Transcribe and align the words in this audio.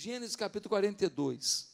Gênesis 0.00 0.36
capítulo 0.36 0.70
42. 0.70 1.66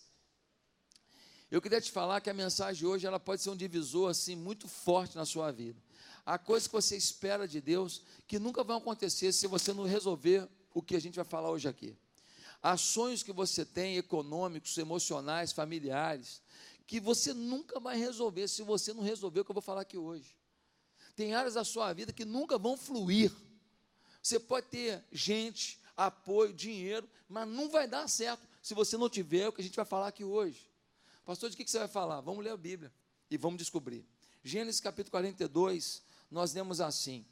Eu 1.50 1.60
queria 1.60 1.78
te 1.78 1.92
falar 1.92 2.22
que 2.22 2.30
a 2.30 2.34
mensagem 2.34 2.88
hoje 2.88 3.06
ela 3.06 3.20
pode 3.20 3.42
ser 3.42 3.50
um 3.50 3.56
divisor 3.56 4.08
assim 4.08 4.34
muito 4.34 4.66
forte 4.66 5.14
na 5.14 5.26
sua 5.26 5.52
vida. 5.52 5.78
Há 6.24 6.38
coisas 6.38 6.66
que 6.66 6.72
você 6.72 6.96
espera 6.96 7.46
de 7.46 7.60
Deus 7.60 8.00
que 8.26 8.38
nunca 8.38 8.64
vão 8.64 8.78
acontecer 8.78 9.30
se 9.30 9.46
você 9.46 9.74
não 9.74 9.84
resolver 9.84 10.48
o 10.72 10.80
que 10.80 10.96
a 10.96 10.98
gente 10.98 11.16
vai 11.16 11.24
falar 11.26 11.50
hoje 11.50 11.68
aqui. 11.68 11.94
Há 12.62 12.78
sonhos 12.78 13.22
que 13.22 13.30
você 13.30 13.62
tem, 13.62 13.98
econômicos, 13.98 14.78
emocionais, 14.78 15.52
familiares, 15.52 16.40
que 16.86 16.98
você 16.98 17.34
nunca 17.34 17.78
vai 17.78 17.98
resolver 17.98 18.48
se 18.48 18.62
você 18.62 18.94
não 18.94 19.02
resolver 19.02 19.40
o 19.40 19.44
que 19.44 19.50
eu 19.50 19.54
vou 19.54 19.60
falar 19.62 19.82
aqui 19.82 19.98
hoje. 19.98 20.34
Tem 21.14 21.34
áreas 21.34 21.54
da 21.54 21.62
sua 21.62 21.92
vida 21.92 22.10
que 22.10 22.24
nunca 22.24 22.56
vão 22.56 22.74
fluir. 22.74 23.30
Você 24.22 24.40
pode 24.40 24.68
ter 24.68 25.04
gente, 25.12 25.78
apoio, 25.96 26.52
dinheiro, 26.52 27.08
mas 27.28 27.48
não 27.48 27.68
vai 27.68 27.86
dar 27.86 28.08
certo 28.08 28.46
se 28.62 28.74
você 28.74 28.96
não 28.96 29.08
tiver 29.08 29.48
o 29.48 29.52
que 29.52 29.60
a 29.60 29.64
gente 29.64 29.76
vai 29.76 29.84
falar 29.84 30.08
aqui 30.08 30.24
hoje. 30.24 30.70
Pastor, 31.24 31.50
de 31.50 31.56
que 31.56 31.68
você 31.68 31.78
vai 31.78 31.88
falar? 31.88 32.20
Vamos 32.20 32.44
ler 32.44 32.50
a 32.50 32.56
Bíblia 32.56 32.92
e 33.30 33.36
vamos 33.36 33.58
descobrir. 33.58 34.04
Gênesis 34.42 34.80
capítulo 34.80 35.12
42, 35.12 36.02
nós 36.30 36.52
lemos 36.52 36.80
assim: 36.80 37.24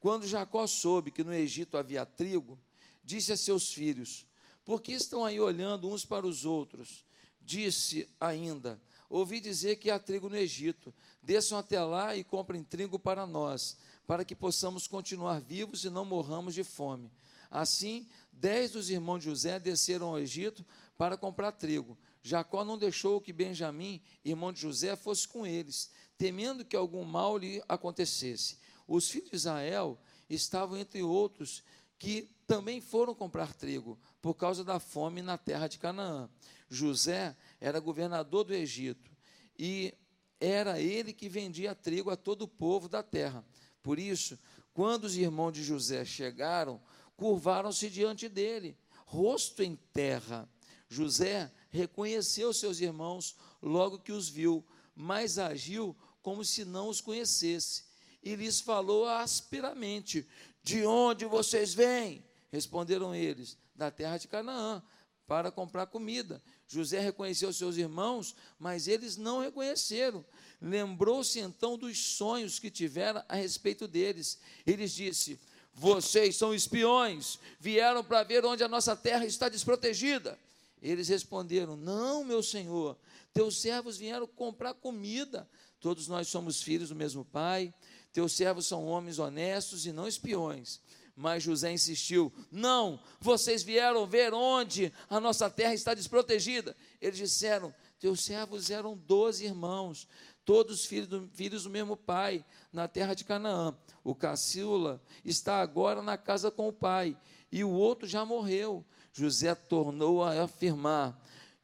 Quando 0.00 0.26
Jacó 0.26 0.66
soube 0.66 1.10
que 1.10 1.22
no 1.22 1.34
Egito 1.34 1.76
havia 1.76 2.06
trigo, 2.06 2.58
disse 3.02 3.32
a 3.32 3.36
seus 3.36 3.72
filhos: 3.72 4.26
Por 4.64 4.80
que 4.80 4.92
estão 4.92 5.24
aí 5.24 5.38
olhando 5.38 5.88
uns 5.88 6.04
para 6.04 6.26
os 6.26 6.44
outros? 6.44 7.04
Disse 7.40 8.08
ainda: 8.18 8.80
Ouvi 9.08 9.38
dizer 9.38 9.76
que 9.76 9.90
há 9.90 9.98
trigo 9.98 10.28
no 10.28 10.36
Egito. 10.36 10.92
Desçam 11.22 11.58
até 11.58 11.80
lá 11.82 12.16
e 12.16 12.24
comprem 12.24 12.64
trigo 12.64 12.98
para 12.98 13.26
nós, 13.26 13.76
para 14.06 14.24
que 14.24 14.34
possamos 14.34 14.86
continuar 14.86 15.40
vivos 15.40 15.84
e 15.84 15.90
não 15.90 16.04
morramos 16.04 16.54
de 16.54 16.64
fome. 16.64 17.10
Assim, 17.54 18.08
dez 18.32 18.72
dos 18.72 18.90
irmãos 18.90 19.20
de 19.20 19.26
José 19.26 19.60
desceram 19.60 20.08
ao 20.08 20.18
Egito 20.18 20.66
para 20.98 21.16
comprar 21.16 21.52
trigo. 21.52 21.96
Jacó 22.20 22.64
não 22.64 22.76
deixou 22.76 23.20
que 23.20 23.32
Benjamim, 23.32 24.02
irmão 24.24 24.52
de 24.52 24.60
José, 24.60 24.96
fosse 24.96 25.28
com 25.28 25.46
eles, 25.46 25.88
temendo 26.18 26.64
que 26.64 26.74
algum 26.74 27.04
mal 27.04 27.38
lhe 27.38 27.62
acontecesse. 27.68 28.58
Os 28.88 29.08
filhos 29.08 29.30
de 29.30 29.36
Israel 29.36 29.96
estavam 30.28 30.76
entre 30.76 31.00
outros 31.04 31.62
que 31.96 32.28
também 32.44 32.80
foram 32.80 33.14
comprar 33.14 33.54
trigo, 33.54 33.96
por 34.20 34.34
causa 34.34 34.64
da 34.64 34.80
fome 34.80 35.22
na 35.22 35.38
terra 35.38 35.68
de 35.68 35.78
Canaã. 35.78 36.28
José 36.68 37.36
era 37.60 37.78
governador 37.78 38.42
do 38.42 38.52
Egito 38.52 39.12
e 39.56 39.94
era 40.40 40.80
ele 40.80 41.12
que 41.12 41.28
vendia 41.28 41.72
trigo 41.72 42.10
a 42.10 42.16
todo 42.16 42.42
o 42.42 42.48
povo 42.48 42.88
da 42.88 43.00
terra. 43.00 43.44
Por 43.80 43.96
isso, 43.96 44.36
quando 44.72 45.04
os 45.04 45.16
irmãos 45.16 45.52
de 45.52 45.62
José 45.62 46.04
chegaram, 46.04 46.82
curvaram-se 47.16 47.88
diante 47.88 48.28
dele, 48.28 48.76
rosto 49.06 49.62
em 49.62 49.76
terra. 49.92 50.48
José 50.88 51.50
reconheceu 51.70 52.52
seus 52.52 52.80
irmãos 52.80 53.36
logo 53.62 53.98
que 53.98 54.12
os 54.12 54.28
viu, 54.28 54.64
mas 54.94 55.38
agiu 55.38 55.96
como 56.22 56.44
se 56.44 56.64
não 56.64 56.88
os 56.88 57.00
conhecesse. 57.00 57.84
E 58.22 58.34
lhes 58.34 58.60
falou 58.60 59.06
asperamente: 59.06 60.26
De 60.62 60.84
onde 60.86 61.24
vocês 61.26 61.74
vêm? 61.74 62.24
Responderam 62.50 63.14
eles: 63.14 63.58
Da 63.74 63.90
terra 63.90 64.16
de 64.16 64.28
Canaã, 64.28 64.82
para 65.26 65.50
comprar 65.50 65.86
comida. 65.86 66.42
José 66.66 67.00
reconheceu 67.00 67.52
seus 67.52 67.76
irmãos, 67.76 68.34
mas 68.58 68.88
eles 68.88 69.16
não 69.16 69.40
reconheceram. 69.40 70.24
Lembrou-se 70.60 71.38
então 71.38 71.76
dos 71.76 71.98
sonhos 71.98 72.58
que 72.58 72.70
tivera 72.70 73.24
a 73.28 73.36
respeito 73.36 73.86
deles. 73.86 74.38
Eles 74.66 74.92
disse: 74.92 75.38
vocês 75.74 76.36
são 76.36 76.54
espiões, 76.54 77.38
vieram 77.58 78.04
para 78.04 78.22
ver 78.22 78.44
onde 78.44 78.62
a 78.62 78.68
nossa 78.68 78.94
terra 78.94 79.26
está 79.26 79.48
desprotegida. 79.48 80.38
Eles 80.80 81.08
responderam: 81.08 81.76
Não, 81.76 82.24
meu 82.24 82.42
senhor, 82.42 82.96
teus 83.32 83.60
servos 83.60 83.96
vieram 83.96 84.26
comprar 84.26 84.74
comida. 84.74 85.48
Todos 85.80 86.06
nós 86.06 86.28
somos 86.28 86.62
filhos 86.62 86.90
do 86.90 86.94
mesmo 86.94 87.24
pai. 87.24 87.74
Teus 88.12 88.32
servos 88.32 88.66
são 88.66 88.86
homens 88.86 89.18
honestos 89.18 89.84
e 89.84 89.92
não 89.92 90.06
espiões. 90.06 90.80
Mas 91.16 91.42
José 91.42 91.72
insistiu: 91.72 92.32
Não, 92.52 93.00
vocês 93.20 93.62
vieram 93.62 94.06
ver 94.06 94.32
onde 94.32 94.92
a 95.10 95.18
nossa 95.18 95.50
terra 95.50 95.74
está 95.74 95.92
desprotegida. 95.92 96.76
Eles 97.00 97.18
disseram: 97.18 97.74
Teus 97.98 98.20
servos 98.20 98.70
eram 98.70 98.96
doze 98.96 99.44
irmãos 99.44 100.06
todos 100.44 100.84
filhos 100.84 101.08
do, 101.08 101.28
filhos 101.32 101.64
do 101.64 101.70
mesmo 101.70 101.96
pai, 101.96 102.44
na 102.74 102.88
terra 102.88 103.14
de 103.14 103.24
Canaã. 103.24 103.74
O 104.02 104.14
caçula 104.14 105.00
está 105.24 105.60
agora 105.60 106.02
na 106.02 106.18
casa 106.18 106.50
com 106.50 106.68
o 106.68 106.72
pai, 106.72 107.16
e 107.50 107.62
o 107.62 107.70
outro 107.70 108.06
já 108.06 108.24
morreu. 108.24 108.84
José 109.12 109.54
tornou 109.54 110.22
a 110.22 110.42
afirmar: 110.42 111.18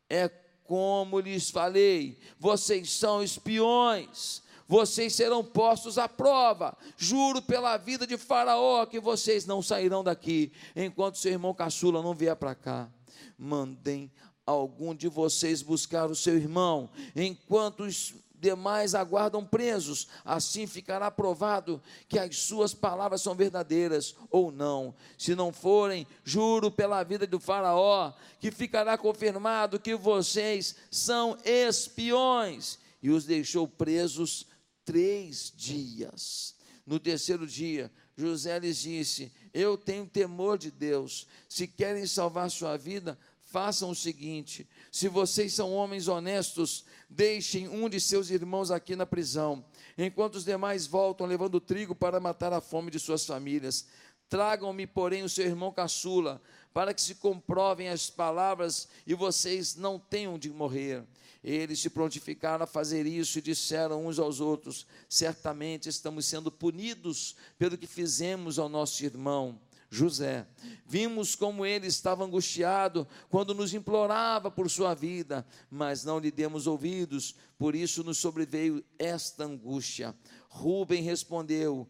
É 0.09 0.29
como 0.63 1.19
lhes 1.19 1.51
falei, 1.51 2.19
vocês 2.39 2.93
são 2.93 3.23
espiões. 3.23 4.49
Vocês 4.69 5.15
serão 5.15 5.43
postos 5.45 5.99
à 5.99 6.09
prova. 6.09 6.79
Juro 6.97 7.43
pela 7.43 7.77
vida 7.77 8.07
de 8.07 8.17
Faraó 8.17 8.87
que 8.87 9.01
vocês 9.01 9.45
não 9.45 9.61
sairão 9.61 10.05
daqui 10.05 10.53
enquanto 10.77 11.19
seu 11.19 11.33
irmão 11.33 11.53
caçula 11.53 12.01
não 12.01 12.15
vier 12.15 12.37
para 12.37 12.55
cá. 12.55 12.89
Mandem 13.37 14.13
algum 14.47 14.95
de 14.95 15.09
vocês 15.09 15.61
buscar 15.61 16.09
o 16.09 16.15
seu 16.15 16.37
irmão, 16.37 16.89
enquanto 17.17 17.81
os 17.81 18.15
demais 18.41 18.95
aguardam 18.95 19.45
presos. 19.45 20.09
Assim 20.25 20.67
ficará 20.67 21.11
provado 21.11 21.83
que 22.09 22.19
as 22.19 22.37
suas 22.39 22.75
palavras 22.75 23.23
são 23.23 23.35
verdadeiras 23.35 24.15
ou 24.31 24.51
não. 24.51 24.95
Se 25.19 25.35
não 25.35 25.53
forem, 25.53 26.07
juro 26.25 26.71
pela 26.71 27.03
vida 27.05 27.27
do 27.27 27.39
Faraó, 27.39 28.13
que 28.41 28.51
ficará 28.51 28.97
confirmado 28.97 29.79
que 29.79 29.95
vocês 29.95 30.75
são 30.91 31.37
espiões. 31.45 32.79
E 33.03 33.11
os 33.11 33.25
deixou 33.25 33.69
presos 33.69 34.47
três 34.85 35.53
dias. 35.57 36.55
No 36.87 36.99
terceiro 36.99 37.47
dia, 37.47 37.91
José 38.17 38.59
lhes 38.59 38.79
disse: 38.79 39.33
Eu 39.55 39.79
tenho 39.79 40.07
temor 40.07 40.59
de 40.59 40.71
Deus. 40.71 41.27
Se 41.49 41.67
querem 41.67 42.07
salvar 42.07 42.51
sua 42.51 42.77
vida, 42.77 43.19
façam 43.51 43.91
o 43.91 43.95
seguinte: 43.95 44.69
se 44.91 45.09
vocês 45.09 45.55
são 45.55 45.73
homens 45.73 46.09
honestos, 46.09 46.85
deixem 47.09 47.69
um 47.69 47.89
de 47.89 48.01
seus 48.01 48.31
irmãos 48.31 48.71
aqui 48.71 48.97
na 48.97 49.07
prisão, 49.07 49.65
enquanto 49.97 50.35
os 50.35 50.45
demais 50.45 50.87
voltam 50.87 51.27
levando 51.27 51.61
trigo 51.61 51.95
para 51.95 52.19
matar 52.19 52.53
a 52.53 52.61
fome 52.61 52.91
de 52.91 52.99
suas 52.99 53.25
famílias. 53.25 53.87
Tragam-me, 54.29 54.87
porém, 54.87 55.23
o 55.23 55.29
seu 55.29 55.45
irmão 55.45 55.73
caçula, 55.73 56.41
para 56.73 56.95
que 56.95 57.03
se 57.03 57.17
comprovem 57.17 57.89
as 57.89 58.11
palavras 58.11 58.89
e 59.07 59.15
vocês 59.15 59.77
não 59.77 59.99
tenham 59.99 60.39
de 60.39 60.51
morrer. 60.51 61.05
Eles 61.43 61.81
se 61.81 61.89
prontificaram 61.89 62.65
a 62.65 62.67
fazer 62.67 63.07
isso 63.07 63.39
e 63.39 63.43
disseram 63.43 64.07
uns 64.07 64.19
aos 64.19 64.41
outros: 64.41 64.87
Certamente 65.09 65.89
estamos 65.89 66.27
sendo 66.27 66.51
punidos 66.51 67.35
pelo 67.59 67.79
que 67.79 67.87
fizemos 67.87 68.59
ao 68.59 68.69
nosso 68.69 69.05
irmão. 69.05 69.59
José. 69.91 70.47
Vimos 70.87 71.35
como 71.35 71.67
ele 71.67 71.89
estava 71.89 72.25
angustiado 72.25 73.07
quando 73.29 73.53
nos 73.53 73.75
implorava 73.75 74.49
por 74.49 74.71
sua 74.71 74.95
vida, 74.95 75.45
mas 75.69 76.05
não 76.05 76.21
lhe 76.21 76.31
demos 76.31 76.69
ouvidos, 76.69 77.35
por 77.59 77.75
isso 77.75 78.05
nos 78.05 78.19
sobreveio 78.19 78.85
esta 78.97 79.45
angústia. 79.45 80.15
Rubem 80.49 81.03
respondeu: 81.03 81.89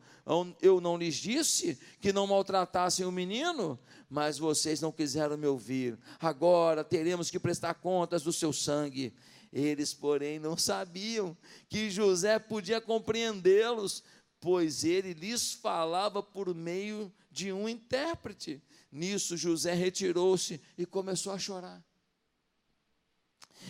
Eu 0.62 0.80
não 0.80 0.96
lhes 0.96 1.16
disse 1.16 1.78
que 2.00 2.12
não 2.12 2.26
maltratassem 2.26 3.04
o 3.04 3.12
menino, 3.12 3.78
mas 4.08 4.38
vocês 4.38 4.80
não 4.80 4.90
quiseram 4.90 5.36
me 5.36 5.46
ouvir. 5.46 5.98
Agora 6.18 6.82
teremos 6.82 7.30
que 7.30 7.38
prestar 7.38 7.74
contas 7.74 8.22
do 8.22 8.32
seu 8.32 8.52
sangue. 8.52 9.14
Eles, 9.52 9.92
porém, 9.92 10.38
não 10.38 10.56
sabiam 10.56 11.36
que 11.68 11.90
José 11.90 12.38
podia 12.38 12.80
compreendê-los, 12.80 14.02
pois 14.40 14.84
ele 14.84 15.12
lhes 15.12 15.52
falava 15.52 16.22
por 16.22 16.54
meio 16.54 17.12
de 17.30 17.52
um 17.52 17.68
intérprete. 17.68 18.62
Nisso, 18.90 19.36
José 19.36 19.72
retirou-se 19.72 20.60
e 20.76 20.84
começou 20.84 21.32
a 21.32 21.38
chorar. 21.38 21.82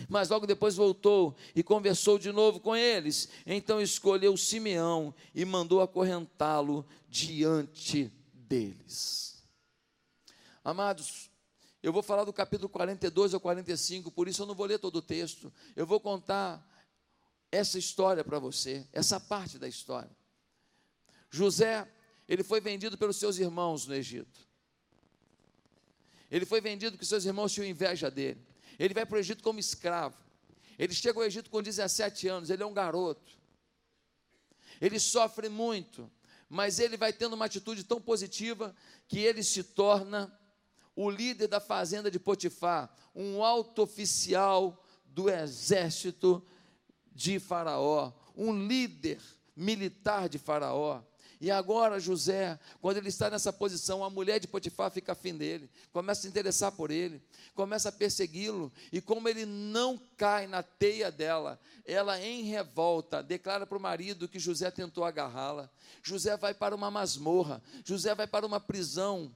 Mas 0.07 0.29
logo 0.29 0.47
depois 0.47 0.75
voltou 0.75 1.35
e 1.55 1.61
conversou 1.61 2.17
de 2.17 2.31
novo 2.31 2.59
com 2.59 2.75
eles. 2.75 3.29
Então 3.45 3.81
escolheu 3.81 4.35
Simeão 4.37 5.13
e 5.35 5.43
mandou 5.45 5.81
acorrentá-lo 5.81 6.85
diante 7.09 8.11
deles. 8.33 9.43
Amados, 10.63 11.29
eu 11.83 11.91
vou 11.91 12.03
falar 12.03 12.23
do 12.23 12.33
capítulo 12.33 12.69
42 12.69 13.33
ao 13.33 13.39
45, 13.39 14.11
por 14.11 14.27
isso 14.27 14.43
eu 14.43 14.45
não 14.45 14.55
vou 14.55 14.65
ler 14.65 14.79
todo 14.79 14.97
o 14.97 15.01
texto. 15.01 15.51
Eu 15.75 15.85
vou 15.85 15.99
contar 15.99 16.65
essa 17.51 17.77
história 17.77 18.23
para 18.23 18.39
você, 18.39 18.87
essa 18.93 19.19
parte 19.19 19.57
da 19.57 19.67
história. 19.67 20.11
José 21.29 21.87
ele 22.31 22.43
foi 22.45 22.61
vendido 22.61 22.97
pelos 22.97 23.17
seus 23.17 23.39
irmãos 23.39 23.85
no 23.85 23.93
Egito. 23.93 24.47
Ele 26.31 26.45
foi 26.45 26.61
vendido 26.61 26.93
porque 26.93 27.05
seus 27.05 27.25
irmãos 27.25 27.51
tinham 27.51 27.67
inveja 27.67 28.09
dele. 28.09 28.41
Ele 28.79 28.93
vai 28.93 29.05
para 29.05 29.17
o 29.17 29.19
Egito 29.19 29.43
como 29.43 29.59
escravo. 29.59 30.15
Ele 30.79 30.93
chega 30.93 31.19
ao 31.19 31.25
Egito 31.25 31.49
com 31.49 31.61
17 31.61 32.29
anos, 32.29 32.49
ele 32.49 32.63
é 32.63 32.65
um 32.65 32.73
garoto. 32.73 33.37
Ele 34.79 34.97
sofre 34.97 35.49
muito, 35.49 36.09
mas 36.47 36.79
ele 36.79 36.95
vai 36.95 37.11
tendo 37.11 37.33
uma 37.33 37.43
atitude 37.43 37.83
tão 37.83 38.01
positiva 38.01 38.73
que 39.09 39.19
ele 39.19 39.43
se 39.43 39.61
torna 39.61 40.33
o 40.95 41.09
líder 41.09 41.47
da 41.47 41.59
fazenda 41.59 42.09
de 42.09 42.17
Potifar, 42.17 42.89
um 43.13 43.43
alto 43.43 43.81
oficial 43.81 44.81
do 45.03 45.29
exército 45.29 46.41
de 47.11 47.39
Faraó, 47.39 48.13
um 48.33 48.65
líder 48.65 49.19
militar 49.53 50.29
de 50.29 50.39
Faraó. 50.39 51.03
E 51.41 51.49
agora 51.49 51.99
José, 51.99 52.59
quando 52.79 52.97
ele 52.97 53.09
está 53.09 53.27
nessa 53.27 53.51
posição, 53.51 54.03
a 54.03 54.11
mulher 54.11 54.39
de 54.39 54.47
Potifar 54.47 54.91
fica 54.91 55.13
afim 55.13 55.35
dele, 55.35 55.67
começa 55.91 56.19
a 56.19 56.21
se 56.21 56.27
interessar 56.27 56.71
por 56.71 56.91
ele, 56.91 57.19
começa 57.55 57.89
a 57.89 57.91
persegui-lo, 57.91 58.71
e 58.91 59.01
como 59.01 59.27
ele 59.27 59.43
não 59.43 59.99
cai 60.15 60.45
na 60.45 60.61
teia 60.61 61.11
dela, 61.11 61.59
ela 61.83 62.21
em 62.21 62.43
revolta 62.43 63.23
declara 63.23 63.65
para 63.65 63.75
o 63.75 63.81
marido 63.81 64.27
que 64.27 64.37
José 64.37 64.69
tentou 64.69 65.03
agarrá-la. 65.03 65.67
José 66.03 66.37
vai 66.37 66.53
para 66.53 66.75
uma 66.75 66.91
masmorra, 66.91 67.59
José 67.83 68.13
vai 68.13 68.27
para 68.27 68.45
uma 68.45 68.59
prisão, 68.59 69.35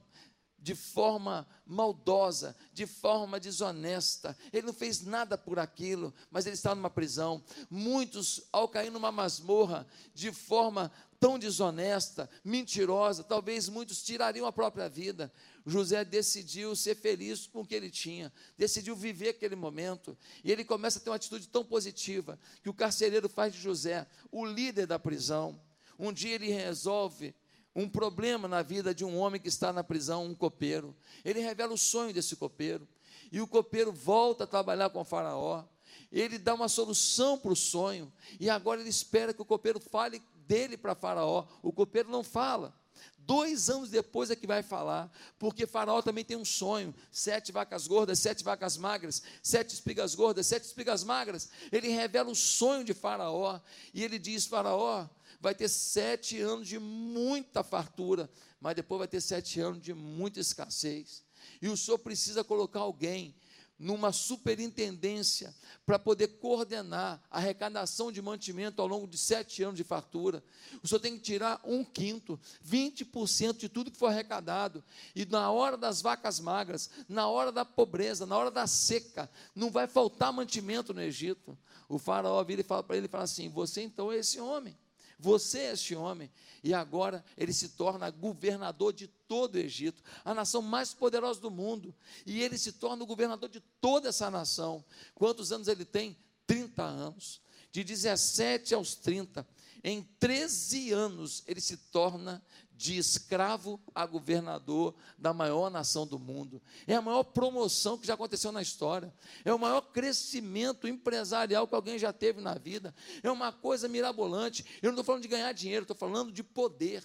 de 0.66 0.74
forma 0.74 1.46
maldosa, 1.64 2.56
de 2.72 2.88
forma 2.88 3.38
desonesta. 3.38 4.36
Ele 4.52 4.66
não 4.66 4.72
fez 4.72 5.00
nada 5.00 5.38
por 5.38 5.60
aquilo, 5.60 6.12
mas 6.28 6.44
ele 6.44 6.56
está 6.56 6.74
numa 6.74 6.90
prisão. 6.90 7.40
Muitos, 7.70 8.42
ao 8.50 8.68
cair 8.68 8.90
numa 8.90 9.12
masmorra, 9.12 9.86
de 10.12 10.32
forma 10.32 10.90
tão 11.20 11.38
desonesta, 11.38 12.28
mentirosa, 12.44 13.22
talvez 13.22 13.68
muitos 13.68 14.02
tirariam 14.02 14.44
a 14.44 14.50
própria 14.50 14.88
vida. 14.88 15.32
José 15.64 16.04
decidiu 16.04 16.74
ser 16.74 16.96
feliz 16.96 17.46
com 17.46 17.60
o 17.60 17.66
que 17.66 17.74
ele 17.76 17.88
tinha, 17.88 18.32
decidiu 18.58 18.96
viver 18.96 19.28
aquele 19.28 19.54
momento, 19.54 20.18
e 20.42 20.50
ele 20.50 20.64
começa 20.64 20.98
a 20.98 21.02
ter 21.02 21.10
uma 21.10 21.16
atitude 21.16 21.46
tão 21.46 21.64
positiva 21.64 22.36
que 22.60 22.68
o 22.68 22.74
carcereiro 22.74 23.28
faz 23.28 23.54
de 23.54 23.60
José 23.60 24.04
o 24.32 24.44
líder 24.44 24.88
da 24.88 24.98
prisão. 24.98 25.60
Um 25.96 26.12
dia 26.12 26.34
ele 26.34 26.50
resolve 26.50 27.36
um 27.76 27.86
problema 27.86 28.48
na 28.48 28.62
vida 28.62 28.94
de 28.94 29.04
um 29.04 29.18
homem 29.18 29.38
que 29.38 29.48
está 29.48 29.70
na 29.70 29.84
prisão, 29.84 30.24
um 30.24 30.34
copeiro. 30.34 30.96
Ele 31.22 31.40
revela 31.40 31.74
o 31.74 31.78
sonho 31.78 32.12
desse 32.12 32.34
copeiro. 32.34 32.88
E 33.30 33.38
o 33.38 33.46
copeiro 33.46 33.92
volta 33.92 34.44
a 34.44 34.46
trabalhar 34.46 34.88
com 34.88 35.00
o 35.00 35.04
faraó. 35.04 35.62
Ele 36.10 36.38
dá 36.38 36.54
uma 36.54 36.70
solução 36.70 37.38
para 37.38 37.52
o 37.52 37.56
sonho. 37.56 38.10
E 38.40 38.48
agora 38.48 38.80
ele 38.80 38.88
espera 38.88 39.34
que 39.34 39.42
o 39.42 39.44
copeiro 39.44 39.78
fale 39.78 40.22
dele 40.46 40.78
para 40.78 40.94
faraó. 40.94 41.46
O 41.62 41.70
copeiro 41.70 42.08
não 42.08 42.24
fala. 42.24 42.74
Dois 43.18 43.68
anos 43.68 43.90
depois 43.90 44.30
é 44.30 44.36
que 44.36 44.46
vai 44.46 44.62
falar, 44.62 45.12
porque 45.36 45.66
Faraó 45.66 46.00
também 46.00 46.24
tem 46.24 46.36
um 46.36 46.44
sonho: 46.44 46.94
sete 47.10 47.50
vacas 47.50 47.88
gordas, 47.88 48.20
sete 48.20 48.44
vacas 48.44 48.76
magras, 48.76 49.20
sete 49.42 49.74
espigas 49.74 50.14
gordas, 50.14 50.46
sete 50.46 50.62
espigas 50.62 51.02
magras. 51.02 51.50
Ele 51.72 51.88
revela 51.88 52.30
o 52.30 52.36
sonho 52.36 52.84
de 52.84 52.94
Faraó 52.94 53.60
e 53.92 54.04
ele 54.04 54.16
diz: 54.16 54.46
Faraó, 54.46 55.08
vai 55.46 55.54
ter 55.54 55.68
sete 55.68 56.40
anos 56.40 56.66
de 56.66 56.76
muita 56.76 57.62
fartura, 57.62 58.28
mas 58.60 58.74
depois 58.74 58.98
vai 58.98 59.06
ter 59.06 59.20
sete 59.20 59.60
anos 59.60 59.80
de 59.80 59.94
muita 59.94 60.40
escassez. 60.40 61.22
E 61.62 61.68
o 61.68 61.76
senhor 61.76 61.98
precisa 61.98 62.42
colocar 62.42 62.80
alguém 62.80 63.32
numa 63.78 64.10
superintendência 64.10 65.54
para 65.84 66.00
poder 66.00 66.40
coordenar 66.40 67.22
a 67.30 67.38
arrecadação 67.38 68.10
de 68.10 68.20
mantimento 68.20 68.82
ao 68.82 68.88
longo 68.88 69.06
de 69.06 69.16
sete 69.16 69.62
anos 69.62 69.76
de 69.76 69.84
fartura. 69.84 70.42
O 70.82 70.88
senhor 70.88 70.98
tem 70.98 71.16
que 71.16 71.22
tirar 71.22 71.60
um 71.62 71.84
quinto, 71.84 72.40
20% 72.68 73.56
de 73.56 73.68
tudo 73.68 73.92
que 73.92 73.96
for 73.96 74.06
arrecadado. 74.06 74.82
E 75.14 75.24
na 75.26 75.52
hora 75.52 75.76
das 75.76 76.02
vacas 76.02 76.40
magras, 76.40 76.90
na 77.08 77.28
hora 77.28 77.52
da 77.52 77.64
pobreza, 77.64 78.26
na 78.26 78.36
hora 78.36 78.50
da 78.50 78.66
seca, 78.66 79.30
não 79.54 79.70
vai 79.70 79.86
faltar 79.86 80.32
mantimento 80.32 80.92
no 80.92 81.02
Egito. 81.02 81.56
O 81.88 82.00
faraó 82.00 82.42
vira 82.42 82.62
e 82.62 82.64
fala 82.64 82.82
para 82.82 82.96
ele, 82.96 83.06
fala 83.06 83.22
assim, 83.22 83.48
você 83.48 83.80
então 83.80 84.10
é 84.10 84.16
esse 84.16 84.40
homem. 84.40 84.76
Você 85.18 85.58
é 85.60 85.72
este 85.72 85.94
homem. 85.94 86.30
E 86.62 86.74
agora 86.74 87.24
ele 87.36 87.52
se 87.52 87.70
torna 87.70 88.10
governador 88.10 88.92
de 88.92 89.06
todo 89.06 89.54
o 89.54 89.58
Egito, 89.58 90.02
a 90.24 90.34
nação 90.34 90.60
mais 90.60 90.92
poderosa 90.92 91.40
do 91.40 91.50
mundo. 91.50 91.94
E 92.24 92.42
ele 92.42 92.58
se 92.58 92.72
torna 92.72 93.02
o 93.02 93.06
governador 93.06 93.48
de 93.48 93.60
toda 93.80 94.08
essa 94.08 94.30
nação. 94.30 94.84
Quantos 95.14 95.52
anos 95.52 95.68
ele 95.68 95.84
tem? 95.84 96.16
30 96.46 96.82
anos. 96.82 97.40
De 97.72 97.82
17 97.82 98.74
aos 98.74 98.94
30. 98.94 99.46
Em 99.82 100.02
13 100.18 100.92
anos 100.92 101.42
ele 101.46 101.60
se 101.60 101.76
torna 101.76 102.42
de 102.76 102.98
escravo 102.98 103.80
a 103.94 104.04
governador 104.04 104.94
da 105.16 105.32
maior 105.32 105.70
nação 105.70 106.06
do 106.06 106.18
mundo. 106.18 106.60
É 106.86 106.94
a 106.94 107.00
maior 107.00 107.24
promoção 107.24 107.96
que 107.96 108.06
já 108.06 108.14
aconteceu 108.14 108.52
na 108.52 108.60
história. 108.60 109.12
É 109.44 109.52
o 109.52 109.58
maior 109.58 109.80
crescimento 109.80 110.86
empresarial 110.86 111.66
que 111.66 111.74
alguém 111.74 111.98
já 111.98 112.12
teve 112.12 112.40
na 112.40 112.54
vida. 112.54 112.94
É 113.22 113.30
uma 113.30 113.50
coisa 113.50 113.88
mirabolante. 113.88 114.64
Eu 114.82 114.88
não 114.88 114.90
estou 114.90 115.04
falando 115.04 115.22
de 115.22 115.28
ganhar 115.28 115.52
dinheiro, 115.52 115.84
estou 115.84 115.96
falando 115.96 116.30
de 116.30 116.42
poder. 116.42 117.02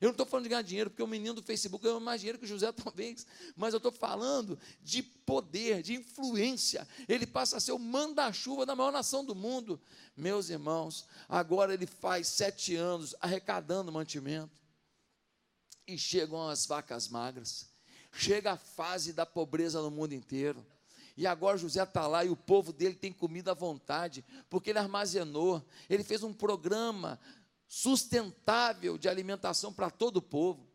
Eu 0.00 0.06
não 0.06 0.12
estou 0.12 0.26
falando 0.26 0.44
de 0.44 0.50
ganhar 0.50 0.62
dinheiro, 0.62 0.90
porque 0.90 1.02
o 1.02 1.06
menino 1.06 1.34
do 1.34 1.42
Facebook 1.42 1.84
ganhou 1.84 2.00
mais 2.00 2.20
dinheiro 2.20 2.38
que 2.38 2.44
o 2.44 2.48
José, 2.48 2.70
talvez. 2.72 3.26
Mas 3.56 3.72
eu 3.72 3.78
estou 3.78 3.92
falando 3.92 4.58
de 4.82 5.02
poder, 5.02 5.82
de 5.82 5.94
influência. 5.94 6.86
Ele 7.08 7.26
passa 7.26 7.56
a 7.56 7.60
ser 7.60 7.72
o 7.72 7.78
manda-chuva 7.78 8.66
da 8.66 8.76
maior 8.76 8.92
nação 8.92 9.24
do 9.24 9.34
mundo. 9.34 9.80
Meus 10.14 10.50
irmãos, 10.50 11.06
agora 11.28 11.72
ele 11.72 11.86
faz 11.86 12.28
sete 12.28 12.76
anos 12.76 13.14
arrecadando 13.20 13.92
mantimento 13.92 14.59
e 15.94 15.98
chegam 15.98 16.48
as 16.48 16.66
vacas 16.66 17.08
magras. 17.08 17.70
Chega 18.12 18.52
a 18.52 18.56
fase 18.56 19.12
da 19.12 19.24
pobreza 19.24 19.80
no 19.80 19.90
mundo 19.90 20.14
inteiro. 20.14 20.64
E 21.16 21.26
agora 21.26 21.58
José 21.58 21.82
está 21.82 22.06
lá 22.06 22.24
e 22.24 22.30
o 22.30 22.36
povo 22.36 22.72
dele 22.72 22.94
tem 22.94 23.12
comida 23.12 23.50
à 23.50 23.54
vontade, 23.54 24.24
porque 24.48 24.70
ele 24.70 24.78
armazenou, 24.78 25.64
ele 25.88 26.02
fez 26.02 26.22
um 26.22 26.32
programa 26.32 27.20
sustentável 27.68 28.96
de 28.96 29.08
alimentação 29.08 29.72
para 29.72 29.90
todo 29.90 30.16
o 30.16 30.22
povo. 30.22 30.66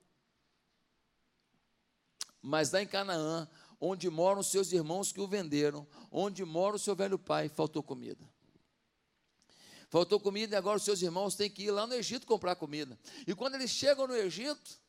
Mas 2.42 2.72
lá 2.72 2.82
em 2.82 2.88
Canaã, 2.88 3.50
onde 3.80 4.10
moram 4.10 4.44
seus 4.44 4.72
irmãos 4.72 5.12
que 5.12 5.20
o 5.20 5.28
venderam, 5.28 5.88
onde 6.12 6.46
mora 6.46 6.76
o 6.76 6.80
seu 6.80 6.96
velho 6.96 7.18
pai, 7.18 7.50
faltou 7.50 7.82
comida. 7.82 8.24
Faltou 9.90 10.20
comida 10.20 10.56
e 10.56 10.58
agora 10.58 10.78
os 10.78 10.84
seus 10.84 11.02
irmãos 11.02 11.36
têm 11.36 11.50
que 11.50 11.64
ir 11.64 11.72
lá 11.72 11.88
no 11.88 11.94
Egito 11.94 12.28
comprar 12.28 12.56
comida. 12.56 13.00
E 13.26 13.34
quando 13.34 13.56
eles 13.56 13.72
chegam 13.72 14.08
no 14.08 14.16
Egito, 14.16 14.80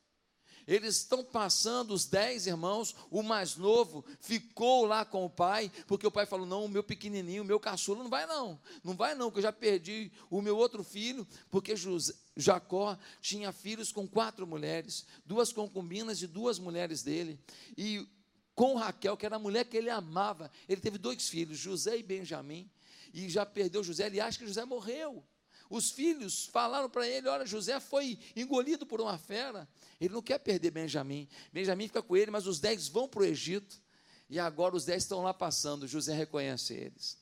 eles 0.67 0.97
estão 0.97 1.23
passando, 1.23 1.93
os 1.93 2.05
dez 2.05 2.45
irmãos, 2.45 2.93
o 3.09 3.23
mais 3.23 3.55
novo 3.55 4.03
ficou 4.19 4.85
lá 4.85 5.05
com 5.05 5.23
o 5.23 5.29
pai, 5.29 5.71
porque 5.87 6.05
o 6.05 6.11
pai 6.11 6.25
falou: 6.25 6.45
Não, 6.45 6.65
o 6.65 6.69
meu 6.69 6.83
pequenininho, 6.83 7.41
o 7.41 7.45
meu 7.45 7.59
caçula, 7.59 8.03
não 8.03 8.09
vai 8.09 8.27
não, 8.27 8.59
não 8.83 8.93
vai 8.93 9.15
não, 9.15 9.31
que 9.31 9.37
eu 9.37 9.43
já 9.43 9.53
perdi 9.53 10.11
o 10.29 10.41
meu 10.41 10.57
outro 10.57 10.83
filho, 10.83 11.25
porque 11.49 11.73
Jacó 12.35 12.97
tinha 13.21 13.53
filhos 13.53 13.93
com 13.93 14.05
quatro 14.05 14.45
mulheres, 14.45 15.05
duas 15.25 15.53
concubinas 15.53 16.21
e 16.21 16.27
duas 16.27 16.59
mulheres 16.59 17.01
dele, 17.01 17.39
e 17.77 18.05
com 18.53 18.75
Raquel, 18.75 19.15
que 19.15 19.25
era 19.25 19.37
a 19.37 19.39
mulher 19.39 19.65
que 19.65 19.77
ele 19.77 19.89
amava, 19.89 20.51
ele 20.67 20.81
teve 20.81 20.97
dois 20.97 21.29
filhos, 21.29 21.57
José 21.57 21.97
e 21.97 22.03
Benjamim, 22.03 22.69
e 23.13 23.29
já 23.29 23.45
perdeu 23.45 23.83
José, 23.83 24.07
ele 24.07 24.19
acha 24.19 24.37
que 24.37 24.47
José 24.47 24.65
morreu. 24.65 25.23
Os 25.69 25.91
filhos 25.91 26.45
falaram 26.45 26.89
para 26.89 27.07
ele: 27.07 27.27
Olha, 27.27 27.45
José 27.45 27.79
foi 27.79 28.19
engolido 28.35 28.85
por 28.85 29.01
uma 29.01 29.17
fera. 29.17 29.67
Ele 29.99 30.13
não 30.13 30.21
quer 30.21 30.39
perder 30.39 30.71
Benjamim. 30.71 31.27
Benjamim 31.51 31.87
fica 31.87 32.01
com 32.01 32.15
ele, 32.15 32.31
mas 32.31 32.47
os 32.47 32.59
dez 32.59 32.87
vão 32.87 33.07
para 33.07 33.21
o 33.21 33.25
Egito. 33.25 33.81
E 34.29 34.39
agora 34.39 34.75
os 34.75 34.85
dez 34.85 35.03
estão 35.03 35.21
lá 35.23 35.33
passando. 35.33 35.87
José 35.87 36.13
reconhece 36.13 36.73
eles. 36.73 37.17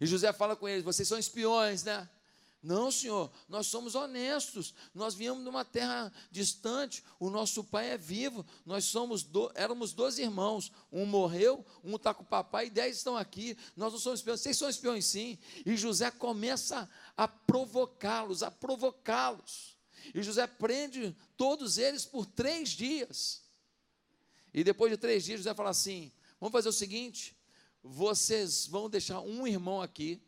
E 0.00 0.06
José 0.06 0.32
fala 0.32 0.56
com 0.56 0.68
eles: 0.68 0.84
Vocês 0.84 1.06
são 1.06 1.18
espiões, 1.18 1.84
né? 1.84 2.08
Não, 2.64 2.90
senhor, 2.90 3.30
nós 3.46 3.66
somos 3.66 3.94
honestos. 3.94 4.74
Nós 4.94 5.14
viemos 5.14 5.42
de 5.42 5.50
uma 5.50 5.66
terra 5.66 6.10
distante. 6.30 7.04
O 7.20 7.28
nosso 7.28 7.62
pai 7.62 7.90
é 7.90 7.98
vivo. 7.98 8.44
Nós 8.64 8.86
somos 8.86 9.22
do, 9.22 9.52
éramos 9.54 9.92
dois 9.92 10.18
irmãos. 10.18 10.72
Um 10.90 11.04
morreu, 11.04 11.62
um 11.84 11.96
está 11.96 12.14
com 12.14 12.22
o 12.22 12.26
papai 12.26 12.68
e 12.68 12.70
dez 12.70 12.96
estão 12.96 13.18
aqui. 13.18 13.54
Nós 13.76 13.92
não 13.92 14.00
somos 14.00 14.20
espiões. 14.20 14.40
Vocês 14.40 14.56
são 14.56 14.70
espiões, 14.70 15.04
sim. 15.04 15.38
E 15.66 15.76
José 15.76 16.10
começa 16.10 16.88
a 17.14 17.28
provocá-los, 17.28 18.42
a 18.42 18.50
provocá-los. 18.50 19.76
E 20.14 20.22
José 20.22 20.46
prende 20.46 21.14
todos 21.36 21.76
eles 21.76 22.06
por 22.06 22.24
três 22.24 22.70
dias. 22.70 23.42
E 24.54 24.64
depois 24.64 24.90
de 24.90 24.96
três 24.96 25.22
dias, 25.22 25.40
José 25.40 25.52
fala 25.52 25.68
assim: 25.68 26.10
Vamos 26.40 26.52
fazer 26.52 26.70
o 26.70 26.72
seguinte: 26.72 27.36
vocês 27.82 28.66
vão 28.66 28.88
deixar 28.88 29.20
um 29.20 29.46
irmão 29.46 29.82
aqui 29.82 30.23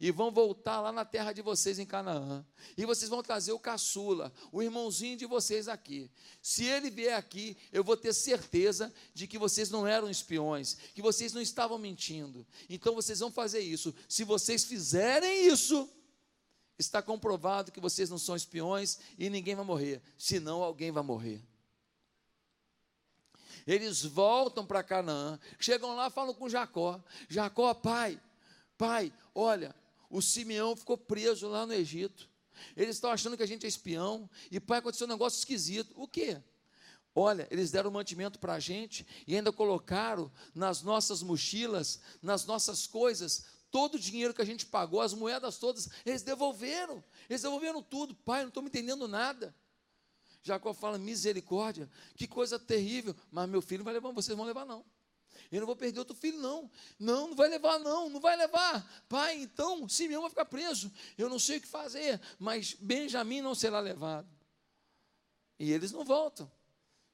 e 0.00 0.10
vão 0.10 0.30
voltar 0.30 0.80
lá 0.80 0.92
na 0.92 1.04
terra 1.04 1.32
de 1.32 1.42
vocês 1.42 1.78
em 1.78 1.86
Canaã. 1.86 2.44
E 2.76 2.84
vocês 2.84 3.08
vão 3.08 3.22
trazer 3.22 3.52
o 3.52 3.58
caçula, 3.58 4.32
o 4.52 4.62
irmãozinho 4.62 5.16
de 5.16 5.26
vocês 5.26 5.68
aqui. 5.68 6.10
Se 6.42 6.64
ele 6.64 6.90
vier 6.90 7.16
aqui, 7.16 7.56
eu 7.72 7.82
vou 7.82 7.96
ter 7.96 8.12
certeza 8.12 8.92
de 9.14 9.26
que 9.26 9.38
vocês 9.38 9.70
não 9.70 9.86
eram 9.86 10.10
espiões, 10.10 10.76
que 10.94 11.02
vocês 11.02 11.32
não 11.32 11.40
estavam 11.40 11.78
mentindo. 11.78 12.46
Então 12.68 12.94
vocês 12.94 13.20
vão 13.20 13.30
fazer 13.30 13.60
isso. 13.60 13.94
Se 14.08 14.24
vocês 14.24 14.64
fizerem 14.64 15.46
isso, 15.46 15.88
está 16.78 17.00
comprovado 17.00 17.72
que 17.72 17.80
vocês 17.80 18.10
não 18.10 18.18
são 18.18 18.36
espiões 18.36 18.98
e 19.18 19.30
ninguém 19.30 19.54
vai 19.54 19.64
morrer. 19.64 20.02
Senão 20.18 20.62
alguém 20.62 20.90
vai 20.90 21.02
morrer. 21.02 21.42
Eles 23.66 24.04
voltam 24.04 24.64
para 24.64 24.82
Canaã, 24.82 25.40
chegam 25.58 25.96
lá, 25.96 26.08
falam 26.08 26.32
com 26.32 26.48
Jacó: 26.48 27.02
Jacó, 27.28 27.74
pai, 27.74 28.20
pai, 28.78 29.12
olha, 29.34 29.74
o 30.10 30.22
Simeão 30.22 30.76
ficou 30.76 30.96
preso 30.96 31.48
lá 31.48 31.66
no 31.66 31.72
Egito. 31.72 32.28
Eles 32.76 32.96
estão 32.96 33.10
achando 33.10 33.36
que 33.36 33.42
a 33.42 33.46
gente 33.46 33.64
é 33.64 33.68
espião. 33.68 34.28
E 34.50 34.58
pai, 34.58 34.78
aconteceu 34.78 35.06
um 35.06 35.10
negócio 35.10 35.38
esquisito. 35.38 35.92
O 35.96 36.08
quê? 36.08 36.40
Olha, 37.14 37.48
eles 37.50 37.70
deram 37.70 37.90
mantimento 37.90 38.38
para 38.38 38.54
a 38.54 38.60
gente 38.60 39.06
e 39.26 39.34
ainda 39.34 39.50
colocaram 39.50 40.30
nas 40.54 40.82
nossas 40.82 41.22
mochilas, 41.22 42.00
nas 42.20 42.44
nossas 42.44 42.86
coisas, 42.86 43.46
todo 43.70 43.94
o 43.94 43.98
dinheiro 43.98 44.34
que 44.34 44.42
a 44.42 44.46
gente 44.46 44.66
pagou, 44.66 45.00
as 45.00 45.14
moedas 45.14 45.58
todas, 45.58 45.88
eles 46.04 46.22
devolveram. 46.22 47.02
Eles 47.28 47.42
devolveram 47.42 47.82
tudo. 47.82 48.14
Pai, 48.14 48.42
não 48.42 48.48
estou 48.48 48.62
me 48.62 48.68
entendendo 48.68 49.08
nada. 49.08 49.54
Jacó 50.42 50.72
fala: 50.72 50.98
misericórdia, 50.98 51.90
que 52.14 52.26
coisa 52.26 52.58
terrível. 52.58 53.14
Mas 53.30 53.48
meu 53.48 53.62
filho 53.62 53.82
vai 53.82 53.94
levar, 53.94 54.12
vocês 54.12 54.36
vão 54.36 54.46
levar, 54.46 54.64
não. 54.64 54.84
Eu 55.50 55.60
não 55.60 55.66
vou 55.66 55.76
perder 55.76 55.98
outro 55.98 56.14
filho, 56.14 56.38
não. 56.38 56.70
Não, 56.98 57.28
não 57.28 57.36
vai 57.36 57.48
levar, 57.48 57.78
não, 57.78 58.08
não 58.08 58.20
vai 58.20 58.36
levar. 58.36 59.04
Pai, 59.08 59.36
então, 59.40 59.88
Simeão 59.88 60.22
vai 60.22 60.30
ficar 60.30 60.44
preso. 60.44 60.92
Eu 61.16 61.28
não 61.28 61.38
sei 61.38 61.58
o 61.58 61.60
que 61.60 61.66
fazer, 61.66 62.20
mas 62.38 62.74
Benjamim 62.74 63.40
não 63.40 63.54
será 63.54 63.80
levado. 63.80 64.28
E 65.58 65.72
eles 65.72 65.92
não 65.92 66.04
voltam. 66.04 66.50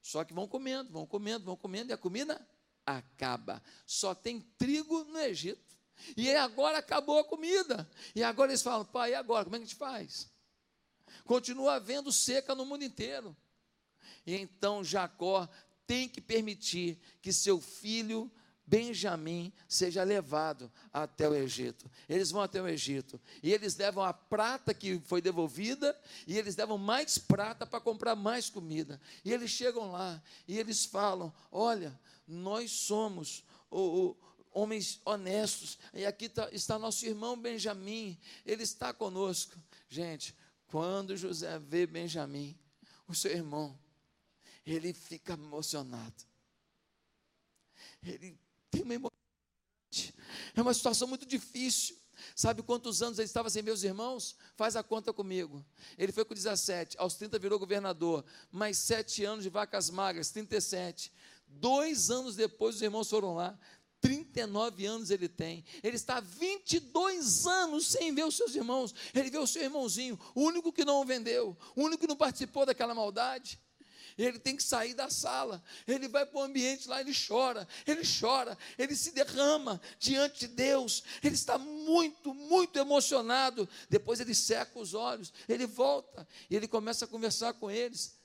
Só 0.00 0.24
que 0.24 0.34
vão 0.34 0.48
comendo, 0.48 0.92
vão 0.92 1.06
comendo, 1.06 1.44
vão 1.44 1.56
comendo, 1.56 1.90
e 1.90 1.92
a 1.92 1.98
comida 1.98 2.44
acaba. 2.84 3.62
Só 3.86 4.14
tem 4.14 4.40
trigo 4.58 5.04
no 5.04 5.18
Egito. 5.18 5.72
E 6.16 6.34
agora 6.34 6.78
acabou 6.78 7.18
a 7.18 7.24
comida. 7.24 7.88
E 8.14 8.22
agora 8.22 8.50
eles 8.50 8.62
falam, 8.62 8.84
pai, 8.84 9.12
e 9.12 9.14
agora? 9.14 9.44
Como 9.44 9.56
é 9.56 9.58
que 9.58 9.64
a 9.64 9.68
gente 9.68 9.76
faz? 9.76 10.28
Continua 11.24 11.74
havendo 11.74 12.10
seca 12.10 12.54
no 12.54 12.66
mundo 12.66 12.84
inteiro. 12.84 13.36
E 14.26 14.34
então 14.34 14.82
Jacó 14.82 15.48
tem 15.86 16.08
que 16.08 16.20
permitir 16.20 16.98
que 17.20 17.32
seu 17.32 17.60
filho 17.60 18.30
Benjamim 18.66 19.52
seja 19.68 20.02
levado 20.02 20.72
até 20.92 21.28
o 21.28 21.34
Egito. 21.34 21.90
Eles 22.08 22.30
vão 22.30 22.40
até 22.40 22.62
o 22.62 22.68
Egito 22.68 23.20
e 23.42 23.52
eles 23.52 23.76
levam 23.76 24.02
a 24.02 24.12
prata 24.12 24.72
que 24.72 24.98
foi 25.04 25.20
devolvida 25.20 25.98
e 26.26 26.38
eles 26.38 26.56
levam 26.56 26.78
mais 26.78 27.18
prata 27.18 27.66
para 27.66 27.80
comprar 27.80 28.16
mais 28.16 28.48
comida. 28.48 29.00
E 29.24 29.32
eles 29.32 29.50
chegam 29.50 29.90
lá 29.90 30.22
e 30.48 30.58
eles 30.58 30.84
falam: 30.84 31.32
Olha, 31.50 31.98
nós 32.26 32.70
somos 32.70 33.44
o, 33.70 33.80
o 33.80 34.16
homens 34.52 35.00
honestos 35.04 35.78
e 35.92 36.06
aqui 36.06 36.28
tá, 36.28 36.48
está 36.52 36.78
nosso 36.78 37.04
irmão 37.04 37.36
Benjamim, 37.36 38.18
ele 38.46 38.62
está 38.62 38.92
conosco. 38.92 39.58
Gente, 39.88 40.34
quando 40.68 41.16
José 41.16 41.58
vê 41.58 41.86
Benjamim, 41.86 42.56
o 43.06 43.14
seu 43.14 43.32
irmão, 43.32 43.78
ele 44.64 44.92
fica 44.92 45.34
emocionado. 45.34 46.24
Ele 48.02 48.38
tem 48.70 48.82
uma 48.82 48.94
emoção. 48.94 49.12
É 50.54 50.62
uma 50.62 50.72
situação 50.72 51.08
muito 51.08 51.26
difícil. 51.26 51.96
Sabe 52.36 52.62
quantos 52.62 53.02
anos 53.02 53.18
ele 53.18 53.26
estava 53.26 53.50
sem 53.50 53.62
meus 53.62 53.82
irmãos? 53.82 54.36
Faz 54.54 54.76
a 54.76 54.82
conta 54.82 55.12
comigo. 55.12 55.64
Ele 55.98 56.12
foi 56.12 56.24
com 56.24 56.34
17, 56.34 56.96
aos 56.98 57.14
30 57.14 57.38
virou 57.38 57.58
governador. 57.58 58.24
Mais 58.50 58.78
sete 58.78 59.24
anos 59.24 59.42
de 59.42 59.50
vacas 59.50 59.90
magras, 59.90 60.30
37. 60.30 61.12
Dois 61.46 62.10
anos 62.10 62.36
depois, 62.36 62.76
os 62.76 62.82
irmãos 62.82 63.10
foram 63.10 63.34
lá. 63.34 63.58
39 64.00 64.84
anos 64.84 65.10
ele 65.10 65.28
tem. 65.28 65.64
Ele 65.82 65.96
está 65.96 66.20
22 66.20 67.46
anos 67.46 67.86
sem 67.86 68.14
ver 68.14 68.24
os 68.24 68.36
seus 68.36 68.54
irmãos. 68.54 68.94
Ele 69.14 69.30
vê 69.30 69.38
o 69.38 69.46
seu 69.46 69.62
irmãozinho, 69.62 70.18
o 70.34 70.42
único 70.42 70.72
que 70.72 70.84
não 70.84 71.00
o 71.00 71.04
vendeu, 71.04 71.56
o 71.76 71.82
único 71.82 72.00
que 72.00 72.08
não 72.08 72.16
participou 72.16 72.66
daquela 72.66 72.94
maldade 72.94 73.60
ele 74.16 74.38
tem 74.38 74.56
que 74.56 74.62
sair 74.62 74.94
da 74.94 75.08
sala, 75.08 75.62
ele 75.86 76.08
vai 76.08 76.26
para 76.26 76.38
o 76.38 76.42
ambiente 76.42 76.88
lá, 76.88 77.00
ele 77.00 77.12
chora, 77.14 77.66
ele 77.86 78.02
chora, 78.02 78.56
ele 78.78 78.94
se 78.94 79.12
derrama 79.12 79.80
diante 79.98 80.40
de 80.40 80.48
Deus, 80.48 81.02
ele 81.22 81.34
está 81.34 81.58
muito, 81.58 82.34
muito 82.34 82.78
emocionado. 82.78 83.68
Depois 83.88 84.20
ele 84.20 84.34
seca 84.34 84.78
os 84.78 84.94
olhos, 84.94 85.32
ele 85.48 85.66
volta 85.66 86.26
e 86.50 86.56
ele 86.56 86.68
começa 86.68 87.04
a 87.04 87.08
conversar 87.08 87.54
com 87.54 87.70
eles. 87.70 88.16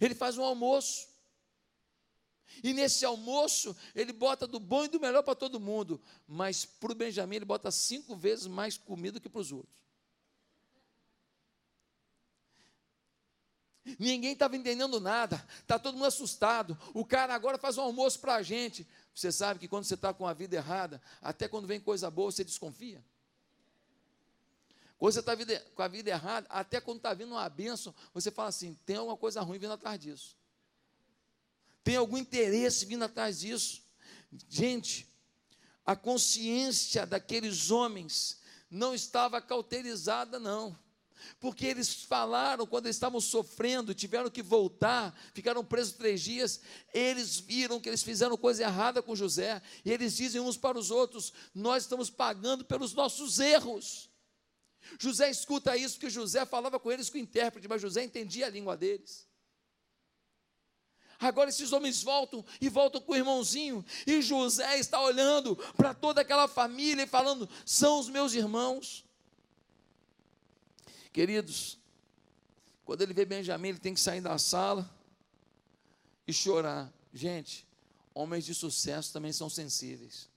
Ele 0.00 0.14
faz 0.14 0.36
um 0.38 0.44
almoço. 0.44 1.08
E 2.62 2.72
nesse 2.72 3.04
almoço, 3.04 3.76
ele 3.94 4.12
bota 4.12 4.46
do 4.46 4.58
bom 4.58 4.84
e 4.84 4.88
do 4.88 5.00
melhor 5.00 5.22
para 5.22 5.34
todo 5.34 5.60
mundo. 5.60 6.00
Mas 6.26 6.64
para 6.64 6.92
o 6.92 6.94
Benjamin, 6.94 7.36
ele 7.36 7.44
bota 7.44 7.70
cinco 7.70 8.16
vezes 8.16 8.46
mais 8.46 8.76
comida 8.76 9.20
que 9.20 9.28
para 9.28 9.40
os 9.40 9.52
outros. 9.52 9.80
Ninguém 13.98 14.32
estava 14.32 14.56
entendendo 14.56 15.00
nada, 15.00 15.44
está 15.60 15.78
todo 15.78 15.94
mundo 15.94 16.06
assustado. 16.06 16.78
O 16.94 17.04
cara 17.04 17.34
agora 17.34 17.58
faz 17.58 17.78
um 17.78 17.82
almoço 17.82 18.18
para 18.18 18.36
a 18.36 18.42
gente. 18.42 18.86
Você 19.14 19.30
sabe 19.32 19.60
que 19.60 19.68
quando 19.68 19.84
você 19.84 19.94
está 19.94 20.12
com 20.12 20.26
a 20.26 20.32
vida 20.32 20.56
errada, 20.56 21.00
até 21.20 21.48
quando 21.48 21.66
vem 21.66 21.80
coisa 21.80 22.10
boa, 22.10 22.30
você 22.30 22.44
desconfia. 22.44 23.04
Quando 24.98 25.12
você 25.12 25.20
está 25.20 25.34
com 25.74 25.82
a 25.82 25.88
vida 25.88 26.10
errada, 26.10 26.46
até 26.50 26.80
quando 26.80 26.98
está 26.98 27.14
vindo 27.14 27.32
uma 27.32 27.48
bênção, 27.48 27.94
você 28.12 28.30
fala 28.30 28.48
assim: 28.48 28.78
tem 28.84 28.96
alguma 28.96 29.16
coisa 29.16 29.40
ruim 29.40 29.58
vindo 29.58 29.72
atrás 29.72 29.98
disso. 29.98 30.36
Tem 31.82 31.96
algum 31.96 32.18
interesse 32.18 32.84
vindo 32.84 33.04
atrás 33.04 33.40
disso. 33.40 33.82
Gente, 34.48 35.08
a 35.84 35.96
consciência 35.96 37.06
daqueles 37.06 37.70
homens 37.70 38.40
não 38.70 38.94
estava 38.94 39.40
cauterizada, 39.40 40.38
não 40.38 40.78
porque 41.38 41.66
eles 41.66 42.04
falaram 42.04 42.66
quando 42.66 42.86
eles 42.86 42.96
estavam 42.96 43.20
sofrendo, 43.20 43.94
tiveram 43.94 44.30
que 44.30 44.42
voltar, 44.42 45.14
ficaram 45.32 45.64
presos 45.64 45.94
três 45.94 46.20
dias. 46.20 46.60
Eles 46.92 47.38
viram 47.38 47.80
que 47.80 47.88
eles 47.88 48.02
fizeram 48.02 48.36
coisa 48.36 48.62
errada 48.62 49.02
com 49.02 49.16
José, 49.16 49.60
e 49.84 49.90
eles 49.90 50.16
dizem 50.16 50.40
uns 50.40 50.56
para 50.56 50.78
os 50.78 50.90
outros: 50.90 51.32
Nós 51.54 51.84
estamos 51.84 52.10
pagando 52.10 52.64
pelos 52.64 52.92
nossos 52.92 53.38
erros. 53.38 54.10
José 54.98 55.30
escuta 55.30 55.76
isso, 55.76 55.94
porque 55.94 56.10
José 56.10 56.44
falava 56.44 56.78
com 56.78 56.90
eles 56.90 57.10
com 57.10 57.18
o 57.18 57.20
intérprete, 57.20 57.68
mas 57.68 57.82
José 57.82 58.02
entendia 58.02 58.46
a 58.46 58.50
língua 58.50 58.76
deles. 58.76 59.28
Agora 61.20 61.50
esses 61.50 61.70
homens 61.72 62.02
voltam 62.02 62.42
e 62.60 62.70
voltam 62.70 63.00
com 63.00 63.12
o 63.12 63.16
irmãozinho, 63.16 63.84
e 64.06 64.22
José 64.22 64.78
está 64.78 65.00
olhando 65.00 65.54
para 65.76 65.92
toda 65.92 66.22
aquela 66.22 66.48
família 66.48 67.02
e 67.02 67.06
falando: 67.06 67.48
São 67.64 68.00
os 68.00 68.08
meus 68.08 68.32
irmãos. 68.32 69.04
Queridos, 71.12 71.78
quando 72.84 73.02
ele 73.02 73.12
vê 73.12 73.24
Benjamim, 73.24 73.68
ele 73.68 73.78
tem 73.78 73.94
que 73.94 74.00
sair 74.00 74.20
da 74.20 74.38
sala 74.38 74.88
e 76.26 76.32
chorar. 76.32 76.92
Gente, 77.12 77.66
homens 78.14 78.44
de 78.44 78.54
sucesso 78.54 79.12
também 79.12 79.32
são 79.32 79.48
sensíveis. 79.50 80.28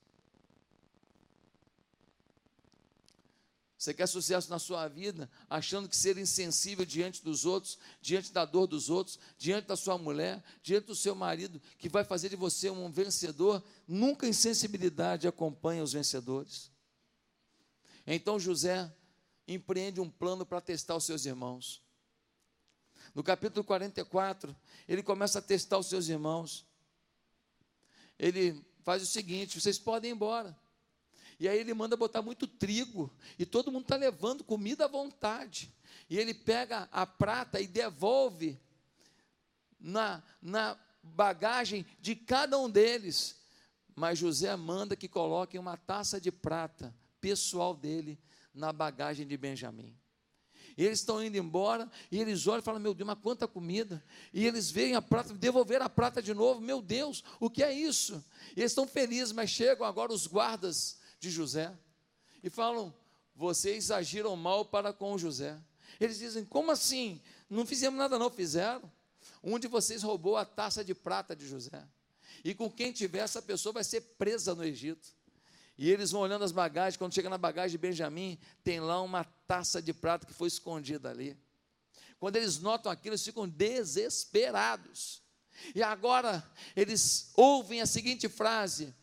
Você 3.83 3.93
quer 3.93 4.07
sucesso 4.07 4.49
na 4.49 4.59
sua 4.59 4.87
vida, 4.87 5.29
achando 5.49 5.89
que 5.89 5.97
ser 5.97 6.17
insensível 6.17 6.85
diante 6.85 7.21
dos 7.21 7.43
outros, 7.43 7.77
diante 8.01 8.31
da 8.31 8.45
dor 8.45 8.65
dos 8.65 8.89
outros, 8.89 9.19
diante 9.37 9.67
da 9.67 9.75
sua 9.75 9.97
mulher, 9.97 10.41
diante 10.63 10.87
do 10.87 10.95
seu 10.95 11.13
marido, 11.13 11.61
que 11.77 11.89
vai 11.89 12.05
fazer 12.05 12.29
de 12.29 12.37
você 12.37 12.69
um 12.69 12.89
vencedor? 12.89 13.61
Nunca 13.85 14.25
insensibilidade 14.25 15.27
acompanha 15.27 15.83
os 15.83 15.91
vencedores. 15.91 16.71
Então 18.07 18.39
José 18.39 18.89
empreende 19.53 20.01
um 20.01 20.09
plano 20.09 20.45
para 20.45 20.61
testar 20.61 20.95
os 20.95 21.03
seus 21.03 21.25
irmãos. 21.25 21.81
No 23.13 23.23
capítulo 23.23 23.63
44, 23.63 24.55
ele 24.87 25.03
começa 25.03 25.39
a 25.39 25.41
testar 25.41 25.77
os 25.77 25.87
seus 25.87 26.07
irmãos. 26.07 26.65
Ele 28.17 28.63
faz 28.83 29.03
o 29.03 29.05
seguinte: 29.05 29.59
vocês 29.59 29.77
podem 29.77 30.11
ir 30.11 30.13
embora. 30.13 30.57
E 31.39 31.47
aí 31.47 31.59
ele 31.59 31.73
manda 31.73 31.97
botar 31.97 32.21
muito 32.21 32.47
trigo, 32.47 33.11
e 33.37 33.45
todo 33.45 33.71
mundo 33.71 33.83
está 33.83 33.95
levando 33.95 34.43
comida 34.43 34.85
à 34.85 34.87
vontade. 34.87 35.73
E 36.09 36.17
ele 36.17 36.33
pega 36.33 36.87
a 36.91 37.05
prata 37.05 37.59
e 37.59 37.67
devolve 37.67 38.59
na, 39.79 40.23
na 40.41 40.79
bagagem 41.01 41.85
de 41.99 42.15
cada 42.15 42.57
um 42.57 42.69
deles. 42.69 43.41
Mas 43.95 44.19
José 44.19 44.55
manda 44.55 44.95
que 44.95 45.07
coloquem 45.07 45.59
uma 45.59 45.77
taça 45.77 46.19
de 46.19 46.31
prata 46.31 46.95
pessoal 47.19 47.75
dele 47.75 48.19
na 48.53 48.71
bagagem 48.71 49.25
de 49.25 49.35
Benjamim. 49.37 49.97
E 50.77 50.83
eles 50.83 50.99
estão 50.99 51.23
indo 51.23 51.37
embora, 51.37 51.89
e 52.11 52.19
eles 52.19 52.47
olham 52.47 52.59
e 52.59 52.63
falam: 52.63 52.79
Meu 52.79 52.93
Deus, 52.93 53.07
mas 53.07 53.19
quanta 53.19 53.47
comida! 53.47 54.03
E 54.33 54.45
eles 54.45 54.71
veem 54.71 54.95
a 54.95 55.01
prata, 55.01 55.33
devolver 55.33 55.81
a 55.81 55.89
prata 55.89 56.21
de 56.21 56.33
novo, 56.33 56.61
meu 56.61 56.81
Deus, 56.81 57.23
o 57.39 57.49
que 57.49 57.63
é 57.63 57.71
isso? 57.71 58.23
E 58.55 58.61
eles 58.61 58.71
estão 58.71 58.87
felizes, 58.87 59.31
mas 59.31 59.49
chegam 59.49 59.85
agora 59.85 60.11
os 60.11 60.25
guardas 60.25 60.97
de 61.19 61.29
José 61.29 61.71
e 62.43 62.49
falam: 62.49 62.93
Vocês 63.35 63.91
agiram 63.91 64.35
mal 64.35 64.65
para 64.65 64.91
com 64.91 65.17
José. 65.17 65.59
Eles 65.99 66.17
dizem: 66.17 66.43
Como 66.43 66.71
assim? 66.71 67.21
Não 67.49 67.65
fizemos 67.65 67.99
nada, 67.99 68.17
não, 68.17 68.29
fizeram. 68.29 68.91
Um 69.43 69.59
de 69.59 69.67
vocês 69.67 70.01
roubou 70.01 70.37
a 70.37 70.45
taça 70.45 70.83
de 70.83 70.95
prata 70.95 71.35
de 71.35 71.47
José. 71.47 71.85
E 72.43 72.53
com 72.53 72.69
quem 72.69 72.91
tiver, 72.91 73.19
essa 73.19 73.41
pessoa 73.41 73.73
vai 73.73 73.83
ser 73.83 74.01
presa 74.17 74.55
no 74.55 74.63
Egito. 74.63 75.07
E 75.77 75.89
eles 75.89 76.11
vão 76.11 76.21
olhando 76.21 76.43
as 76.43 76.51
bagagens, 76.51 76.97
quando 76.97 77.13
chega 77.13 77.29
na 77.29 77.37
bagagem 77.37 77.71
de 77.71 77.77
Benjamim, 77.77 78.37
tem 78.63 78.79
lá 78.79 79.01
uma 79.01 79.23
taça 79.23 79.81
de 79.81 79.93
prata 79.93 80.25
que 80.25 80.33
foi 80.33 80.47
escondida 80.47 81.09
ali. 81.09 81.37
Quando 82.19 82.35
eles 82.35 82.59
notam 82.59 82.91
aquilo, 82.91 83.13
eles 83.13 83.23
ficam 83.25 83.47
desesperados. 83.47 85.21
E 85.75 85.81
agora 85.81 86.47
eles 86.75 87.31
ouvem 87.35 87.81
a 87.81 87.85
seguinte 87.85 88.29
frase: 88.29 88.93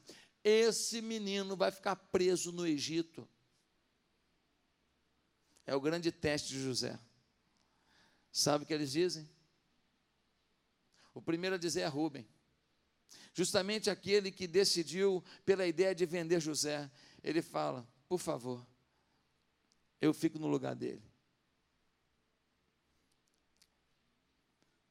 Esse 0.42 1.00
menino 1.00 1.56
vai 1.56 1.70
ficar 1.70 1.96
preso 1.96 2.52
no 2.52 2.66
Egito. 2.66 3.28
É 5.66 5.74
o 5.74 5.80
grande 5.80 6.10
teste 6.10 6.48
de 6.48 6.62
José. 6.62 6.98
Sabe 8.32 8.64
o 8.64 8.66
que 8.66 8.74
eles 8.74 8.92
dizem? 8.92 9.28
O 11.12 11.20
primeiro 11.20 11.56
a 11.56 11.58
dizer 11.58 11.80
é 11.80 11.86
Rubem. 11.86 12.26
Justamente 13.32 13.88
aquele 13.88 14.30
que 14.30 14.46
decidiu 14.46 15.24
pela 15.44 15.66
ideia 15.66 15.94
de 15.94 16.04
vender 16.04 16.40
José. 16.40 16.90
Ele 17.22 17.42
fala: 17.42 17.86
por 18.08 18.18
favor, 18.18 18.66
eu 20.00 20.12
fico 20.12 20.38
no 20.38 20.48
lugar 20.48 20.74
dele. 20.74 21.02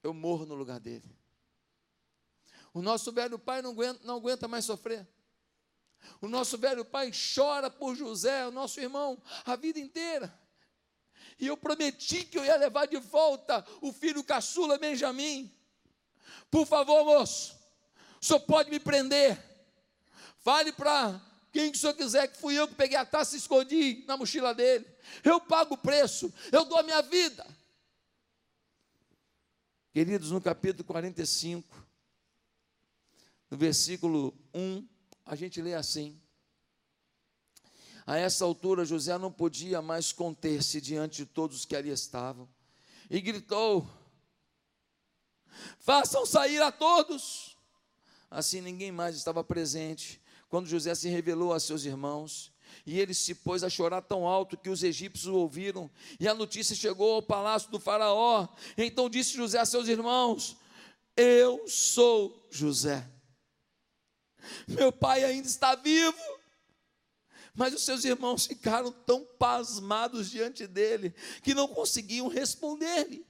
Eu 0.01 0.13
morro 0.13 0.46
no 0.46 0.55
lugar 0.55 0.79
dele. 0.79 1.10
O 2.74 2.81
nosso 2.81 3.12
velho 3.12 3.38
pai 3.38 3.62
não 3.62 3.72
aguenta, 3.72 4.00
não 4.05 4.15
aguenta 4.15 4.48
mais 4.48 4.63
sofrer. 4.63 5.08
O 6.22 6.29
nosso 6.29 6.58
velho 6.58 6.86
pai 6.86 7.12
chora 7.12 7.69
por 7.69 7.96
José, 7.96 8.48
o 8.48 8.51
nosso 8.51 8.79
irmão, 8.79 9.22
a 9.46 9.55
vida 9.58 9.79
inteira. 9.79 10.34
E 11.38 11.48
eu 11.48 11.58
prometi 11.58 12.24
que 12.24 12.38
eu 12.38 12.46
ia 12.46 12.55
levar 12.55 12.86
de 12.86 12.98
volta 12.98 13.65
o 13.81 13.91
filho 13.91 14.24
caçula 14.24 14.77
Benjamim. 14.77 15.53
Por 16.50 16.65
favor, 16.65 17.03
moço, 17.03 17.59
o 18.22 18.26
senhor 18.26 18.40
pode 18.42 18.70
me 18.70 18.80
prender. 18.80 19.38
Fale 20.40 20.72
para 20.72 21.20
quem 21.52 21.72
que 21.72 21.78
o 21.78 21.82
senhor 21.82 21.94
quiser 21.94 22.28
que 22.28 22.38
fui 22.38 22.56
eu 22.56 22.68
que 22.68 22.76
peguei 22.76 22.98
a 22.98 23.06
taça 23.06 23.36
e 23.36 23.40
escondi 23.40 24.04
na 24.08 24.18
mochila 24.18 24.54
dele. 24.54 24.86
Eu 25.24 25.40
pago 25.40 25.76
o 25.76 25.78
preço, 25.78 26.32
eu 26.52 26.66
dou 26.66 26.78
a 26.78 26.84
minha 26.84 27.02
vida. 27.02 27.46
Queridos, 29.92 30.32
no 30.32 30.40
capítulo 30.40 30.84
45, 30.86 31.88
no 33.50 33.58
versículo 33.58 34.38
1, 34.54 34.88
a 35.26 35.36
gente 35.36 35.62
lê 35.62 35.74
assim: 35.74 36.20
A 38.06 38.18
essa 38.18 38.46
altura, 38.46 38.86
José 38.86 39.18
não 39.18 39.32
podia 39.32 39.82
mais 39.82 40.12
conter-se 40.12 40.80
diante 40.80 41.18
de 41.18 41.26
todos 41.26 41.58
os 41.58 41.66
que 41.66 41.76
ali 41.76 41.90
estavam, 41.90 42.48
e 43.10 43.20
gritou: 43.20 43.90
Façam 45.80 46.26
sair 46.26 46.62
a 46.62 46.72
todos. 46.72 47.58
Assim 48.30 48.62
ninguém 48.62 48.92
mais 48.92 49.16
estava 49.16 49.44
presente 49.44 50.22
quando 50.50 50.68
José 50.68 50.94
se 50.96 51.10
revelou 51.10 51.54
a 51.54 51.60
seus 51.60 51.86
irmãos. 51.86 52.52
E 52.86 53.00
ele 53.00 53.14
se 53.14 53.34
pôs 53.34 53.64
a 53.64 53.70
chorar 53.70 54.02
tão 54.02 54.28
alto 54.28 54.58
que 54.58 54.70
os 54.70 54.84
egípcios 54.84 55.28
o 55.28 55.36
ouviram, 55.36 55.90
e 56.20 56.28
a 56.28 56.36
notícia 56.36 56.76
chegou 56.76 57.16
ao 57.16 57.22
palácio 57.22 57.72
do 57.72 57.80
Faraó. 57.80 58.48
Então 58.78 59.10
disse 59.10 59.34
José 59.34 59.60
a 59.60 59.66
seus 59.66 59.88
irmãos: 59.88 60.56
Eu 61.16 61.68
sou 61.68 62.48
José. 62.52 63.10
Meu 64.68 64.92
pai 64.92 65.24
ainda 65.24 65.48
está 65.48 65.76
vivo. 65.76 66.18
Mas 67.56 67.74
os 67.74 67.84
seus 67.84 68.06
irmãos 68.06 68.46
ficaram 68.46 68.92
tão 68.92 69.26
pasmados 69.38 70.30
diante 70.30 70.66
dele 70.66 71.14
que 71.44 71.54
não 71.54 71.68
conseguiam 71.68 72.28
responder-lhe. 72.28 73.26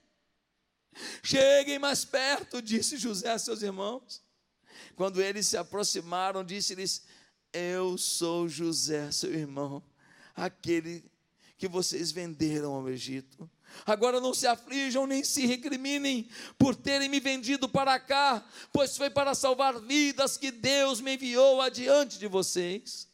Cheguem 1.24 1.80
mais 1.80 2.06
perto, 2.06 2.62
disse 2.62 2.98
José 2.98 3.32
a 3.32 3.40
seus 3.40 3.62
irmãos. 3.62 4.22
Quando 4.96 5.22
eles 5.22 5.48
se 5.48 5.58
aproximaram, 5.58 6.44
disse-lhes: 6.44 7.04
Eu 7.52 7.98
sou 7.98 8.48
José, 8.48 9.12
seu 9.12 9.34
irmão, 9.34 9.84
aquele 10.36 11.04
que 11.58 11.68
vocês 11.68 12.12
venderam 12.12 12.74
ao 12.74 12.90
Egito. 12.90 13.50
Agora 13.86 14.20
não 14.22 14.34
se 14.34 14.48
aflijam 14.48 15.06
nem 15.06 15.24
se 15.24 15.46
recriminem 15.46 16.30
por 16.58 16.76
terem 16.76 17.10
me 17.10 17.20
vendido 17.20 17.68
para 17.68 18.00
cá, 18.00 18.44
pois 18.72 18.96
foi 18.96 19.10
para 19.10 19.36
salvar 19.36 19.80
vidas 19.80 20.38
que 20.38 20.52
Deus 20.52 21.02
me 21.02 21.16
enviou 21.16 21.62
adiante 21.62 22.18
de 22.18 22.28
vocês. 22.28 23.09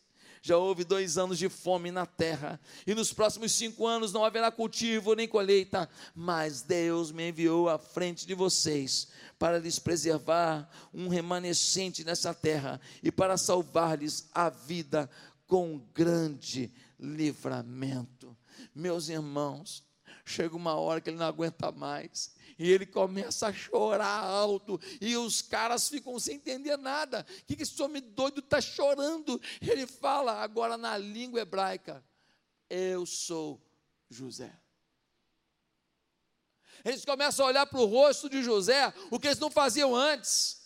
Já 0.45 0.57
houve 0.57 0.83
dois 0.83 1.17
anos 1.17 1.39
de 1.39 1.49
fome 1.49 1.89
na 1.89 2.05
terra, 2.05 2.61
e 2.85 2.93
nos 2.93 3.11
próximos 3.11 3.51
cinco 3.53 3.87
anos 3.87 4.13
não 4.13 4.23
haverá 4.23 4.51
cultivo 4.51 5.15
nem 5.15 5.27
colheita, 5.27 5.89
mas 6.13 6.61
Deus 6.61 7.11
me 7.11 7.29
enviou 7.29 7.67
à 7.67 7.79
frente 7.79 8.27
de 8.27 8.35
vocês 8.35 9.07
para 9.39 9.57
lhes 9.57 9.79
preservar 9.79 10.69
um 10.93 11.07
remanescente 11.07 12.03
nessa 12.03 12.31
terra 12.31 12.79
e 13.01 13.11
para 13.11 13.37
salvar-lhes 13.37 14.29
a 14.35 14.51
vida 14.51 15.09
com 15.47 15.81
grande 15.95 16.71
livramento. 16.99 18.38
Meus 18.75 19.10
irmãos, 19.10 19.84
chega 20.25 20.55
uma 20.55 20.73
hora 20.75 20.99
que 20.99 21.09
ele 21.09 21.17
não 21.17 21.27
aguenta 21.27 21.71
mais. 21.71 22.33
E 22.57 22.71
ele 22.71 22.85
começa 22.85 23.47
a 23.47 23.53
chorar 23.53 24.23
alto. 24.23 24.79
E 24.99 25.15
os 25.15 25.41
caras 25.41 25.88
ficam 25.88 26.17
sem 26.19 26.35
entender 26.35 26.77
nada. 26.77 27.25
O 27.29 27.45
que, 27.45 27.55
que 27.55 27.63
esse 27.63 27.81
homem 27.81 28.01
doido 28.01 28.39
está 28.39 28.59
chorando? 28.59 29.39
Ele 29.61 29.85
fala 29.85 30.41
agora 30.41 30.77
na 30.77 30.97
língua 30.97 31.41
hebraica: 31.41 32.03
Eu 32.69 33.05
sou 33.05 33.61
José. 34.09 34.51
Eles 36.83 37.03
começam 37.03 37.45
a 37.45 37.49
olhar 37.49 37.65
para 37.65 37.79
o 37.79 37.85
rosto 37.85 38.29
de 38.29 38.43
José, 38.43 38.93
o 39.09 39.19
que 39.19 39.27
eles 39.27 39.39
não 39.39 39.49
faziam 39.49 39.95
antes. 39.95 40.61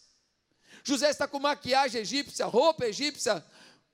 José 0.83 1.09
está 1.09 1.27
com 1.27 1.39
maquiagem 1.39 2.01
egípcia, 2.01 2.45
roupa 2.45 2.85
egípcia, 2.85 3.43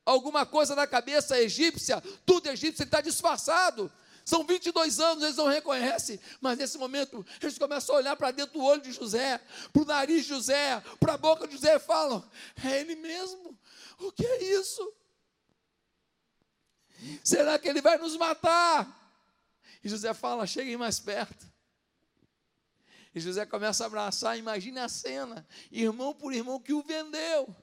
alguma 0.04 0.46
coisa 0.46 0.76
na 0.76 0.88
cabeça 0.88 1.40
egípcia, 1.40 2.02
tudo 2.26 2.50
egípcio, 2.50 2.82
ele 2.82 2.88
está 2.88 3.02
disfarçado. 3.02 3.92
São 4.26 4.44
22 4.44 5.00
anos, 5.00 5.24
eles 5.24 5.36
não 5.36 5.46
reconhecem, 5.48 6.20
mas 6.42 6.58
nesse 6.58 6.80
momento 6.80 7.24
eles 7.40 7.60
começam 7.60 7.94
a 7.94 8.00
olhar 8.00 8.16
para 8.16 8.32
dentro 8.32 8.54
do 8.54 8.66
olho 8.66 8.82
de 8.82 8.92
José, 8.92 9.40
para 9.72 9.82
o 9.84 9.86
nariz 9.86 10.24
de 10.24 10.30
José, 10.30 10.82
para 11.00 11.14
a 11.14 11.18
boca 11.18 11.48
de 11.48 11.54
José 11.54 11.76
e 11.76 11.80
falam: 11.80 12.28
É 12.64 12.80
ele 12.80 12.96
mesmo? 12.96 13.56
O 14.00 14.12
que 14.12 14.26
é 14.26 14.44
isso? 14.60 14.94
Será 17.24 17.60
que 17.60 17.68
ele 17.70 17.82
vai 17.82 18.00
nos 18.00 18.18
matar? 18.18 19.14
E 19.84 19.88
José 19.88 20.12
fala: 20.12 20.48
Cheguem 20.48 20.76
mais 20.76 21.00
perto. 21.00 21.46
E 23.14 23.20
José 23.20 23.46
começa 23.46 23.84
a 23.84 23.88
abraçar, 23.88 24.40
imagine 24.40 24.80
a 24.80 24.90
cena, 24.90 25.48
irmão 25.72 26.16
por 26.16 26.34
irmão 26.34 26.60
que 26.60 26.74
o 26.74 26.82
vendeu. 26.82 27.56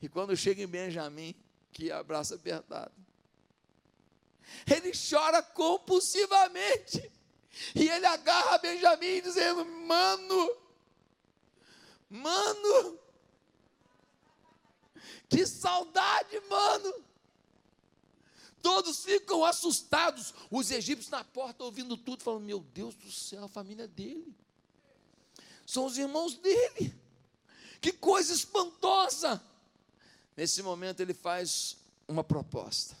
E 0.00 0.08
quando 0.08 0.34
chega 0.34 0.62
em 0.62 0.66
Benjamim, 0.66 1.34
que 1.70 1.92
abraça 1.92 2.36
apertado 2.36 3.03
ele 4.66 4.92
chora 4.92 5.42
compulsivamente. 5.42 7.10
E 7.74 7.88
ele 7.88 8.06
agarra 8.06 8.58
Benjamim 8.58 9.20
dizendo: 9.20 9.64
Mano, 9.64 10.56
mano, 12.10 12.98
que 15.28 15.46
saudade, 15.46 16.40
mano. 16.48 17.04
Todos 18.60 19.04
ficam 19.04 19.44
assustados. 19.44 20.32
Os 20.50 20.70
egípcios 20.70 21.10
na 21.10 21.22
porta 21.22 21.64
ouvindo 21.64 21.96
tudo, 21.96 22.22
falando: 22.24 22.44
Meu 22.44 22.60
Deus 22.60 22.94
do 22.94 23.10
céu, 23.10 23.44
a 23.44 23.48
família 23.48 23.86
dele. 23.86 24.34
São 25.66 25.86
os 25.86 25.96
irmãos 25.98 26.34
dele. 26.34 26.94
Que 27.80 27.92
coisa 27.92 28.32
espantosa. 28.32 29.42
Nesse 30.36 30.62
momento 30.62 31.00
ele 31.00 31.14
faz 31.14 31.76
uma 32.08 32.24
proposta. 32.24 32.96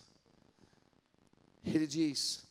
Ele 1.64 1.86
diz: 1.86 2.44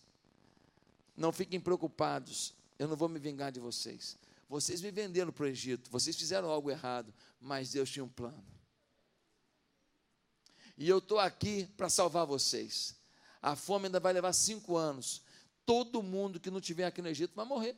Não 1.15 1.31
fiquem 1.31 1.59
preocupados, 1.59 2.53
eu 2.79 2.87
não 2.87 2.95
vou 2.95 3.07
me 3.07 3.19
vingar 3.19 3.51
de 3.51 3.59
vocês. 3.59 4.17
Vocês 4.49 4.81
me 4.81 4.91
venderam 4.91 5.31
para 5.31 5.43
o 5.43 5.47
Egito, 5.47 5.89
vocês 5.89 6.15
fizeram 6.15 6.49
algo 6.49 6.69
errado, 6.69 7.13
mas 7.39 7.71
Deus 7.71 7.89
tinha 7.89 8.03
um 8.03 8.09
plano. 8.09 8.43
E 10.77 10.89
eu 10.89 10.97
estou 10.97 11.19
aqui 11.19 11.65
para 11.77 11.89
salvar 11.89 12.25
vocês. 12.25 12.95
A 13.41 13.55
fome 13.55 13.85
ainda 13.85 13.99
vai 13.99 14.13
levar 14.13 14.33
cinco 14.33 14.75
anos. 14.75 15.21
Todo 15.65 16.01
mundo 16.01 16.39
que 16.39 16.49
não 16.49 16.59
estiver 16.59 16.85
aqui 16.85 17.01
no 17.01 17.07
Egito 17.07 17.35
vai 17.35 17.45
morrer. 17.45 17.77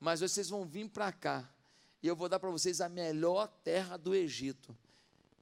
Mas 0.00 0.20
vocês 0.20 0.48
vão 0.48 0.64
vir 0.64 0.88
para 0.88 1.12
cá. 1.12 1.48
E 2.02 2.08
eu 2.08 2.16
vou 2.16 2.28
dar 2.28 2.40
para 2.40 2.50
vocês 2.50 2.80
a 2.80 2.88
melhor 2.88 3.46
terra 3.62 3.96
do 3.96 4.14
Egito 4.14 4.76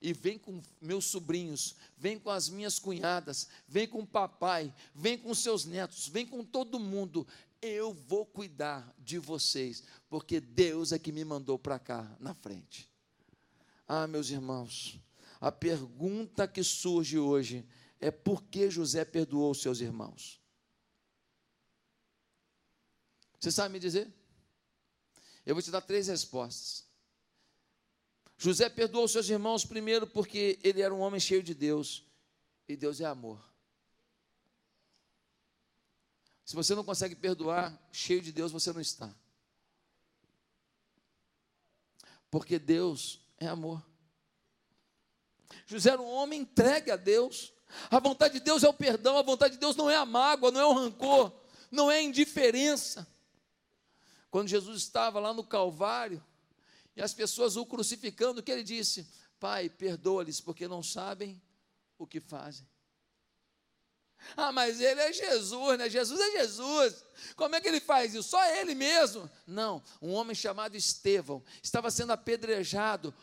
e 0.00 0.12
vem 0.12 0.38
com 0.38 0.62
meus 0.80 1.04
sobrinhos, 1.04 1.76
vem 1.96 2.18
com 2.18 2.30
as 2.30 2.48
minhas 2.48 2.78
cunhadas, 2.78 3.48
vem 3.68 3.86
com 3.86 4.00
o 4.00 4.06
papai, 4.06 4.74
vem 4.94 5.18
com 5.18 5.34
seus 5.34 5.64
netos, 5.64 6.08
vem 6.08 6.26
com 6.26 6.44
todo 6.44 6.80
mundo. 6.80 7.26
Eu 7.60 7.92
vou 7.92 8.24
cuidar 8.24 8.90
de 8.98 9.18
vocês, 9.18 9.82
porque 10.08 10.40
Deus 10.40 10.92
é 10.92 10.98
que 10.98 11.12
me 11.12 11.24
mandou 11.24 11.58
para 11.58 11.78
cá 11.78 12.16
na 12.18 12.34
frente. 12.34 12.90
Ah, 13.86 14.06
meus 14.06 14.30
irmãos, 14.30 14.98
a 15.40 15.52
pergunta 15.52 16.48
que 16.48 16.64
surge 16.64 17.18
hoje 17.18 17.66
é 18.00 18.10
por 18.10 18.42
que 18.44 18.70
José 18.70 19.04
perdoou 19.04 19.54
seus 19.54 19.80
irmãos? 19.80 20.40
Você 23.38 23.50
sabe 23.50 23.72
me 23.72 23.78
dizer? 23.78 24.10
Eu 25.44 25.54
vou 25.54 25.62
te 25.62 25.70
dar 25.70 25.80
três 25.80 26.08
respostas. 26.08 26.89
José 28.42 28.70
perdoou 28.70 29.07
seus 29.07 29.29
irmãos 29.29 29.66
primeiro 29.66 30.07
porque 30.07 30.59
ele 30.64 30.81
era 30.81 30.94
um 30.94 31.00
homem 31.00 31.20
cheio 31.20 31.42
de 31.42 31.53
Deus 31.53 32.03
e 32.66 32.74
Deus 32.74 32.98
é 32.98 33.05
amor. 33.05 33.38
Se 36.42 36.57
você 36.57 36.74
não 36.74 36.83
consegue 36.83 37.14
perdoar, 37.14 37.79
cheio 37.92 38.22
de 38.22 38.33
Deus 38.33 38.50
você 38.50 38.72
não 38.72 38.81
está. 38.81 39.14
Porque 42.31 42.59
Deus 42.59 43.20
é 43.37 43.46
amor. 43.46 43.85
José 45.66 45.90
era 45.90 46.00
um 46.00 46.11
homem 46.11 46.40
entregue 46.40 46.90
a 46.90 46.96
Deus. 46.96 47.53
A 47.90 48.00
vontade 48.00 48.33
de 48.33 48.40
Deus 48.40 48.64
é 48.64 48.68
o 48.70 48.72
perdão, 48.72 49.18
a 49.18 49.22
vontade 49.22 49.53
de 49.53 49.61
Deus 49.61 49.76
não 49.76 49.90
é 49.90 49.96
a 49.96 50.07
mágoa, 50.07 50.50
não 50.50 50.61
é 50.61 50.66
o 50.66 50.72
rancor. 50.72 51.31
não 51.70 51.90
é 51.90 52.03
indiferença. 52.03 53.07
Quando 54.31 54.48
Jesus 54.48 54.81
estava 54.81 55.20
lá 55.20 55.35
no 55.35 55.44
Calvário 55.44 56.24
e 57.00 57.02
as 57.02 57.14
pessoas 57.14 57.56
o 57.56 57.64
crucificando, 57.64 58.42
que 58.42 58.52
ele 58.52 58.62
disse? 58.62 59.08
Pai, 59.38 59.70
perdoa-lhes 59.70 60.38
porque 60.38 60.68
não 60.68 60.82
sabem 60.82 61.40
o 61.96 62.06
que 62.06 62.20
fazem. 62.20 62.68
Ah, 64.36 64.52
mas 64.52 64.82
ele 64.82 65.00
é 65.00 65.10
Jesus, 65.10 65.78
né? 65.78 65.88
Jesus 65.88 66.20
é 66.20 66.30
Jesus. 66.32 67.02
Como 67.36 67.56
é 67.56 67.60
que 67.62 67.68
ele 67.68 67.80
faz 67.80 68.12
isso? 68.12 68.28
Só 68.28 68.44
ele 68.56 68.74
mesmo. 68.74 69.30
Não, 69.46 69.82
um 70.02 70.12
homem 70.12 70.34
chamado 70.34 70.76
Estevão 70.76 71.42
estava 71.62 71.90
sendo 71.90 72.12
apedrejado 72.12 73.14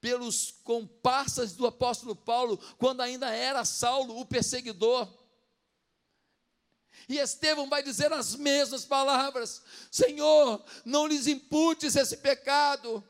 pelos 0.00 0.50
comparsas 0.64 1.52
do 1.52 1.66
apóstolo 1.66 2.16
Paulo, 2.16 2.56
quando 2.78 3.02
ainda 3.02 3.28
era 3.28 3.66
Saulo, 3.66 4.18
o 4.18 4.24
perseguidor. 4.24 5.06
E 7.08 7.18
Estevão 7.18 7.68
vai 7.68 7.82
dizer 7.82 8.12
as 8.12 8.34
mesmas 8.34 8.84
palavras: 8.84 9.62
Senhor, 9.90 10.62
não 10.84 11.06
lhes 11.06 11.26
imputes 11.26 11.96
esse 11.96 12.16
pecado. 12.16 13.04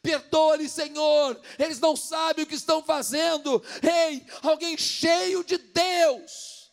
Perdoa-lhes, 0.00 0.72
Senhor, 0.72 1.40
eles 1.58 1.80
não 1.80 1.96
sabem 1.96 2.44
o 2.44 2.46
que 2.46 2.54
estão 2.54 2.82
fazendo. 2.82 3.62
Ei, 3.82 4.24
alguém 4.42 4.78
cheio 4.78 5.42
de 5.42 5.58
Deus 5.58 6.70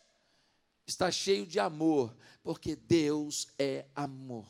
está 0.86 1.10
cheio 1.10 1.46
de 1.46 1.58
amor, 1.58 2.14
porque 2.42 2.76
Deus 2.76 3.48
é 3.58 3.86
amor. 3.94 4.46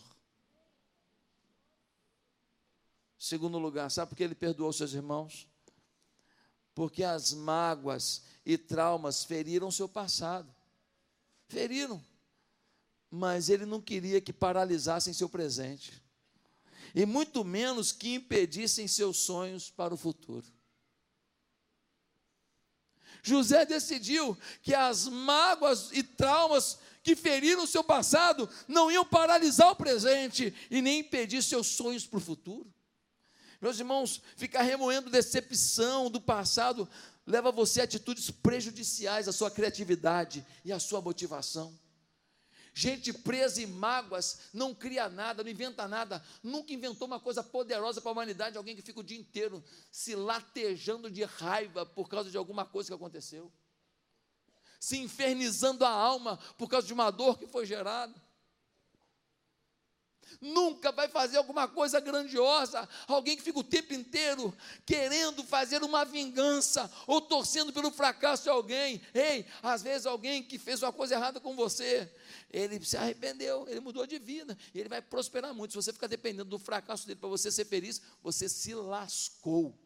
Segundo 3.19 3.59
lugar, 3.59 3.91
sabe 3.91 4.11
por 4.11 4.17
que 4.17 4.23
ele 4.23 4.35
perdoou 4.35 4.73
seus 4.73 4.95
irmãos? 4.95 5.47
Porque 6.75 7.05
as 7.05 7.33
mágoas 7.33 8.23
e 8.45 8.57
traumas 8.57 9.25
feriram 9.25 9.71
seu 9.71 9.89
passado. 9.89 10.53
Feriram. 11.51 12.03
Mas 13.11 13.49
ele 13.49 13.67
não 13.67 13.81
queria 13.81 14.21
que 14.21 14.33
paralisassem 14.33 15.13
seu 15.13 15.29
presente 15.29 16.01
e 16.95 17.05
muito 17.05 17.45
menos 17.45 17.91
que 17.91 18.15
impedissem 18.15 18.87
seus 18.87 19.19
sonhos 19.19 19.69
para 19.69 19.93
o 19.93 19.97
futuro. 19.97 20.47
José 23.23 23.67
decidiu 23.67 24.39
que 24.63 24.75
as 24.75 25.07
mágoas 25.07 25.91
e 25.93 26.03
traumas 26.03 26.79
que 27.03 27.17
feriram 27.17 27.67
seu 27.67 27.83
passado 27.83 28.49
não 28.69 28.91
iam 28.91 29.05
paralisar 29.05 29.73
o 29.73 29.77
presente 29.77 30.55
e 30.71 30.81
nem 30.81 31.01
impedir 31.01 31.43
seus 31.43 31.67
sonhos 31.67 32.07
para 32.07 32.19
o 32.19 32.23
futuro. 32.23 32.73
Meus 33.61 33.79
irmãos, 33.79 34.23
ficar 34.37 34.63
remoendo 34.63 35.11
decepção 35.11 36.11
do 36.11 36.21
passado 36.21 36.89
leva 37.31 37.53
você 37.53 37.81
a 37.81 37.85
atitudes 37.85 38.31
prejudiciais 38.31 39.29
à 39.29 39.33
sua 39.33 39.51
criatividade 39.51 40.45
e 40.65 40.73
à 40.73 40.79
sua 40.79 41.01
motivação. 41.01 41.79
Gente 42.73 43.13
presa 43.13 43.63
em 43.63 43.67
mágoas, 43.67 44.51
não 44.53 44.75
cria 44.75 45.09
nada, 45.09 45.43
não 45.43 45.51
inventa 45.51 45.89
nada, 45.89 46.25
nunca 46.43 46.73
inventou 46.73 47.07
uma 47.07 47.19
coisa 47.19 47.43
poderosa 47.43 48.01
para 48.01 48.11
a 48.11 48.13
humanidade. 48.13 48.57
Alguém 48.57 48.77
que 48.77 48.83
fica 48.83 49.01
o 49.01 49.05
dia 49.05 49.19
inteiro 49.19 49.63
se 49.91 50.15
latejando 50.15 51.11
de 51.11 51.25
raiva 51.25 51.85
por 51.85 52.09
causa 52.09 52.31
de 52.31 52.37
alguma 52.37 52.65
coisa 52.65 52.89
que 52.89 52.95
aconteceu, 52.95 53.53
se 54.79 54.99
infernizando 54.99 55.85
a 55.85 55.91
alma 55.91 56.39
por 56.57 56.69
causa 56.69 56.87
de 56.87 56.93
uma 56.93 57.11
dor 57.11 57.39
que 57.39 57.47
foi 57.47 57.67
gerada 57.67 58.15
nunca 60.41 60.93
vai 60.93 61.09
fazer 61.09 61.37
alguma 61.37 61.67
coisa 61.69 62.01
grandiosa. 62.01 62.89
Alguém 63.07 63.37
que 63.37 63.43
fica 63.43 63.59
o 63.59 63.65
tempo 63.65 63.95
inteiro 63.95 64.55
querendo 64.85 65.43
fazer 65.45 65.83
uma 65.83 66.05
vingança 66.05 66.91
ou 67.07 67.21
torcendo 67.21 67.73
pelo 67.73 67.91
fracasso 67.91 68.45
de 68.45 68.49
alguém. 68.49 69.01
Ei, 69.15 69.47
às 69.63 69.83
vezes 69.83 70.07
alguém 70.07 70.43
que 70.43 70.59
fez 70.59 70.83
uma 70.83 70.93
coisa 70.93 71.15
errada 71.15 71.41
com 71.41 71.55
você, 71.55 72.11
ele 72.51 72.85
se 72.85 72.97
arrependeu, 72.97 73.69
ele 73.69 73.81
mudou 73.81 74.07
de 74.07 74.19
vida 74.19 74.57
e 74.75 74.81
ele 74.81 74.89
vai 74.89 75.01
prosperar 75.01 75.55
muito. 75.55 75.73
Se 75.73 75.77
você 75.77 75.93
ficar 75.93 76.07
dependendo 76.07 76.51
do 76.51 76.59
fracasso 76.59 77.07
dele 77.07 77.19
para 77.19 77.29
você 77.29 77.51
ser 77.51 77.65
feliz, 77.65 78.01
você 78.23 78.49
se 78.49 78.75
lascou. 78.75 79.79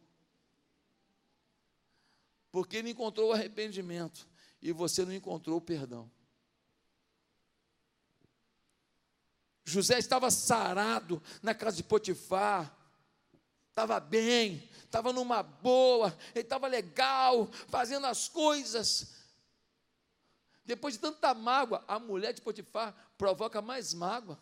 Porque 2.51 2.77
ele 2.77 2.91
encontrou 2.91 3.31
o 3.31 3.33
arrependimento 3.33 4.29
e 4.63 4.73
você 4.73 5.05
não 5.05 5.13
encontrou 5.13 5.59
o 5.59 5.61
perdão. 5.61 6.11
José 9.65 9.99
estava 9.99 10.31
sarado 10.31 11.23
na 11.43 11.55
casa 11.55 11.77
de 11.77 11.83
Potifar, 11.83 12.77
estava 13.71 13.99
bem, 13.99 14.69
estava 14.85 15.13
numa 15.13 15.43
boa, 15.43 16.17
ele 16.35 16.45
estava 16.45 16.67
legal, 16.67 17.49
fazendo 17.69 18.07
as 18.07 18.29
coisas. 18.29 19.15
Depois 20.65 20.95
de 20.95 21.01
tanta 21.01 21.35
mágoa, 21.35 21.83
a 21.89 21.99
mulher 21.99 22.33
de 22.33 22.41
Potifar 22.41 22.95
provoca 23.17 23.61
mais 23.61 23.93
mágoa. 23.93 24.39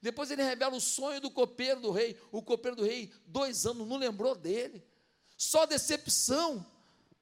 Depois 0.00 0.30
ele 0.30 0.42
revela 0.42 0.76
o 0.76 0.80
sonho 0.80 1.18
do 1.18 1.30
copeiro 1.30 1.80
do 1.80 1.90
rei. 1.90 2.20
O 2.30 2.42
copeiro 2.42 2.76
do 2.76 2.84
rei, 2.84 3.10
dois 3.26 3.64
anos, 3.64 3.88
não 3.88 3.96
lembrou 3.96 4.34
dele. 4.34 4.84
Só 5.36 5.64
decepção. 5.64 6.64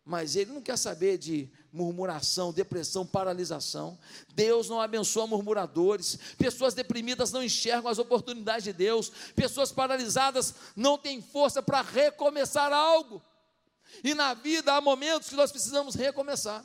Mas 0.05 0.35
ele 0.35 0.51
não 0.51 0.61
quer 0.61 0.77
saber 0.77 1.17
de 1.17 1.49
murmuração, 1.73 2.53
depressão, 2.53 3.07
paralisação. 3.07 3.99
Deus 4.35 4.69
não 4.69 4.81
abençoa 4.81 5.27
murmuradores. 5.27 6.19
Pessoas 6.37 6.75
deprimidas 6.75 7.33
não 7.33 7.43
enxergam 7.43 7.91
as 7.91 7.99
oportunidades 7.99 8.65
de 8.65 8.73
Deus. 8.73 9.11
Pessoas 9.35 9.73
paralisadas 9.73 10.55
não 10.77 10.99
têm 10.99 11.23
força 11.23 11.63
para 11.63 11.81
recomeçar 11.81 12.73
algo. 12.73 13.23
E 14.05 14.15
na 14.15 14.35
vida 14.35 14.75
há 14.75 14.81
momentos 14.81 15.29
que 15.29 15.37
nós 15.37 15.51
precisamos 15.51 15.95
recomeçar. 15.95 16.65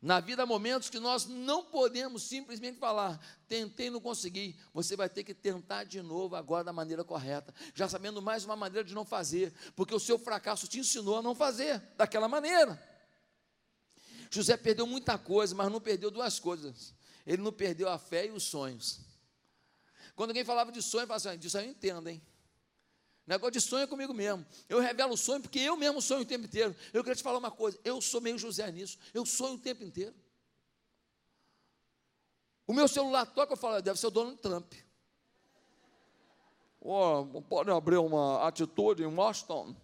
Na 0.00 0.20
vida 0.20 0.42
há 0.42 0.46
momentos 0.46 0.90
que 0.90 0.98
nós 0.98 1.26
não 1.26 1.64
podemos 1.64 2.22
simplesmente 2.22 2.78
falar, 2.78 3.18
tentei 3.48 3.88
não 3.88 4.00
conseguir. 4.00 4.54
Você 4.72 4.94
vai 4.94 5.08
ter 5.08 5.24
que 5.24 5.34
tentar 5.34 5.84
de 5.84 6.02
novo 6.02 6.36
agora 6.36 6.62
da 6.62 6.72
maneira 6.72 7.02
correta, 7.02 7.54
já 7.74 7.88
sabendo 7.88 8.20
mais 8.20 8.44
uma 8.44 8.54
maneira 8.54 8.86
de 8.86 8.94
não 8.94 9.04
fazer, 9.04 9.52
porque 9.74 9.94
o 9.94 10.00
seu 10.00 10.18
fracasso 10.18 10.68
te 10.68 10.78
ensinou 10.78 11.18
a 11.18 11.22
não 11.22 11.34
fazer 11.34 11.80
daquela 11.96 12.28
maneira. 12.28 12.80
José 14.30 14.56
perdeu 14.56 14.86
muita 14.86 15.16
coisa, 15.16 15.54
mas 15.54 15.72
não 15.72 15.80
perdeu 15.80 16.10
duas 16.10 16.38
coisas. 16.38 16.94
Ele 17.26 17.42
não 17.42 17.52
perdeu 17.52 17.88
a 17.88 17.98
fé 17.98 18.26
e 18.26 18.30
os 18.30 18.44
sonhos. 18.44 19.00
Quando 20.14 20.30
alguém 20.30 20.44
falava 20.44 20.70
de 20.70 20.82
sonho, 20.82 21.06
falava 21.06 21.30
assim, 21.30 21.38
disso 21.38 21.58
aí 21.58 21.64
eu 21.64 21.70
entendo, 21.70 22.08
hein? 22.08 22.22
Negócio 23.26 23.52
de 23.52 23.60
sonho 23.60 23.82
é 23.82 23.86
comigo 23.86 24.14
mesmo. 24.14 24.46
Eu 24.68 24.78
revelo 24.78 25.14
o 25.14 25.16
sonho 25.16 25.42
porque 25.42 25.58
eu 25.58 25.76
mesmo 25.76 26.00
sonho 26.00 26.22
o 26.22 26.24
tempo 26.24 26.46
inteiro. 26.46 26.76
Eu 26.92 27.02
queria 27.02 27.16
te 27.16 27.22
falar 27.22 27.38
uma 27.38 27.50
coisa: 27.50 27.78
eu 27.84 28.00
sou 28.00 28.20
meio 28.20 28.38
José 28.38 28.70
nisso. 28.70 28.98
Eu 29.12 29.26
sonho 29.26 29.54
o 29.54 29.58
tempo 29.58 29.82
inteiro. 29.82 30.14
O 32.66 32.72
meu 32.72 32.88
celular 32.88 33.26
toca, 33.26 33.52
eu 33.52 33.56
falo, 33.56 33.80
deve 33.80 33.98
ser 33.98 34.08
o 34.08 34.10
Donald 34.10 34.38
Trump. 34.38 34.72
Oh, 36.80 37.42
pode 37.42 37.70
abrir 37.70 37.96
uma 37.96 38.46
atitude 38.46 39.02
em 39.02 39.06
Washington. 39.06 39.74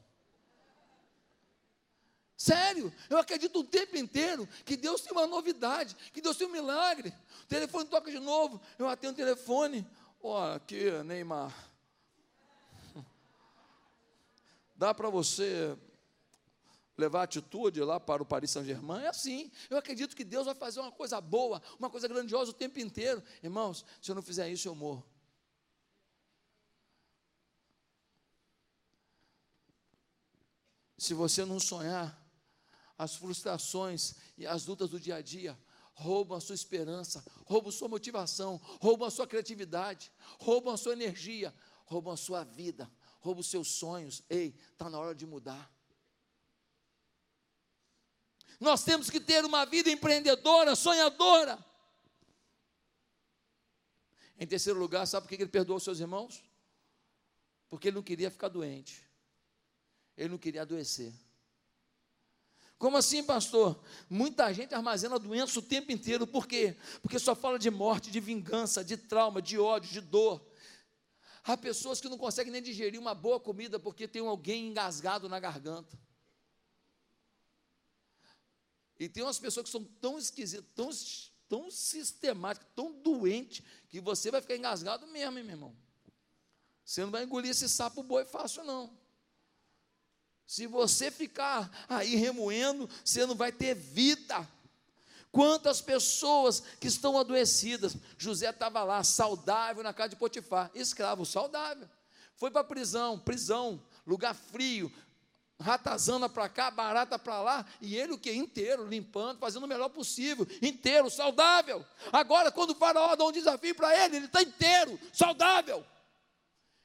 Sério, 2.36 2.92
eu 3.08 3.18
acredito 3.18 3.60
o 3.60 3.64
tempo 3.64 3.96
inteiro 3.96 4.48
que 4.64 4.76
Deus 4.76 5.00
tem 5.00 5.12
uma 5.12 5.26
novidade, 5.28 5.96
que 6.12 6.20
Deus 6.20 6.36
tem 6.36 6.46
um 6.46 6.50
milagre. 6.50 7.14
O 7.44 7.46
telefone 7.46 7.88
toca 7.88 8.10
de 8.10 8.18
novo, 8.18 8.60
eu 8.78 8.88
atendo 8.88 9.14
o 9.14 9.16
telefone. 9.16 9.86
Oh, 10.20 10.36
aqui, 10.36 10.90
Neymar. 11.04 11.71
Dá 14.82 14.92
para 14.92 15.08
você 15.08 15.78
levar 16.98 17.22
atitude 17.22 17.80
lá 17.82 18.00
para 18.00 18.20
o 18.20 18.26
Paris 18.26 18.50
Saint-Germain? 18.50 19.04
É 19.04 19.06
assim. 19.06 19.48
Eu 19.70 19.76
acredito 19.76 20.16
que 20.16 20.24
Deus 20.24 20.44
vai 20.44 20.56
fazer 20.56 20.80
uma 20.80 20.90
coisa 20.90 21.20
boa, 21.20 21.62
uma 21.78 21.88
coisa 21.88 22.08
grandiosa 22.08 22.50
o 22.50 22.52
tempo 22.52 22.80
inteiro. 22.80 23.22
Irmãos, 23.44 23.84
se 24.00 24.10
eu 24.10 24.16
não 24.16 24.22
fizer 24.22 24.48
isso, 24.50 24.66
eu 24.66 24.74
morro. 24.74 25.06
Se 30.98 31.14
você 31.14 31.44
não 31.44 31.60
sonhar, 31.60 32.20
as 32.98 33.14
frustrações 33.14 34.16
e 34.36 34.44
as 34.44 34.66
lutas 34.66 34.90
do 34.90 34.98
dia 34.98 35.14
a 35.14 35.22
dia 35.22 35.56
roubam 35.92 36.36
a 36.36 36.40
sua 36.40 36.56
esperança, 36.56 37.24
roubam 37.44 37.68
a 37.68 37.72
sua 37.72 37.86
motivação, 37.86 38.60
roubam 38.80 39.06
a 39.06 39.12
sua 39.12 39.28
criatividade, 39.28 40.10
roubam 40.40 40.74
a 40.74 40.76
sua 40.76 40.94
energia, 40.94 41.54
roubam 41.84 42.12
a 42.12 42.16
sua 42.16 42.42
vida, 42.42 42.90
rouba 43.22 43.40
os 43.40 43.46
seus 43.46 43.68
sonhos. 43.68 44.22
Ei, 44.28 44.54
está 44.72 44.90
na 44.90 44.98
hora 44.98 45.14
de 45.14 45.24
mudar. 45.24 45.70
Nós 48.60 48.84
temos 48.84 49.08
que 49.08 49.20
ter 49.20 49.44
uma 49.44 49.64
vida 49.64 49.90
empreendedora, 49.90 50.76
sonhadora. 50.76 51.58
Em 54.38 54.46
terceiro 54.46 54.78
lugar, 54.78 55.06
sabe 55.06 55.26
por 55.26 55.36
que 55.36 55.42
ele 55.42 55.50
perdoou 55.50 55.78
seus 55.80 56.00
irmãos? 56.00 56.42
Porque 57.70 57.88
ele 57.88 57.96
não 57.96 58.02
queria 58.02 58.30
ficar 58.30 58.48
doente. 58.48 59.02
Ele 60.16 60.30
não 60.30 60.38
queria 60.38 60.62
adoecer. 60.62 61.12
Como 62.76 62.96
assim, 62.96 63.22
pastor? 63.22 63.80
Muita 64.10 64.52
gente 64.52 64.74
armazena 64.74 65.16
doença 65.16 65.58
o 65.60 65.62
tempo 65.62 65.92
inteiro. 65.92 66.26
Por 66.26 66.48
quê? 66.48 66.76
Porque 67.00 67.18
só 67.18 67.34
fala 67.34 67.56
de 67.56 67.70
morte, 67.70 68.10
de 68.10 68.18
vingança, 68.18 68.84
de 68.84 68.96
trauma, 68.96 69.40
de 69.40 69.58
ódio, 69.58 69.92
de 69.92 70.00
dor. 70.00 70.44
Há 71.44 71.56
pessoas 71.56 72.00
que 72.00 72.08
não 72.08 72.16
conseguem 72.16 72.52
nem 72.52 72.62
digerir 72.62 73.00
uma 73.00 73.14
boa 73.14 73.40
comida 73.40 73.78
porque 73.78 74.06
tem 74.06 74.26
alguém 74.26 74.68
engasgado 74.68 75.28
na 75.28 75.40
garganta. 75.40 75.98
E 78.98 79.08
tem 79.08 79.24
umas 79.24 79.38
pessoas 79.38 79.64
que 79.64 79.72
são 79.72 79.82
tão 80.00 80.18
esquisitas, 80.18 80.64
tão, 80.74 80.90
tão 81.48 81.70
sistemáticas, 81.70 82.68
tão 82.76 82.92
doentes, 82.92 83.64
que 83.88 84.00
você 84.00 84.30
vai 84.30 84.40
ficar 84.40 84.56
engasgado 84.56 85.06
mesmo, 85.08 85.38
hein, 85.38 85.44
meu 85.44 85.54
irmão. 85.54 85.76
Você 86.84 87.02
não 87.02 87.10
vai 87.10 87.24
engolir 87.24 87.50
esse 87.50 87.68
sapo 87.68 88.02
boi 88.02 88.24
fácil, 88.24 88.62
não. 88.62 88.96
Se 90.46 90.66
você 90.66 91.10
ficar 91.10 91.86
aí 91.88 92.14
remoendo, 92.14 92.88
você 93.04 93.26
não 93.26 93.34
vai 93.34 93.50
ter 93.50 93.74
vida. 93.74 94.48
Quantas 95.32 95.80
pessoas 95.80 96.62
que 96.78 96.86
estão 96.86 97.18
adoecidas. 97.18 97.96
José 98.18 98.50
estava 98.50 98.84
lá, 98.84 99.02
saudável, 99.02 99.82
na 99.82 99.94
casa 99.94 100.10
de 100.10 100.16
Potifar, 100.16 100.70
escravo, 100.74 101.24
saudável. 101.24 101.88
Foi 102.36 102.50
para 102.50 102.62
prisão, 102.62 103.18
prisão, 103.18 103.82
lugar 104.06 104.34
frio, 104.34 104.92
ratazana 105.58 106.28
para 106.28 106.48
cá, 106.50 106.70
barata 106.70 107.18
para 107.18 107.40
lá, 107.40 107.66
e 107.80 107.96
ele 107.96 108.12
o 108.12 108.18
que? 108.18 108.32
Inteiro, 108.32 108.86
limpando, 108.86 109.38
fazendo 109.38 109.64
o 109.64 109.68
melhor 109.68 109.88
possível, 109.88 110.46
inteiro, 110.60 111.08
saudável. 111.08 111.84
Agora, 112.12 112.52
quando 112.52 112.70
o 112.70 112.74
faraó 112.74 113.16
dá 113.16 113.24
um 113.24 113.32
desafio 113.32 113.74
para 113.74 113.96
ele, 114.04 114.16
ele 114.16 114.26
está 114.26 114.42
inteiro, 114.42 115.00
saudável. 115.12 115.84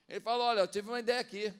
Ele 0.07 0.21
falou: 0.21 0.47
Olha, 0.47 0.61
eu 0.61 0.67
tive 0.67 0.87
uma 0.87 0.99
ideia 0.99 1.19
aqui. 1.19 1.53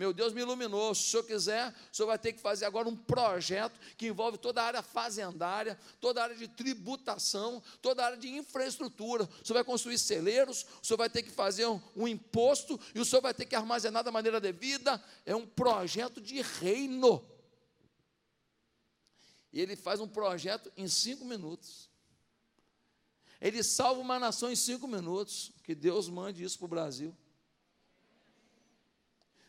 Meu 0.00 0.14
Deus 0.14 0.32
me 0.32 0.40
iluminou. 0.40 0.94
Se 0.94 1.02
o 1.02 1.10
senhor 1.10 1.24
quiser, 1.24 1.74
o 1.92 1.94
senhor 1.94 2.06
vai 2.06 2.18
ter 2.18 2.32
que 2.32 2.40
fazer 2.40 2.64
agora 2.64 2.88
um 2.88 2.96
projeto 2.96 3.78
que 3.98 4.06
envolve 4.06 4.38
toda 4.38 4.62
a 4.62 4.64
área 4.64 4.82
fazendária, 4.82 5.78
toda 6.00 6.22
a 6.22 6.24
área 6.24 6.36
de 6.36 6.48
tributação, 6.48 7.62
toda 7.82 8.02
a 8.02 8.06
área 8.06 8.16
de 8.16 8.26
infraestrutura. 8.26 9.24
O 9.24 9.46
senhor 9.46 9.56
vai 9.56 9.64
construir 9.64 9.98
celeiros, 9.98 10.64
o 10.82 10.86
senhor 10.86 10.96
vai 10.96 11.10
ter 11.10 11.22
que 11.22 11.30
fazer 11.30 11.66
um, 11.66 11.78
um 11.94 12.08
imposto 12.08 12.80
e 12.94 12.98
o 12.98 13.04
senhor 13.04 13.20
vai 13.20 13.34
ter 13.34 13.44
que 13.44 13.54
armazenar 13.54 14.02
da 14.02 14.10
maneira 14.10 14.40
devida. 14.40 15.04
É 15.26 15.36
um 15.36 15.46
projeto 15.46 16.18
de 16.18 16.40
reino. 16.40 17.22
E 19.52 19.60
ele 19.60 19.76
faz 19.76 20.00
um 20.00 20.08
projeto 20.08 20.72
em 20.78 20.88
cinco 20.88 21.26
minutos. 21.26 21.90
Ele 23.38 23.62
salva 23.62 24.00
uma 24.00 24.18
nação 24.18 24.50
em 24.50 24.56
cinco 24.56 24.88
minutos. 24.88 25.52
Que 25.62 25.74
Deus 25.74 26.08
mande 26.08 26.42
isso 26.42 26.56
para 26.56 26.64
o 26.64 26.68
Brasil. 26.68 27.14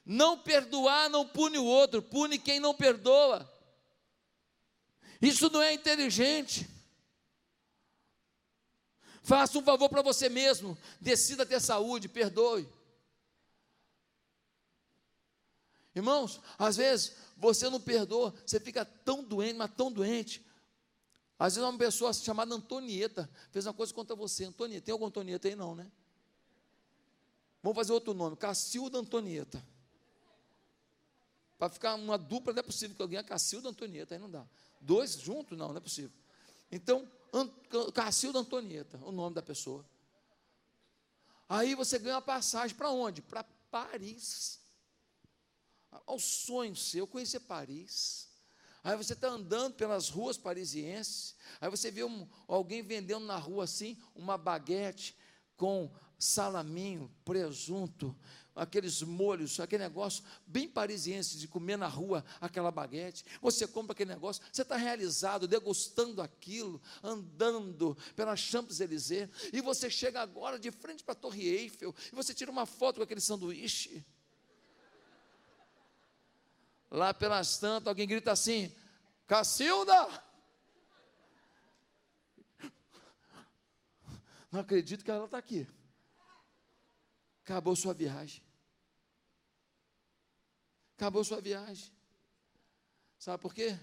Não 0.06 0.38
perdoar 0.38 1.10
não 1.10 1.28
pune 1.28 1.58
o 1.58 1.66
outro, 1.66 2.02
pune 2.02 2.40
quem 2.40 2.60
não 2.60 2.74
perdoa. 2.74 3.50
Isso 5.22 5.50
não 5.50 5.62
é 5.62 5.74
inteligente. 5.74 6.68
Faça 9.22 9.58
um 9.58 9.64
favor 9.64 9.88
para 9.88 10.02
você 10.02 10.28
mesmo, 10.28 10.78
decida 11.00 11.46
ter 11.46 11.60
saúde, 11.60 12.10
perdoe. 12.10 12.68
Irmãos, 15.94 16.42
às 16.58 16.78
vezes 16.78 17.16
você 17.38 17.70
não 17.70 17.80
perdoa, 17.80 18.34
você 18.46 18.60
fica 18.60 18.84
tão 18.84 19.24
doente, 19.24 19.56
mas 19.56 19.72
tão 19.76 19.92
doente. 19.92 20.44
Às 21.38 21.56
vezes 21.56 21.70
uma 21.70 21.78
pessoa 21.78 22.14
chamada 22.14 22.54
Antonieta 22.54 23.30
fez 23.52 23.66
uma 23.66 23.74
coisa 23.74 23.94
contra 23.94 24.16
você. 24.16 24.46
Antonieta, 24.46 24.86
tem 24.86 24.94
alguma 24.94 25.10
Antonieta 25.10 25.48
aí 25.48 25.56
não, 25.56 25.76
né? 25.76 25.92
Vamos 27.62 27.76
fazer 27.76 27.94
outro 27.94 28.14
nome, 28.14 28.36
Cacilda 28.36 28.98
Antonieta. 28.98 29.64
Para 31.62 31.70
ficar 31.70 31.94
uma 31.94 32.18
dupla, 32.18 32.54
não 32.54 32.60
é 32.60 32.64
possível 32.64 32.96
que 32.96 33.04
alguém 33.04 33.20
é 33.20 33.24
Cacilda 33.24 33.70
Antonieta, 33.70 34.16
aí 34.16 34.20
não 34.20 34.32
dá. 34.32 34.44
Dois 34.80 35.14
juntos, 35.14 35.56
não, 35.56 35.68
não 35.68 35.78
é 35.78 35.80
possível. 35.80 36.12
Então, 36.72 37.08
Cacilda 37.94 38.40
Antonieta, 38.40 38.98
o 39.04 39.12
nome 39.12 39.36
da 39.36 39.44
pessoa. 39.44 39.86
Aí 41.48 41.76
você 41.76 42.00
ganha 42.00 42.16
uma 42.16 42.22
passagem 42.24 42.76
para 42.76 42.90
onde? 42.90 43.22
Para 43.22 43.44
Paris. 43.70 44.60
Ao 46.08 46.18
sonho 46.18 46.76
seu, 46.76 47.06
conhecer 47.06 47.42
Paris. 47.42 48.28
Aí 48.84 48.98
você 48.98 49.14
está 49.14 49.28
andando 49.28 49.76
pelas 49.76 50.10
ruas 50.10 50.40
parisienses, 50.40 51.36
aí 51.60 51.70
você 51.70 51.92
vê 51.92 52.04
um, 52.04 52.28
alguém 52.48 52.82
vendendo 52.82 53.28
na 53.28 53.38
rua 53.38 53.66
assim, 53.66 54.02
uma 54.16 54.36
baguete 54.36 55.16
com 55.56 55.92
salaminho, 56.18 57.12
presunto, 57.24 58.16
aqueles 58.56 59.02
molhos, 59.02 59.60
aquele 59.60 59.84
negócio 59.84 60.24
bem 60.46 60.68
parisiense 60.68 61.38
de 61.38 61.48
comer 61.48 61.78
na 61.78 61.88
rua 61.88 62.24
aquela 62.40 62.72
baguete. 62.72 63.26
Você 63.42 63.68
compra 63.68 63.94
aquele 63.94 64.14
negócio, 64.14 64.44
você 64.52 64.62
está 64.62 64.76
realizado, 64.76 65.48
degustando 65.48 66.22
aquilo, 66.22 66.82
andando 67.02 67.98
pela 68.16 68.36
Champs-Élysées, 68.36 69.30
e 69.54 69.62
você 69.62 69.90
chega 69.90 70.22
agora 70.22 70.60
de 70.60 70.72
frente 70.72 71.04
para 71.04 71.14
a 71.14 71.16
Torre 71.16 71.48
Eiffel, 71.48 71.96
e 72.12 72.16
você 72.16 72.34
tira 72.34 72.52
uma 72.52 72.66
foto 72.66 72.98
com 72.98 73.04
aquele 73.04 73.22
sanduíche. 73.22 74.06
Lá 76.90 77.14
pelas 77.14 77.58
tantas, 77.58 77.88
alguém 77.88 78.08
grita 78.08 78.34
assim: 78.34 78.76
Cacilda! 79.26 80.24
Não 84.52 84.60
acredito 84.60 85.06
que 85.06 85.10
ela 85.10 85.24
está 85.24 85.38
aqui. 85.38 85.66
Acabou 87.44 87.76
sua 87.76 87.94
viagem. 87.94 88.44
Acabou 90.96 91.24
sua 91.24 91.42
viagem. 91.42 91.92
Sabe 93.18 93.42
por 93.42 93.54
quê? 93.54 93.78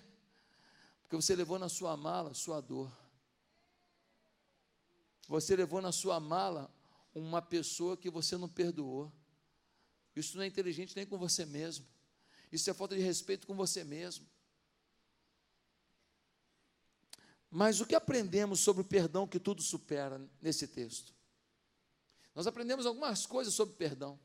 Porque 1.02 1.16
você 1.16 1.34
levou 1.34 1.58
na 1.58 1.68
sua 1.68 1.96
mala 1.96 2.34
sua 2.34 2.60
dor. 2.60 2.90
Você 5.26 5.56
levou 5.56 5.82
na 5.82 5.92
sua 5.92 6.18
mala 6.20 6.72
uma 7.14 7.42
pessoa 7.42 7.96
que 7.96 8.10
você 8.10 8.36
não 8.36 8.48
perdoou. 8.48 9.12
Isso 10.14 10.36
não 10.36 10.44
é 10.44 10.46
inteligente 10.46 10.96
nem 10.96 11.06
com 11.06 11.18
você 11.18 11.44
mesmo. 11.44 11.86
Isso 12.50 12.68
é 12.70 12.74
falta 12.74 12.96
de 12.96 13.02
respeito 13.02 13.46
com 13.46 13.54
você 13.54 13.84
mesmo. 13.84 14.26
Mas 17.50 17.80
o 17.80 17.86
que 17.86 17.94
aprendemos 17.94 18.60
sobre 18.60 18.82
o 18.82 18.84
perdão 18.84 19.26
que 19.26 19.40
tudo 19.40 19.62
supera 19.62 20.20
nesse 20.40 20.66
texto? 20.66 21.17
Nós 22.38 22.46
aprendemos 22.46 22.86
algumas 22.86 23.26
coisas 23.26 23.52
sobre 23.52 23.74
perdão. 23.74 24.16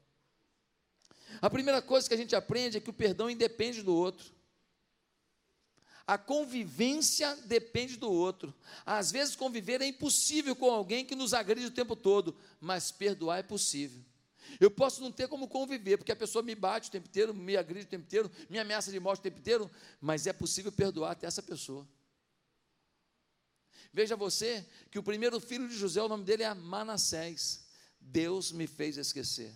A 1.42 1.50
primeira 1.50 1.82
coisa 1.82 2.08
que 2.08 2.14
a 2.14 2.18
gente 2.18 2.36
aprende 2.36 2.78
é 2.78 2.80
que 2.80 2.92
o 2.92 2.94
perdão 2.94 3.28
independe 3.28 3.82
do 3.82 3.92
outro. 3.92 4.32
A 6.06 6.16
convivência 6.16 7.36
depende 7.38 7.98
do 7.98 8.12
outro. 8.12 8.54
Às 8.86 9.12
vezes, 9.12 9.36
conviver 9.36 9.82
é 9.82 9.88
impossível 9.88 10.56
com 10.56 10.70
alguém 10.70 11.04
que 11.04 11.16
nos 11.16 11.34
agride 11.34 11.66
o 11.66 11.72
tempo 11.72 11.96
todo, 11.96 12.38
mas 12.62 12.92
perdoar 12.92 13.40
é 13.40 13.42
possível. 13.42 14.06
Eu 14.60 14.70
posso 14.70 15.02
não 15.02 15.12
ter 15.12 15.28
como 15.28 15.48
conviver, 15.48 15.98
porque 15.98 16.12
a 16.12 16.16
pessoa 16.16 16.44
me 16.44 16.54
bate 16.54 16.90
o 16.90 16.92
tempo 16.92 17.08
inteiro, 17.08 17.34
me 17.34 17.58
agride 17.58 17.88
o 17.88 17.90
tempo 17.90 18.06
inteiro, 18.06 18.32
me 18.48 18.60
ameaça 18.60 18.92
de 18.92 19.00
morte 19.00 19.22
o 19.22 19.24
tempo 19.24 19.40
inteiro, 19.40 19.72
mas 20.00 20.28
é 20.28 20.34
possível 20.34 20.72
perdoar 20.72 21.14
até 21.14 21.26
essa 21.26 21.42
pessoa. 21.42 21.88
Veja 23.92 24.16
você 24.16 24.64
que 24.92 25.00
o 25.00 25.04
primeiro 25.04 25.40
filho 25.40 25.68
de 25.68 25.76
José, 25.76 26.00
o 26.00 26.08
nome 26.08 26.24
dele 26.24 26.44
é 26.44 26.54
Manassés. 26.54 27.63
Deus 28.04 28.52
me 28.52 28.68
fez 28.68 28.98
esquecer. 28.98 29.54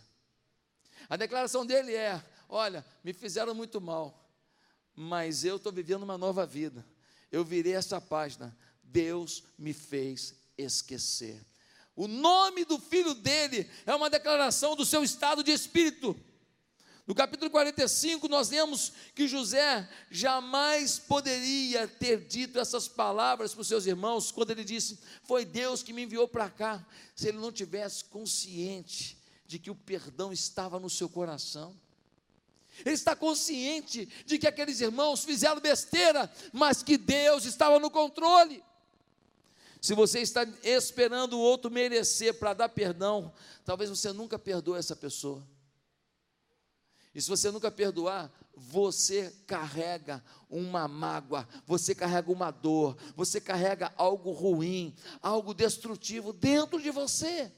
A 1.09 1.15
declaração 1.15 1.65
dele 1.65 1.93
é: 1.93 2.23
Olha, 2.49 2.85
me 3.03 3.13
fizeram 3.13 3.53
muito 3.53 3.79
mal, 3.81 4.31
mas 4.95 5.43
eu 5.43 5.57
estou 5.57 5.71
vivendo 5.71 6.03
uma 6.03 6.17
nova 6.17 6.45
vida. 6.45 6.85
Eu 7.31 7.43
virei 7.43 7.73
essa 7.73 7.99
página. 7.99 8.57
Deus 8.81 9.43
me 9.57 9.73
fez 9.73 10.33
esquecer. 10.57 11.45
O 11.95 12.07
nome 12.07 12.63
do 12.63 12.79
filho 12.79 13.13
dele 13.13 13.69
é 13.85 13.93
uma 13.93 14.09
declaração 14.09 14.75
do 14.75 14.85
seu 14.85 15.03
estado 15.03 15.43
de 15.43 15.51
espírito. 15.51 16.15
No 17.07 17.15
capítulo 17.15 17.49
45, 17.49 18.27
nós 18.27 18.49
lemos 18.49 18.91
que 19.15 19.29
José 19.29 19.87
jamais 20.11 20.99
poderia 20.99 21.87
ter 21.87 22.25
dito 22.25 22.59
essas 22.59 22.89
palavras 22.89 23.53
para 23.53 23.61
os 23.61 23.67
seus 23.69 23.85
irmãos, 23.85 24.29
quando 24.29 24.51
ele 24.51 24.65
disse: 24.65 24.99
Foi 25.23 25.45
Deus 25.45 25.81
que 25.81 25.93
me 25.93 26.03
enviou 26.03 26.27
para 26.27 26.49
cá, 26.49 26.85
se 27.15 27.29
ele 27.29 27.37
não 27.37 27.49
tivesse 27.49 28.03
consciente 28.03 29.17
de 29.47 29.57
que 29.57 29.71
o 29.71 29.75
perdão 29.75 30.33
estava 30.33 30.81
no 30.81 30.89
seu 30.89 31.07
coração. 31.07 31.73
Ele 32.85 32.93
está 32.93 33.15
consciente 33.15 34.05
de 34.25 34.37
que 34.37 34.45
aqueles 34.45 34.81
irmãos 34.81 35.23
fizeram 35.23 35.61
besteira, 35.61 36.29
mas 36.51 36.83
que 36.83 36.97
Deus 36.97 37.45
estava 37.45 37.79
no 37.79 37.89
controle. 37.89 38.61
Se 39.79 39.93
você 39.93 40.19
está 40.19 40.45
esperando 40.61 41.37
o 41.37 41.39
outro 41.39 41.71
merecer 41.71 42.33
para 42.33 42.53
dar 42.53 42.67
perdão, 42.67 43.33
talvez 43.63 43.89
você 43.89 44.11
nunca 44.11 44.37
perdoe 44.37 44.77
essa 44.77 44.95
pessoa. 44.95 45.41
E 47.17 47.21
se 47.21 47.29
você 47.29 47.49
nunca 47.49 47.71
perdoar, 47.71 48.31
você 48.53 49.35
carrega 49.47 50.23
uma 50.47 50.87
mágoa, 50.87 51.49
você 51.65 51.95
carrega 51.95 52.31
uma 52.31 52.51
dor, 52.51 52.95
você 53.15 53.41
carrega 53.41 53.91
algo 53.97 54.31
ruim, 54.31 54.95
algo 55.19 55.51
destrutivo 55.51 56.31
dentro 56.31 56.79
de 56.79 56.91
você. 56.91 57.51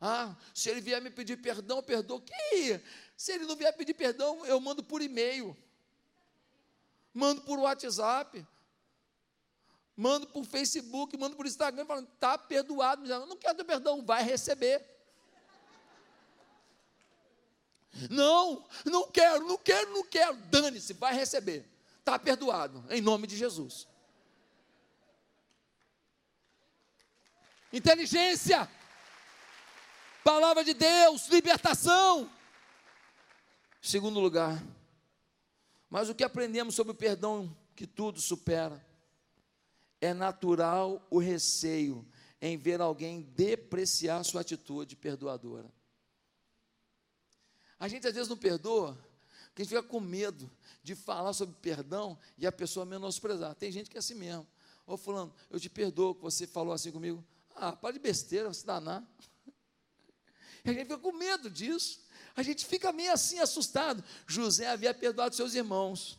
Ah, 0.00 0.34
se 0.54 0.70
ele 0.70 0.80
vier 0.80 1.02
me 1.02 1.10
pedir 1.10 1.36
perdão, 1.36 1.76
eu 1.76 1.82
perdoo. 1.82 2.22
Que? 2.22 2.80
Se 3.14 3.32
ele 3.32 3.44
não 3.44 3.54
vier 3.54 3.76
pedir 3.76 3.92
perdão, 3.92 4.46
eu 4.46 4.58
mando 4.58 4.82
por 4.82 5.02
e-mail, 5.02 5.54
mando 7.12 7.42
por 7.42 7.58
WhatsApp, 7.58 8.46
mando 9.94 10.26
por 10.26 10.46
Facebook, 10.46 11.18
mando 11.18 11.36
por 11.36 11.44
Instagram, 11.44 11.84
falando, 11.84 12.08
está 12.08 12.38
perdoado. 12.38 13.06
Não 13.26 13.36
quero 13.36 13.58
ter 13.58 13.64
perdão, 13.64 14.02
vai 14.02 14.22
receber. 14.22 14.99
Não, 18.08 18.64
não 18.84 19.10
quero, 19.10 19.46
não 19.46 19.58
quero, 19.58 19.92
não 19.92 20.04
quero. 20.04 20.36
Dane-se, 20.36 20.94
vai 20.94 21.14
receber. 21.14 21.68
Está 21.98 22.18
perdoado, 22.18 22.84
em 22.90 23.00
nome 23.00 23.26
de 23.26 23.36
Jesus. 23.36 23.86
Inteligência, 27.72 28.68
palavra 30.24 30.64
de 30.64 30.74
Deus, 30.74 31.28
libertação. 31.28 32.30
Segundo 33.80 34.18
lugar, 34.18 34.62
mas 35.88 36.08
o 36.08 36.14
que 36.14 36.24
aprendemos 36.24 36.74
sobre 36.74 36.92
o 36.92 36.96
perdão 36.96 37.56
que 37.76 37.86
tudo 37.86 38.20
supera? 38.20 38.84
É 40.00 40.12
natural 40.12 41.06
o 41.10 41.18
receio 41.18 42.06
em 42.40 42.56
ver 42.56 42.80
alguém 42.80 43.20
depreciar 43.20 44.24
sua 44.24 44.40
atitude 44.40 44.96
perdoadora. 44.96 45.70
A 47.80 47.88
gente 47.88 48.06
às 48.06 48.14
vezes 48.14 48.28
não 48.28 48.36
perdoa, 48.36 48.92
porque 49.46 49.62
a 49.62 49.64
gente 49.64 49.74
fica 49.74 49.82
com 49.82 49.98
medo 49.98 50.50
de 50.82 50.94
falar 50.94 51.32
sobre 51.32 51.56
perdão 51.62 52.18
e 52.36 52.46
a 52.46 52.52
pessoa 52.52 52.84
menosprezar. 52.84 53.54
Tem 53.54 53.72
gente 53.72 53.88
que 53.88 53.96
é 53.96 54.00
assim 54.00 54.14
mesmo. 54.14 54.46
Ô 54.86 54.98
fulano, 54.98 55.34
eu 55.48 55.58
te 55.58 55.70
perdoo 55.70 56.14
que 56.14 56.20
você 56.20 56.46
falou 56.46 56.74
assim 56.74 56.92
comigo. 56.92 57.24
Ah, 57.56 57.72
para 57.72 57.94
de 57.94 57.98
besteira, 57.98 58.52
se 58.52 58.66
danar. 58.66 59.02
E 60.62 60.68
a 60.70 60.72
gente 60.74 60.82
fica 60.82 60.98
com 60.98 61.12
medo 61.12 61.48
disso. 61.48 62.00
A 62.36 62.42
gente 62.42 62.66
fica 62.66 62.92
meio 62.92 63.12
assim 63.12 63.38
assustado. 63.38 64.04
José 64.26 64.66
havia 64.68 64.92
perdoado 64.92 65.34
seus 65.34 65.54
irmãos. 65.54 66.18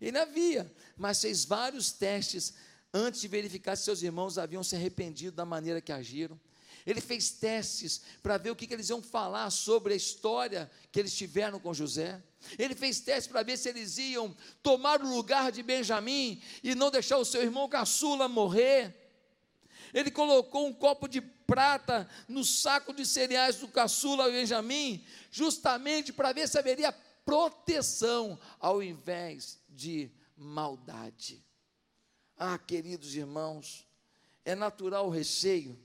Ele 0.00 0.18
havia, 0.18 0.72
mas 0.96 1.20
fez 1.20 1.44
vários 1.44 1.92
testes 1.92 2.54
antes 2.92 3.20
de 3.20 3.28
verificar 3.28 3.76
se 3.76 3.84
seus 3.84 4.02
irmãos 4.02 4.36
haviam 4.36 4.64
se 4.64 4.74
arrependido 4.74 5.36
da 5.36 5.44
maneira 5.44 5.80
que 5.80 5.92
agiram. 5.92 6.38
Ele 6.88 7.02
fez 7.02 7.28
testes 7.28 8.00
para 8.22 8.38
ver 8.38 8.50
o 8.50 8.56
que, 8.56 8.66
que 8.66 8.72
eles 8.72 8.88
iam 8.88 9.02
falar 9.02 9.50
sobre 9.50 9.92
a 9.92 9.96
história 9.96 10.70
que 10.90 10.98
eles 10.98 11.14
tiveram 11.14 11.60
com 11.60 11.74
José. 11.74 12.22
Ele 12.58 12.74
fez 12.74 12.98
testes 12.98 13.30
para 13.30 13.42
ver 13.42 13.58
se 13.58 13.68
eles 13.68 13.98
iam 13.98 14.34
tomar 14.62 15.02
o 15.02 15.14
lugar 15.14 15.52
de 15.52 15.62
Benjamim 15.62 16.42
e 16.64 16.74
não 16.74 16.90
deixar 16.90 17.18
o 17.18 17.26
seu 17.26 17.42
irmão 17.42 17.68
caçula 17.68 18.26
morrer. 18.26 18.96
Ele 19.92 20.10
colocou 20.10 20.66
um 20.66 20.72
copo 20.72 21.06
de 21.06 21.20
prata 21.20 22.08
no 22.26 22.42
saco 22.42 22.94
de 22.94 23.04
cereais 23.04 23.56
do 23.56 23.68
caçula 23.68 24.30
Benjamim, 24.30 25.04
justamente 25.30 26.10
para 26.10 26.32
ver 26.32 26.48
se 26.48 26.58
haveria 26.58 26.90
proteção 27.22 28.40
ao 28.58 28.82
invés 28.82 29.58
de 29.68 30.10
maldade. 30.34 31.44
Ah, 32.34 32.56
queridos 32.56 33.14
irmãos, 33.14 33.86
é 34.42 34.54
natural 34.54 35.06
o 35.06 35.10
receio 35.10 35.78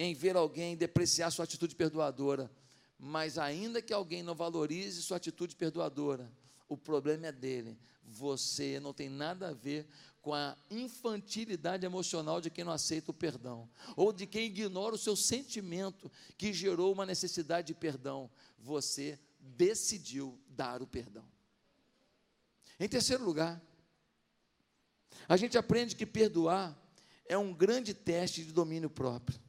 em 0.00 0.14
ver 0.14 0.36
alguém 0.36 0.76
depreciar 0.76 1.28
sua 1.32 1.44
atitude 1.44 1.74
perdoadora, 1.74 2.48
mas 2.96 3.36
ainda 3.36 3.82
que 3.82 3.92
alguém 3.92 4.22
não 4.22 4.32
valorize 4.32 5.02
sua 5.02 5.16
atitude 5.16 5.56
perdoadora, 5.56 6.30
o 6.68 6.76
problema 6.76 7.26
é 7.26 7.32
dele. 7.32 7.76
Você 8.04 8.78
não 8.78 8.94
tem 8.94 9.08
nada 9.08 9.48
a 9.48 9.52
ver 9.52 9.88
com 10.22 10.32
a 10.32 10.56
infantilidade 10.70 11.84
emocional 11.84 12.40
de 12.40 12.48
quem 12.48 12.64
não 12.64 12.72
aceita 12.72 13.10
o 13.10 13.14
perdão, 13.14 13.68
ou 13.96 14.12
de 14.12 14.24
quem 14.24 14.46
ignora 14.46 14.94
o 14.94 14.98
seu 14.98 15.16
sentimento 15.16 16.10
que 16.36 16.52
gerou 16.52 16.92
uma 16.92 17.04
necessidade 17.04 17.66
de 17.66 17.74
perdão. 17.74 18.30
Você 18.56 19.18
decidiu 19.40 20.38
dar 20.48 20.80
o 20.80 20.86
perdão. 20.86 21.24
Em 22.78 22.88
terceiro 22.88 23.24
lugar, 23.24 23.60
a 25.28 25.36
gente 25.36 25.58
aprende 25.58 25.96
que 25.96 26.06
perdoar 26.06 26.76
é 27.26 27.36
um 27.36 27.52
grande 27.52 27.92
teste 27.92 28.44
de 28.44 28.52
domínio 28.52 28.88
próprio. 28.88 29.47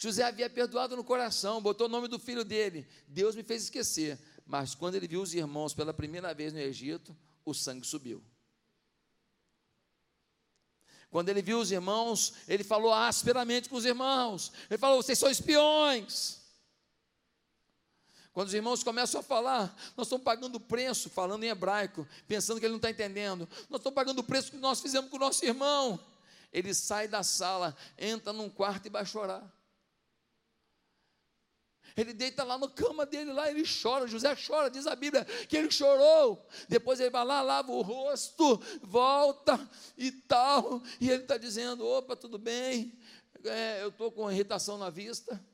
José 0.00 0.22
havia 0.22 0.48
perdoado 0.48 0.96
no 0.96 1.02
coração, 1.02 1.60
botou 1.60 1.88
o 1.88 1.90
nome 1.90 2.06
do 2.06 2.20
filho 2.20 2.44
dele. 2.44 2.86
Deus 3.08 3.34
me 3.34 3.42
fez 3.42 3.64
esquecer. 3.64 4.16
Mas 4.46 4.72
quando 4.72 4.94
ele 4.94 5.08
viu 5.08 5.20
os 5.20 5.34
irmãos 5.34 5.74
pela 5.74 5.92
primeira 5.92 6.32
vez 6.32 6.52
no 6.52 6.60
Egito, 6.60 7.14
o 7.44 7.52
sangue 7.52 7.84
subiu. 7.84 8.22
Quando 11.10 11.30
ele 11.30 11.42
viu 11.42 11.58
os 11.58 11.72
irmãos, 11.72 12.34
ele 12.46 12.62
falou 12.62 12.94
asperamente 12.94 13.68
com 13.68 13.74
os 13.74 13.84
irmãos. 13.84 14.52
Ele 14.70 14.78
falou: 14.78 15.02
vocês 15.02 15.18
são 15.18 15.28
espiões. 15.28 16.38
Quando 18.32 18.46
os 18.46 18.54
irmãos 18.54 18.84
começam 18.84 19.18
a 19.18 19.24
falar, 19.24 19.76
nós 19.96 20.06
estamos 20.06 20.24
pagando 20.24 20.54
o 20.56 20.60
preço, 20.60 21.10
falando 21.10 21.42
em 21.42 21.48
hebraico, 21.48 22.06
pensando 22.28 22.60
que 22.60 22.66
ele 22.66 22.74
não 22.74 22.78
está 22.78 22.90
entendendo. 22.90 23.48
Nós 23.68 23.80
estamos 23.80 23.96
pagando 23.96 24.20
o 24.20 24.24
preço 24.24 24.52
que 24.52 24.58
nós 24.58 24.80
fizemos 24.80 25.10
com 25.10 25.16
o 25.16 25.20
nosso 25.20 25.44
irmão. 25.44 25.98
Ele 26.52 26.72
sai 26.72 27.08
da 27.08 27.24
sala, 27.24 27.76
entra 27.98 28.32
num 28.32 28.48
quarto 28.48 28.86
e 28.86 28.90
vai 28.90 29.04
chorar. 29.04 29.57
Ele 31.98 32.12
deita 32.12 32.44
lá 32.44 32.56
na 32.56 32.68
cama 32.68 33.04
dele, 33.04 33.32
lá 33.32 33.50
ele 33.50 33.64
chora. 33.64 34.06
José 34.06 34.32
chora, 34.36 34.70
diz 34.70 34.86
a 34.86 34.94
Bíblia 34.94 35.24
que 35.24 35.56
ele 35.56 35.68
chorou. 35.68 36.46
Depois 36.68 37.00
ele 37.00 37.10
vai 37.10 37.24
lá, 37.24 37.42
lava 37.42 37.72
o 37.72 37.82
rosto, 37.82 38.62
volta 38.80 39.58
e 39.96 40.12
tal. 40.12 40.80
E 41.00 41.10
ele 41.10 41.22
está 41.22 41.36
dizendo: 41.36 41.84
opa, 41.84 42.14
tudo 42.14 42.38
bem, 42.38 42.96
é, 43.44 43.82
eu 43.82 43.88
estou 43.88 44.12
com 44.12 44.30
irritação 44.30 44.78
na 44.78 44.90
vista. 44.90 45.44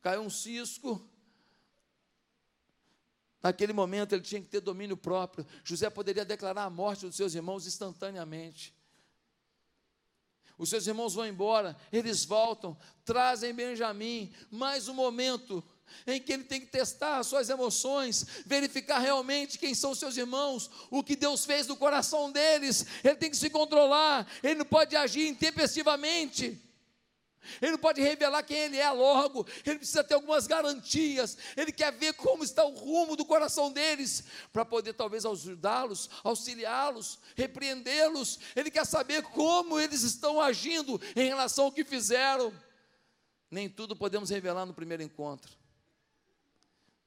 Caiu 0.00 0.22
um 0.22 0.30
cisco. 0.30 1.06
Naquele 3.42 3.74
momento 3.74 4.14
ele 4.14 4.22
tinha 4.22 4.40
que 4.40 4.48
ter 4.48 4.60
domínio 4.60 4.96
próprio. 4.96 5.46
José 5.62 5.90
poderia 5.90 6.24
declarar 6.24 6.64
a 6.64 6.70
morte 6.70 7.04
dos 7.04 7.16
seus 7.16 7.34
irmãos 7.34 7.66
instantaneamente 7.66 8.75
os 10.58 10.68
seus 10.68 10.86
irmãos 10.86 11.14
vão 11.14 11.26
embora, 11.26 11.76
eles 11.92 12.24
voltam, 12.24 12.76
trazem 13.04 13.54
Benjamim, 13.54 14.32
mais 14.50 14.88
um 14.88 14.94
momento 14.94 15.62
em 16.06 16.20
que 16.20 16.32
ele 16.32 16.44
tem 16.44 16.60
que 16.60 16.66
testar 16.66 17.18
as 17.18 17.26
suas 17.26 17.48
emoções, 17.48 18.26
verificar 18.44 18.98
realmente 18.98 19.58
quem 19.58 19.74
são 19.74 19.94
seus 19.94 20.16
irmãos, 20.16 20.70
o 20.90 21.02
que 21.02 21.16
Deus 21.16 21.44
fez 21.44 21.66
no 21.66 21.76
coração 21.76 22.30
deles, 22.30 22.86
ele 23.04 23.16
tem 23.16 23.30
que 23.30 23.36
se 23.36 23.50
controlar, 23.50 24.26
ele 24.42 24.56
não 24.56 24.66
pode 24.66 24.96
agir 24.96 25.28
intempestivamente. 25.28 26.60
Ele 27.60 27.72
não 27.72 27.78
pode 27.78 28.00
revelar 28.00 28.42
quem 28.42 28.56
ele 28.56 28.76
é 28.76 28.90
logo, 28.90 29.46
ele 29.64 29.78
precisa 29.78 30.04
ter 30.04 30.14
algumas 30.14 30.46
garantias, 30.46 31.36
ele 31.56 31.72
quer 31.72 31.92
ver 31.92 32.14
como 32.14 32.44
está 32.44 32.64
o 32.64 32.74
rumo 32.74 33.16
do 33.16 33.24
coração 33.24 33.72
deles, 33.72 34.24
para 34.52 34.64
poder 34.64 34.92
talvez 34.92 35.24
ajudá-los, 35.24 36.08
auxiliá-los, 36.22 37.18
repreendê-los, 37.34 38.38
ele 38.54 38.70
quer 38.70 38.86
saber 38.86 39.22
como 39.22 39.78
eles 39.78 40.02
estão 40.02 40.40
agindo 40.40 41.00
em 41.14 41.28
relação 41.28 41.66
ao 41.66 41.72
que 41.72 41.84
fizeram. 41.84 42.52
Nem 43.50 43.68
tudo 43.68 43.94
podemos 43.94 44.30
revelar 44.30 44.66
no 44.66 44.74
primeiro 44.74 45.02
encontro, 45.02 45.52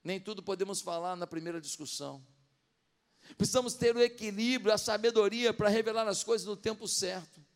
nem 0.04 0.20
tudo 0.20 0.42
podemos 0.42 0.82
falar 0.82 1.16
na 1.16 1.28
primeira 1.28 1.60
discussão. 1.60 2.24
Precisamos 3.38 3.74
ter 3.74 3.96
o 3.96 4.02
equilíbrio, 4.02 4.74
a 4.74 4.78
sabedoria 4.78 5.54
para 5.54 5.70
revelar 5.70 6.08
as 6.08 6.24
coisas 6.24 6.48
no 6.48 6.56
tempo 6.56 6.88
certo. 6.88 7.49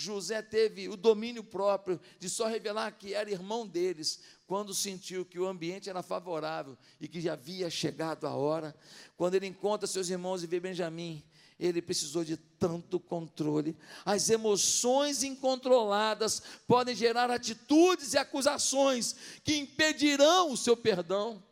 José 0.00 0.40
teve 0.40 0.88
o 0.88 0.96
domínio 0.96 1.44
próprio 1.44 2.00
de 2.18 2.30
só 2.30 2.46
revelar 2.46 2.90
que 2.92 3.12
era 3.12 3.30
irmão 3.30 3.66
deles, 3.66 4.20
quando 4.46 4.74
sentiu 4.74 5.24
que 5.24 5.38
o 5.38 5.46
ambiente 5.46 5.90
era 5.90 6.02
favorável 6.02 6.76
e 7.00 7.06
que 7.06 7.20
já 7.20 7.34
havia 7.34 7.68
chegado 7.68 8.26
a 8.26 8.34
hora. 8.34 8.74
Quando 9.16 9.34
ele 9.34 9.46
encontra 9.46 9.86
seus 9.86 10.08
irmãos 10.08 10.42
e 10.42 10.46
vê 10.46 10.58
Benjamim, 10.58 11.22
ele 11.58 11.82
precisou 11.82 12.24
de 12.24 12.38
tanto 12.38 12.98
controle. 12.98 13.76
As 14.04 14.30
emoções 14.30 15.22
incontroladas 15.22 16.42
podem 16.66 16.94
gerar 16.94 17.30
atitudes 17.30 18.14
e 18.14 18.18
acusações 18.18 19.14
que 19.44 19.56
impedirão 19.56 20.50
o 20.50 20.56
seu 20.56 20.76
perdão. 20.76 21.42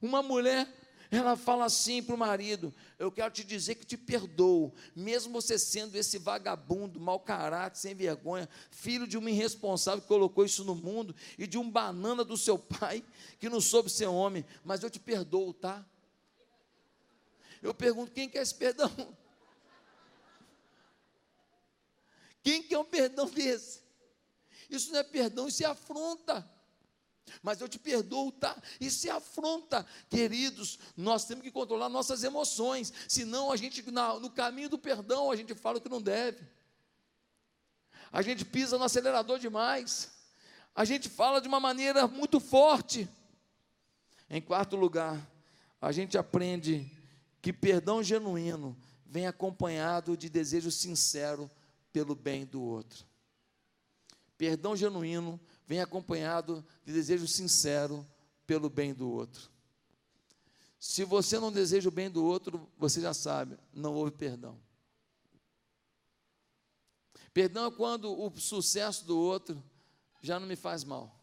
Uma 0.00 0.22
mulher 0.22 0.66
ela 1.10 1.36
fala 1.36 1.64
assim 1.64 2.02
para 2.02 2.14
o 2.14 2.18
marido: 2.18 2.72
Eu 2.98 3.10
quero 3.10 3.32
te 3.32 3.42
dizer 3.42 3.74
que 3.74 3.84
te 3.84 3.96
perdoo, 3.96 4.72
mesmo 4.94 5.32
você 5.32 5.58
sendo 5.58 5.96
esse 5.96 6.18
vagabundo, 6.18 7.00
mau 7.00 7.18
caráter, 7.18 7.78
sem 7.78 7.94
vergonha, 7.94 8.48
filho 8.70 9.06
de 9.06 9.18
uma 9.18 9.30
irresponsável 9.30 10.00
que 10.00 10.06
colocou 10.06 10.44
isso 10.44 10.62
no 10.62 10.74
mundo 10.74 11.14
e 11.36 11.46
de 11.46 11.58
um 11.58 11.68
banana 11.68 12.24
do 12.24 12.36
seu 12.36 12.56
pai 12.56 13.04
que 13.40 13.48
não 13.48 13.60
soube 13.60 13.90
ser 13.90 14.06
homem, 14.06 14.44
mas 14.64 14.82
eu 14.82 14.90
te 14.90 15.00
perdoo, 15.00 15.52
tá? 15.52 15.84
Eu 17.60 17.74
pergunto: 17.74 18.12
quem 18.12 18.28
quer 18.28 18.42
esse 18.42 18.54
perdão? 18.54 18.90
Quem 22.42 22.62
quer 22.62 22.78
um 22.78 22.84
perdão 22.86 23.26
desse? 23.26 23.82
Isso 24.70 24.90
não 24.92 25.00
é 25.00 25.02
perdão, 25.02 25.46
isso 25.46 25.62
é 25.62 25.66
afronta 25.66 26.50
mas 27.42 27.60
eu 27.60 27.68
te 27.68 27.78
perdoo, 27.78 28.32
tá? 28.32 28.56
Isso 28.80 29.06
é 29.06 29.10
afronta, 29.10 29.86
queridos. 30.08 30.78
Nós 30.96 31.24
temos 31.24 31.42
que 31.42 31.50
controlar 31.50 31.88
nossas 31.88 32.24
emoções, 32.24 32.92
senão 33.08 33.50
a 33.50 33.56
gente, 33.56 33.84
no 34.20 34.30
caminho 34.30 34.68
do 34.68 34.78
perdão, 34.78 35.30
a 35.30 35.36
gente 35.36 35.54
fala 35.54 35.78
o 35.78 35.80
que 35.80 35.88
não 35.88 36.02
deve, 36.02 36.46
a 38.12 38.22
gente 38.22 38.44
pisa 38.44 38.76
no 38.76 38.84
acelerador 38.84 39.38
demais, 39.38 40.10
a 40.74 40.84
gente 40.84 41.08
fala 41.08 41.40
de 41.40 41.48
uma 41.48 41.60
maneira 41.60 42.06
muito 42.06 42.40
forte. 42.40 43.08
Em 44.28 44.40
quarto 44.40 44.76
lugar, 44.76 45.28
a 45.80 45.92
gente 45.92 46.16
aprende 46.16 46.90
que 47.42 47.52
perdão 47.52 48.02
genuíno 48.02 48.76
vem 49.06 49.26
acompanhado 49.26 50.16
de 50.16 50.28
desejo 50.28 50.70
sincero 50.70 51.50
pelo 51.92 52.14
bem 52.14 52.44
do 52.44 52.62
outro. 52.62 53.04
Perdão 54.38 54.76
genuíno 54.76 55.40
vem 55.70 55.80
acompanhado 55.80 56.66
de 56.84 56.92
desejo 56.92 57.28
sincero 57.28 58.04
pelo 58.44 58.68
bem 58.68 58.92
do 58.92 59.08
outro. 59.08 59.48
Se 60.80 61.04
você 61.04 61.38
não 61.38 61.52
deseja 61.52 61.88
o 61.88 61.92
bem 61.92 62.10
do 62.10 62.24
outro, 62.24 62.68
você 62.76 63.00
já 63.00 63.14
sabe, 63.14 63.56
não 63.72 63.94
houve 63.94 64.10
perdão. 64.10 64.60
Perdão 67.32 67.66
é 67.66 67.70
quando 67.70 68.10
o 68.20 68.36
sucesso 68.36 69.06
do 69.06 69.16
outro 69.16 69.62
já 70.20 70.40
não 70.40 70.48
me 70.48 70.56
faz 70.56 70.82
mal. 70.82 71.16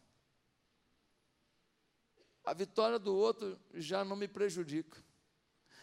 A 2.46 2.54
vitória 2.54 2.98
do 2.98 3.14
outro 3.14 3.60
já 3.74 4.06
não 4.06 4.16
me 4.16 4.30
prejudica, 4.30 5.04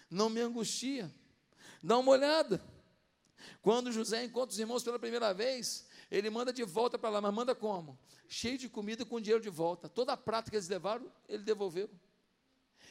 não 0.09 0.31
me 0.31 0.41
angustia. 0.41 1.15
Dá 1.83 1.99
uma 1.99 2.13
olhada. 2.13 2.65
Quando 3.61 3.93
José 3.93 4.25
encontra 4.25 4.55
os 4.55 4.59
irmãos 4.59 4.83
pela 4.83 4.99
primeira 4.99 5.35
vez, 5.35 5.87
ele 6.15 6.31
manda 6.31 6.53
de 6.53 6.63
volta 6.63 6.97
para 6.97 7.09
lá, 7.11 7.21
mas 7.21 7.35
manda 7.35 7.57
como? 7.57 7.99
Cheio 8.29 8.57
de 8.57 8.69
comida 8.69 9.05
com 9.05 9.21
dinheiro 9.21 9.43
de 9.43 9.51
volta. 9.51 9.89
Toda 9.89 10.13
a 10.13 10.17
prata 10.17 10.49
que 10.49 10.57
eles 10.57 10.69
levaram, 10.69 11.13
ele 11.29 11.43
devolveu. 11.43 11.91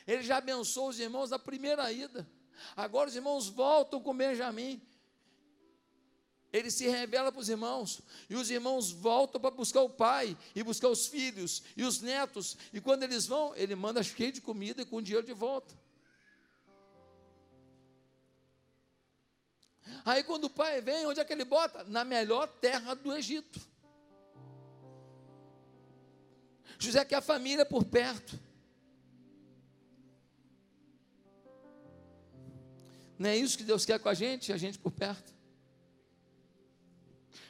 Ele 0.05 0.21
já 0.23 0.37
abençoou 0.37 0.89
os 0.89 0.99
irmãos 0.99 1.29
na 1.29 1.39
primeira 1.39 1.89
ida. 1.89 2.29
Agora 2.75 3.07
os 3.07 3.15
irmãos 3.15 3.47
voltam 3.47 4.01
com 4.01 4.15
Benjamim. 4.15 4.81
Ele 6.51 6.69
se 6.69 6.85
revela 6.85 7.31
para 7.31 7.39
os 7.39 7.47
irmãos, 7.47 8.01
e 8.29 8.35
os 8.35 8.51
irmãos 8.51 8.91
voltam 8.91 9.39
para 9.39 9.49
buscar 9.49 9.81
o 9.81 9.89
pai, 9.89 10.37
e 10.53 10.61
buscar 10.61 10.89
os 10.89 11.07
filhos, 11.07 11.63
e 11.77 11.83
os 11.83 12.01
netos, 12.01 12.57
e 12.71 12.79
quando 12.79 13.03
eles 13.03 13.25
vão, 13.25 13.55
ele 13.55 13.73
manda 13.73 14.03
cheio 14.03 14.33
de 14.33 14.41
comida 14.41 14.81
e 14.81 14.85
com 14.85 15.01
dinheiro 15.01 15.25
de 15.25 15.33
volta. 15.33 15.73
Aí 20.05 20.23
quando 20.23 20.45
o 20.45 20.49
pai 20.49 20.81
vem, 20.81 21.05
onde 21.05 21.19
é 21.19 21.25
que 21.25 21.33
ele 21.33 21.45
bota? 21.45 21.83
Na 21.85 22.03
melhor 22.03 22.47
terra 22.47 22.93
do 22.93 23.13
Egito. 23.13 23.59
José 26.77 27.05
quer 27.05 27.15
a 27.15 27.21
família 27.21 27.65
por 27.65 27.85
perto. 27.85 28.39
Não 33.17 33.29
é 33.29 33.37
isso 33.37 33.57
que 33.57 33.63
Deus 33.63 33.85
quer 33.85 33.99
com 33.99 34.09
a 34.09 34.13
gente, 34.13 34.51
a 34.51 34.57
gente 34.57 34.77
por 34.77 34.91
perto. 34.91 35.33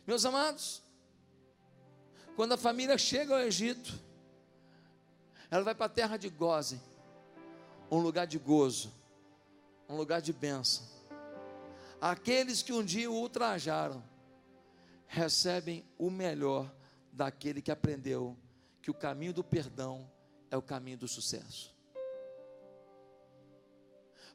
Meus 0.06 0.26
amados, 0.26 0.84
quando 2.36 2.54
a 2.54 2.58
família 2.58 2.98
chega 2.98 3.34
ao 3.34 3.40
Egito, 3.40 4.00
ela 5.50 5.64
vai 5.64 5.74
para 5.74 5.86
a 5.86 5.90
terra 5.90 6.18
de 6.18 6.30
Gozen, 6.30 6.82
um 7.90 8.00
lugar 8.00 8.28
de 8.28 8.38
gozo, 8.38 8.94
um 9.88 9.96
lugar 9.96 10.22
de 10.22 10.34
bênção. 10.34 10.93
Aqueles 12.06 12.62
que 12.62 12.74
um 12.74 12.84
dia 12.84 13.10
o 13.10 13.14
ultrajaram, 13.14 14.04
recebem 15.08 15.86
o 15.98 16.10
melhor 16.10 16.70
daquele 17.14 17.62
que 17.62 17.72
aprendeu 17.72 18.38
que 18.82 18.92
o 18.92 18.94
caminho 18.94 19.32
do 19.32 19.42
perdão 19.42 20.12
é 20.52 20.58
o 20.58 20.62
caminho 20.62 20.98
do 20.98 21.08
sucesso. 21.08 21.74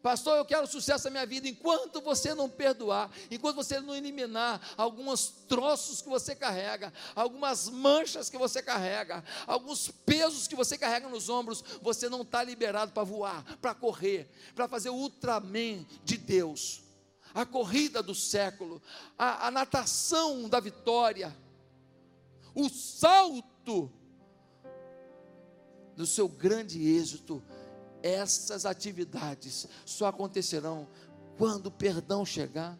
Pastor, 0.00 0.38
eu 0.38 0.46
quero 0.46 0.66
sucesso 0.66 1.04
na 1.04 1.10
minha 1.10 1.26
vida. 1.26 1.46
Enquanto 1.46 2.00
você 2.00 2.34
não 2.34 2.48
perdoar, 2.48 3.10
enquanto 3.30 3.56
você 3.56 3.78
não 3.80 3.94
eliminar 3.94 4.62
alguns 4.74 5.28
troços 5.28 6.00
que 6.00 6.08
você 6.08 6.34
carrega, 6.34 6.90
algumas 7.14 7.68
manchas 7.68 8.30
que 8.30 8.38
você 8.38 8.62
carrega, 8.62 9.22
alguns 9.46 9.90
pesos 10.06 10.48
que 10.48 10.56
você 10.56 10.78
carrega 10.78 11.06
nos 11.06 11.28
ombros, 11.28 11.62
você 11.82 12.08
não 12.08 12.22
está 12.22 12.42
liberado 12.42 12.92
para 12.92 13.04
voar, 13.04 13.44
para 13.58 13.74
correr, 13.74 14.26
para 14.54 14.66
fazer 14.66 14.88
o 14.88 14.94
Ultraman 14.94 15.84
de 16.02 16.16
Deus 16.16 16.87
a 17.38 17.46
corrida 17.46 18.02
do 18.02 18.16
século, 18.16 18.82
a, 19.16 19.46
a 19.46 19.50
natação 19.52 20.48
da 20.48 20.58
vitória, 20.58 21.36
o 22.52 22.68
salto 22.68 23.88
do 25.94 26.04
seu 26.04 26.28
grande 26.28 26.82
êxito. 26.82 27.40
Essas 28.02 28.66
atividades 28.66 29.68
só 29.84 30.06
acontecerão 30.06 30.88
quando 31.36 31.66
o 31.66 31.70
perdão 31.70 32.26
chegar. 32.26 32.76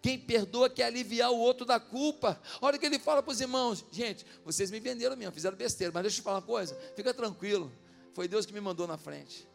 Quem 0.00 0.18
perdoa 0.18 0.70
quer 0.70 0.84
aliviar 0.84 1.30
o 1.30 1.38
outro 1.38 1.66
da 1.66 1.78
culpa. 1.78 2.40
Olha 2.62 2.78
o 2.78 2.80
que 2.80 2.86
ele 2.86 2.98
fala 2.98 3.22
para 3.22 3.32
os 3.32 3.42
irmãos: 3.42 3.84
gente, 3.92 4.24
vocês 4.42 4.70
me 4.70 4.80
venderam 4.80 5.16
mesmo, 5.16 5.34
fizeram 5.34 5.56
besteira, 5.56 5.92
mas 5.92 6.02
deixa 6.02 6.16
eu 6.16 6.22
te 6.22 6.24
falar 6.24 6.38
uma 6.38 6.46
coisa, 6.46 6.74
fica 6.96 7.12
tranquilo, 7.12 7.70
foi 8.14 8.26
Deus 8.26 8.46
que 8.46 8.54
me 8.54 8.60
mandou 8.60 8.86
na 8.86 8.96
frente. 8.96 9.49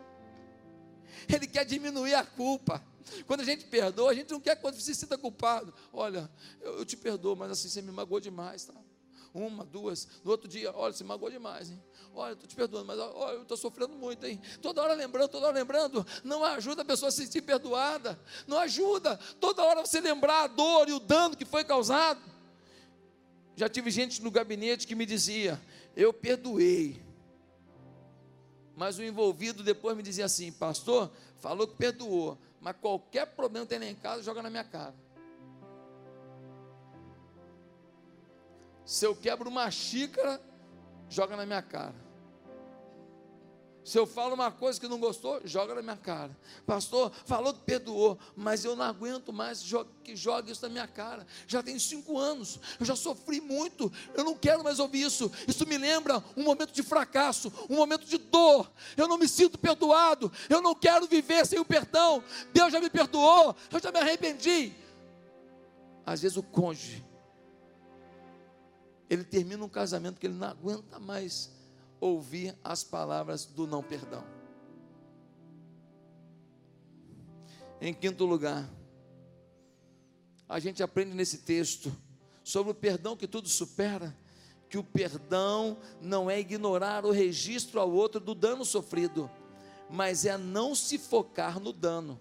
Ele 1.28 1.48
quer 1.48 1.66
diminuir 1.66 2.16
a 2.16 2.26
culpa. 2.26 2.84
Quando 3.28 3.42
a 3.42 3.44
gente 3.44 3.66
perdoa, 3.66 4.12
a 4.12 4.14
gente 4.14 4.32
não 4.32 4.40
quer 4.40 4.56
que 4.56 4.64
você 4.64 4.80
se 4.82 4.96
sinta 4.96 5.18
culpado. 5.18 5.74
Olha, 5.94 6.30
eu, 6.62 6.80
eu, 6.80 6.86
te 6.86 6.98
perdoo, 6.98 7.36
mas 7.36 7.52
assim 7.52 7.70
você 7.70 7.82
me 7.82 7.92
magoou 7.92 8.20
demais, 8.20 8.66
tá? 8.66 8.74
Uma, 9.34 9.66
duas, 9.66 10.08
no 10.24 10.32
outro 10.32 10.48
dia, 10.48 10.74
olha, 10.74 10.94
você 10.94 11.04
magoou 11.04 11.30
demais, 11.30 11.70
hein? 11.70 11.84
Olha, 12.14 12.34
estou 12.34 12.48
te 12.48 12.56
perdoando, 12.56 12.86
mas 12.86 12.98
olha, 12.98 13.36
eu 13.36 13.42
estou 13.42 13.58
sofrendo 13.58 13.94
muito, 13.94 14.26
hein? 14.26 14.42
Toda 14.62 14.82
hora 14.82 14.94
lembrando, 14.94 15.28
toda 15.28 15.48
hora 15.48 15.56
lembrando, 15.56 16.08
não 16.24 16.44
ajuda 16.46 16.84
a 16.84 16.86
pessoa 16.86 17.10
a 17.10 17.12
se 17.12 17.26
sentir 17.26 17.42
perdoada, 17.42 18.18
não 18.48 18.58
ajuda. 18.60 19.18
Toda 19.40 19.62
hora 19.62 19.86
você 19.86 20.00
lembrar 20.00 20.44
a 20.44 20.48
dor 20.48 20.88
e 20.88 20.94
o 20.94 21.00
dano 21.00 21.36
que 21.36 21.44
foi 21.44 21.66
causado. 21.66 22.22
Já 23.58 23.68
tive 23.68 23.92
gente 23.92 24.22
no 24.22 24.32
gabinete 24.32 24.88
que 24.88 24.96
me 24.96 25.06
dizia, 25.06 25.62
eu 25.96 26.14
perdoei, 26.14 27.05
mas 28.76 28.98
o 28.98 29.04
envolvido 29.04 29.64
depois 29.64 29.96
me 29.96 30.04
dizia 30.04 30.26
assim: 30.26 30.52
Pastor, 30.52 31.12
falou 31.40 31.68
que 31.68 31.76
perdoou, 31.76 32.38
mas 32.60 32.76
qualquer 32.80 33.26
problema 33.28 33.66
que 33.66 33.70
tem 33.70 33.80
lá 33.80 33.86
em 33.86 33.96
casa, 33.96 34.24
joga 34.24 34.42
na 34.42 34.50
minha 34.50 34.64
cara. 34.64 34.94
Se 38.86 39.06
eu 39.06 39.16
quebro 39.16 39.50
uma 39.50 39.70
xícara, 39.72 40.40
joga 41.10 41.36
na 41.36 41.46
minha 41.46 41.62
cara. 41.62 42.05
Se 43.86 44.00
eu 44.00 44.08
falo 44.08 44.34
uma 44.34 44.52
coisa 44.52 44.80
que 44.80 44.88
não 44.88 45.00
gostou, 45.00 45.40
joga 45.46 45.76
na 45.76 45.82
minha 45.84 45.96
cara. 45.96 46.36
Pastor, 46.66 47.12
falou 47.24 47.54
que 47.54 47.60
perdoou, 47.60 48.18
mas 48.36 48.66
eu 48.66 48.76
não 48.76 48.84
aguento 48.84 49.32
mais 49.32 49.64
que 50.04 50.16
jogue 50.16 50.52
isso 50.52 50.64
na 50.64 50.70
minha 50.70 50.88
cara. 50.88 51.26
Já 51.46 51.62
tem 51.62 51.78
cinco 51.78 52.18
anos, 52.18 52.60
eu 52.80 52.86
já 52.86 52.96
sofri 52.96 53.40
muito, 53.40 53.92
eu 54.16 54.24
não 54.24 54.34
quero 54.36 54.64
mais 54.64 54.80
ouvir 54.80 55.04
isso. 55.04 55.32
Isso 55.48 55.68
me 55.68 55.78
lembra 55.78 56.24
um 56.36 56.42
momento 56.42 56.72
de 56.72 56.82
fracasso, 56.82 57.54
um 57.70 57.76
momento 57.76 58.08
de 58.08 58.18
dor. 58.18 58.72
Eu 58.98 59.08
não 59.08 59.20
me 59.20 59.28
sinto 59.28 59.56
perdoado, 59.56 60.32
eu 60.50 60.64
não 60.64 60.74
quero 60.74 61.06
viver 61.06 61.46
sem 61.46 61.60
o 61.60 61.66
perdão. 61.66 62.24
Deus 62.52 62.74
já 62.74 62.80
me 62.80 62.90
perdoou, 62.90 63.56
eu 63.72 63.80
já 63.80 63.92
me 63.92 64.00
arrependi. 64.00 64.74
Às 66.04 66.24
vezes 66.24 66.38
o 66.38 66.44
cônjuge, 66.44 67.06
ele 69.08 69.24
termina 69.24 69.64
um 69.64 69.70
casamento 69.70 70.20
que 70.20 70.26
ele 70.26 70.34
não 70.34 70.48
aguenta 70.48 71.00
mais 71.00 71.54
ouvir 72.00 72.58
as 72.64 72.84
palavras 72.84 73.46
do 73.46 73.66
não 73.66 73.82
perdão. 73.82 74.24
Em 77.82 77.94
quinto 77.94 78.26
lugar, 78.26 78.70
a 80.48 80.60
gente 80.60 80.82
aprende 80.82 81.14
nesse 81.14 81.40
texto 81.40 81.96
sobre 82.44 82.72
o 82.72 82.76
perdão 82.76 83.18
que 83.18 83.28
tudo 83.28 83.50
supera, 83.50 84.16
que 84.70 84.78
o 84.78 84.84
perdão 84.84 85.78
não 86.00 86.30
é 86.30 86.40
ignorar 86.40 87.06
o 87.06 87.12
registro 87.12 87.80
ao 87.80 87.92
outro 87.92 88.20
do 88.20 88.36
dano 88.36 88.64
sofrido, 88.64 89.30
mas 89.90 90.26
é 90.26 90.38
não 90.38 90.74
se 90.76 90.98
focar 90.98 91.60
no 91.60 91.74
dano. 91.74 92.20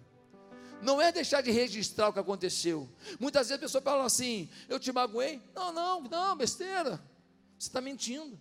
Não 0.83 1.01
é 1.01 1.11
deixar 1.11 1.41
de 1.41 1.51
registrar 1.51 2.09
o 2.09 2.13
que 2.13 2.19
aconteceu. 2.19 2.89
Muitas 3.19 3.49
vezes 3.49 3.59
a 3.59 3.65
pessoa 3.65 3.81
fala 3.81 4.05
assim: 4.05 4.51
Eu 4.69 4.79
te 4.79 4.93
magoei? 4.93 5.41
Não, 5.55 5.73
não, 5.73 6.03
não, 6.03 6.37
besteira. 6.37 7.03
Você 7.59 7.69
está 7.69 7.81
mentindo. 7.81 8.39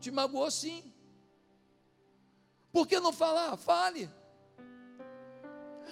Te 0.00 0.10
magoou 0.10 0.50
sim. 0.50 0.92
Por 2.72 2.86
que 2.86 3.00
não 3.00 3.12
falar? 3.12 3.56
Fale. 3.56 4.10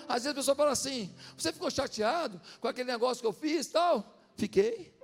Às 0.06 0.24
vezes 0.24 0.28
a 0.28 0.34
pessoa 0.34 0.54
fala 0.54 0.72
assim: 0.72 1.14
Você 1.36 1.52
ficou 1.52 1.70
chateado 1.70 2.40
com 2.60 2.68
aquele 2.68 2.90
negócio 2.90 3.20
que 3.20 3.26
eu 3.26 3.32
fiz 3.32 3.66
tal? 3.68 4.04
Fiquei. 4.36 4.94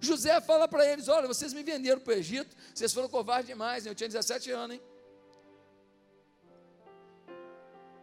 José 0.00 0.40
fala 0.40 0.68
para 0.68 0.86
eles: 0.86 1.08
Olha, 1.08 1.26
vocês 1.26 1.52
me 1.52 1.62
venderam 1.62 2.00
para 2.00 2.14
o 2.14 2.16
Egito, 2.16 2.54
vocês 2.74 2.92
foram 2.92 3.08
covardes 3.08 3.48
demais. 3.48 3.86
Eu 3.86 3.94
tinha 3.94 4.08
17 4.08 4.50
anos, 4.50 4.76
hein? 4.76 4.82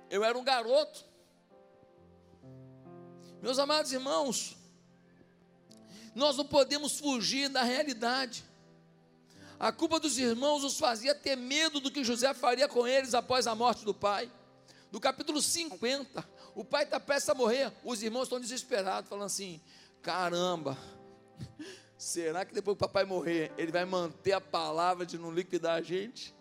Eu 0.09 0.23
era 0.23 0.37
um 0.37 0.43
garoto. 0.43 1.05
Meus 3.41 3.59
amados 3.59 3.91
irmãos, 3.91 4.57
nós 6.15 6.37
não 6.37 6.45
podemos 6.45 6.99
fugir 6.99 7.49
da 7.49 7.63
realidade. 7.63 8.43
A 9.59 9.71
culpa 9.71 9.99
dos 9.99 10.17
irmãos 10.17 10.63
os 10.63 10.77
fazia 10.77 11.15
ter 11.15 11.35
medo 11.35 11.79
do 11.79 11.89
que 11.89 12.03
José 12.03 12.33
faria 12.33 12.67
com 12.67 12.87
eles 12.87 13.13
após 13.13 13.47
a 13.47 13.55
morte 13.55 13.85
do 13.85 13.93
pai. 13.93 14.29
No 14.91 14.99
capítulo 14.99 15.41
50, 15.41 16.27
o 16.53 16.63
pai 16.63 16.83
está 16.83 16.99
prestes 16.99 17.29
a 17.29 17.33
morrer, 17.33 17.71
os 17.83 18.03
irmãos 18.03 18.23
estão 18.23 18.39
desesperados, 18.39 19.09
falando 19.09 19.25
assim: 19.25 19.61
caramba, 20.01 20.77
será 21.97 22.45
que 22.45 22.53
depois 22.53 22.77
que 22.77 22.83
o 22.83 22.87
papai 22.87 23.05
morrer, 23.05 23.51
ele 23.57 23.71
vai 23.71 23.85
manter 23.85 24.33
a 24.33 24.41
palavra 24.41 25.05
de 25.05 25.17
não 25.17 25.31
liquidar 25.31 25.77
a 25.77 25.81
gente? 25.81 26.35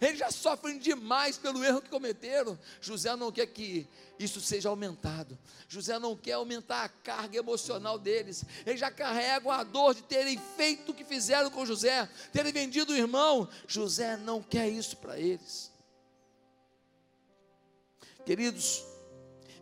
Eles 0.00 0.18
já 0.18 0.30
sofrem 0.30 0.78
demais 0.78 1.38
pelo 1.38 1.64
erro 1.64 1.80
que 1.80 1.88
cometeram. 1.88 2.58
José 2.80 3.14
não 3.16 3.32
quer 3.32 3.46
que 3.46 3.86
isso 4.18 4.40
seja 4.40 4.68
aumentado. 4.68 5.38
José 5.68 5.98
não 5.98 6.16
quer 6.16 6.32
aumentar 6.32 6.84
a 6.84 6.88
carga 6.88 7.38
emocional 7.38 7.98
deles. 7.98 8.44
Eles 8.66 8.80
já 8.80 8.90
carregam 8.90 9.50
a 9.50 9.62
dor 9.62 9.94
de 9.94 10.02
terem 10.02 10.38
feito 10.56 10.92
o 10.92 10.94
que 10.94 11.04
fizeram 11.04 11.50
com 11.50 11.66
José, 11.66 12.08
terem 12.32 12.52
vendido 12.52 12.92
o 12.92 12.96
irmão. 12.96 13.48
José 13.66 14.16
não 14.16 14.42
quer 14.42 14.68
isso 14.68 14.96
para 14.96 15.18
eles. 15.18 15.72
Queridos, 18.24 18.84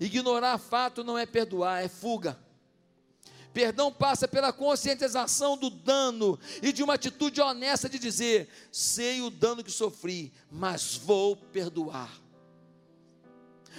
ignorar 0.01 0.59
fato 0.59 1.05
não 1.05 1.17
é 1.17 1.25
perdoar, 1.25 1.85
é 1.85 1.89
fuga. 1.89 2.46
Perdão 3.57 3.91
passa 3.91 4.29
pela 4.29 4.53
conscientização 4.53 5.57
do 5.57 5.71
dano 5.71 6.39
e 6.61 6.75
de 6.75 6.83
uma 6.83 6.93
atitude 6.93 7.41
honesta 7.41 7.89
de 7.89 7.99
dizer: 7.99 8.51
sei 8.71 9.23
o 9.23 9.31
dano 9.31 9.65
que 9.65 9.71
sofri, 9.71 10.31
mas 10.51 10.95
vou 10.95 11.35
perdoar. 11.35 12.21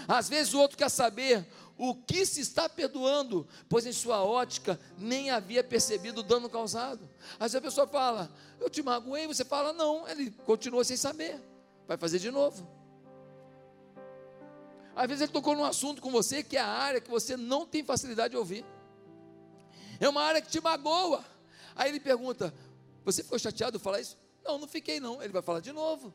Às 0.07 0.27
vezes 0.27 0.55
o 0.55 0.59
outro 0.59 0.75
quer 0.75 0.89
saber 0.89 1.45
o 1.77 1.93
que 1.93 2.25
se 2.25 2.41
está 2.41 2.67
perdoando, 2.67 3.47
pois 3.69 3.85
em 3.85 3.91
sua 3.91 4.23
ótica 4.23 4.79
nem 4.97 5.29
havia 5.29 5.63
percebido 5.63 6.21
o 6.21 6.23
dano 6.23 6.49
causado. 6.49 7.07
Às 7.33 7.51
vezes 7.51 7.55
a 7.57 7.61
pessoa 7.61 7.85
fala: 7.85 8.33
Eu 8.59 8.71
te 8.71 8.81
magoei, 8.81 9.27
você 9.27 9.45
fala: 9.45 9.71
Não, 9.73 10.07
ele 10.07 10.31
continua 10.43 10.83
sem 10.83 10.97
saber, 10.97 11.39
vai 11.87 11.97
fazer 11.97 12.17
de 12.17 12.31
novo. 12.31 12.67
Às 14.95 15.07
vezes 15.07 15.21
ele 15.21 15.31
tocou 15.31 15.55
num 15.55 15.65
assunto 15.65 16.01
com 16.01 16.09
você 16.09 16.41
que 16.41 16.57
é 16.57 16.61
a 16.61 16.67
área 16.67 16.99
que 16.99 17.11
você 17.11 17.37
não 17.37 17.63
tem 17.63 17.83
facilidade 17.83 18.31
de 18.31 18.37
ouvir 18.37 18.65
é 19.99 20.09
uma 20.09 20.21
área 20.21 20.41
que 20.41 20.49
te 20.49 20.61
magoa. 20.61 21.23
Aí 21.75 21.89
ele 21.89 21.99
pergunta: 21.99 22.53
Você 23.05 23.23
ficou 23.23 23.37
chateado 23.39 23.79
falar 23.79 24.01
isso? 24.01 24.17
Não, 24.43 24.57
não 24.57 24.67
fiquei 24.67 24.99
não. 24.99 25.21
Ele 25.21 25.33
vai 25.33 25.41
falar 25.41 25.59
de 25.59 25.71
novo. 25.71 26.13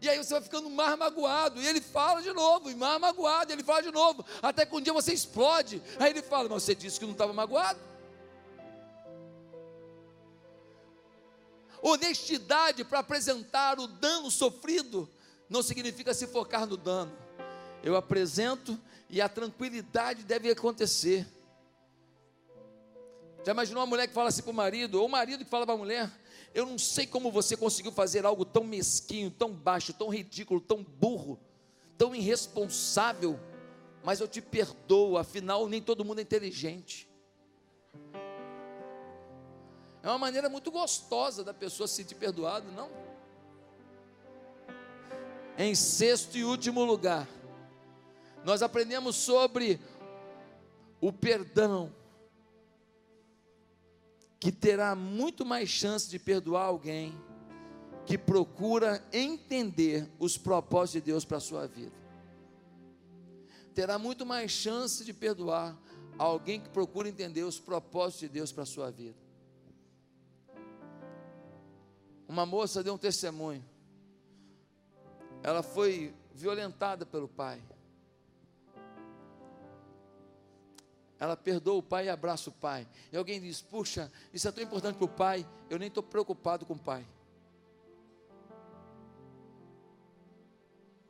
E 0.00 0.08
aí 0.08 0.16
você 0.16 0.32
vai 0.32 0.42
ficando 0.42 0.70
mais 0.70 0.96
magoado. 0.96 1.60
E 1.60 1.66
ele 1.66 1.80
fala 1.80 2.22
de 2.22 2.32
novo, 2.32 2.70
e 2.70 2.74
mais 2.74 3.00
magoado. 3.00 3.50
E 3.50 3.54
ele 3.54 3.64
fala 3.64 3.82
de 3.82 3.90
novo. 3.90 4.24
Até 4.40 4.64
que 4.64 4.74
um 4.74 4.80
dia 4.80 4.92
você 4.92 5.12
explode. 5.12 5.82
Aí 5.98 6.10
ele 6.10 6.22
fala: 6.22 6.48
Mas 6.48 6.62
você 6.62 6.74
disse 6.74 6.98
que 6.98 7.04
não 7.04 7.12
estava 7.12 7.32
magoado. 7.32 7.78
Honestidade 11.80 12.84
para 12.84 12.98
apresentar 12.98 13.78
o 13.78 13.86
dano 13.86 14.30
sofrido 14.30 15.08
não 15.48 15.62
significa 15.62 16.12
se 16.12 16.26
focar 16.26 16.66
no 16.66 16.76
dano. 16.76 17.12
Eu 17.82 17.96
apresento 17.96 18.78
e 19.08 19.20
a 19.20 19.28
tranquilidade 19.28 20.22
deve 20.24 20.50
acontecer. 20.50 21.26
Já 23.48 23.52
imaginou 23.52 23.80
uma 23.80 23.86
mulher 23.86 24.06
que 24.06 24.12
fala 24.12 24.28
assim 24.28 24.42
para 24.42 24.50
o 24.50 24.54
marido, 24.54 25.00
ou 25.00 25.06
o 25.06 25.08
marido 25.08 25.42
que 25.42 25.50
fala 25.50 25.64
para 25.64 25.74
a 25.74 25.78
mulher: 25.78 26.12
Eu 26.54 26.66
não 26.66 26.76
sei 26.76 27.06
como 27.06 27.32
você 27.32 27.56
conseguiu 27.56 27.90
fazer 27.90 28.26
algo 28.26 28.44
tão 28.44 28.62
mesquinho, 28.62 29.30
tão 29.30 29.50
baixo, 29.50 29.94
tão 29.94 30.10
ridículo, 30.10 30.60
tão 30.60 30.84
burro, 30.84 31.40
tão 31.96 32.14
irresponsável, 32.14 33.40
mas 34.04 34.20
eu 34.20 34.28
te 34.28 34.42
perdoo, 34.42 35.16
afinal, 35.16 35.66
nem 35.66 35.80
todo 35.80 36.04
mundo 36.04 36.18
é 36.18 36.22
inteligente. 36.22 37.08
É 40.02 40.08
uma 40.08 40.18
maneira 40.18 40.50
muito 40.50 40.70
gostosa 40.70 41.42
da 41.42 41.54
pessoa 41.54 41.88
se 41.88 41.94
sentir 41.94 42.16
perdoado, 42.16 42.70
não? 42.72 42.90
Em 45.56 45.74
sexto 45.74 46.36
e 46.36 46.44
último 46.44 46.84
lugar, 46.84 47.26
nós 48.44 48.60
aprendemos 48.60 49.16
sobre 49.16 49.80
o 51.00 51.10
perdão 51.10 51.96
que 54.40 54.52
terá 54.52 54.94
muito 54.94 55.44
mais 55.44 55.68
chance 55.68 56.08
de 56.08 56.18
perdoar 56.18 56.64
alguém 56.64 57.14
que 58.06 58.16
procura 58.16 59.04
entender 59.12 60.10
os 60.18 60.38
propósitos 60.38 60.92
de 60.92 61.00
Deus 61.12 61.24
para 61.24 61.36
a 61.36 61.40
sua 61.40 61.66
vida. 61.66 61.92
Terá 63.74 63.98
muito 63.98 64.24
mais 64.24 64.50
chance 64.50 65.04
de 65.04 65.12
perdoar 65.12 65.76
alguém 66.16 66.60
que 66.60 66.68
procura 66.68 67.08
entender 67.08 67.42
os 67.42 67.60
propósitos 67.60 68.20
de 68.20 68.28
Deus 68.28 68.52
para 68.52 68.62
a 68.62 68.66
sua 68.66 68.90
vida. 68.90 69.16
Uma 72.26 72.44
moça 72.44 72.82
deu 72.82 72.94
um 72.94 72.98
testemunho. 72.98 73.64
Ela 75.42 75.62
foi 75.62 76.14
violentada 76.34 77.06
pelo 77.06 77.28
pai. 77.28 77.62
Ela 81.20 81.36
perdoa 81.36 81.78
o 81.78 81.82
pai 81.82 82.06
e 82.06 82.08
abraça 82.08 82.48
o 82.48 82.52
pai. 82.52 82.86
E 83.12 83.16
alguém 83.16 83.40
diz: 83.40 83.60
Puxa, 83.60 84.10
isso 84.32 84.46
é 84.46 84.52
tão 84.52 84.62
importante 84.62 84.96
para 84.96 85.04
o 85.04 85.08
pai, 85.08 85.46
eu 85.68 85.78
nem 85.78 85.88
estou 85.88 86.02
preocupado 86.02 86.64
com 86.64 86.74
o 86.74 86.78
pai. 86.78 87.04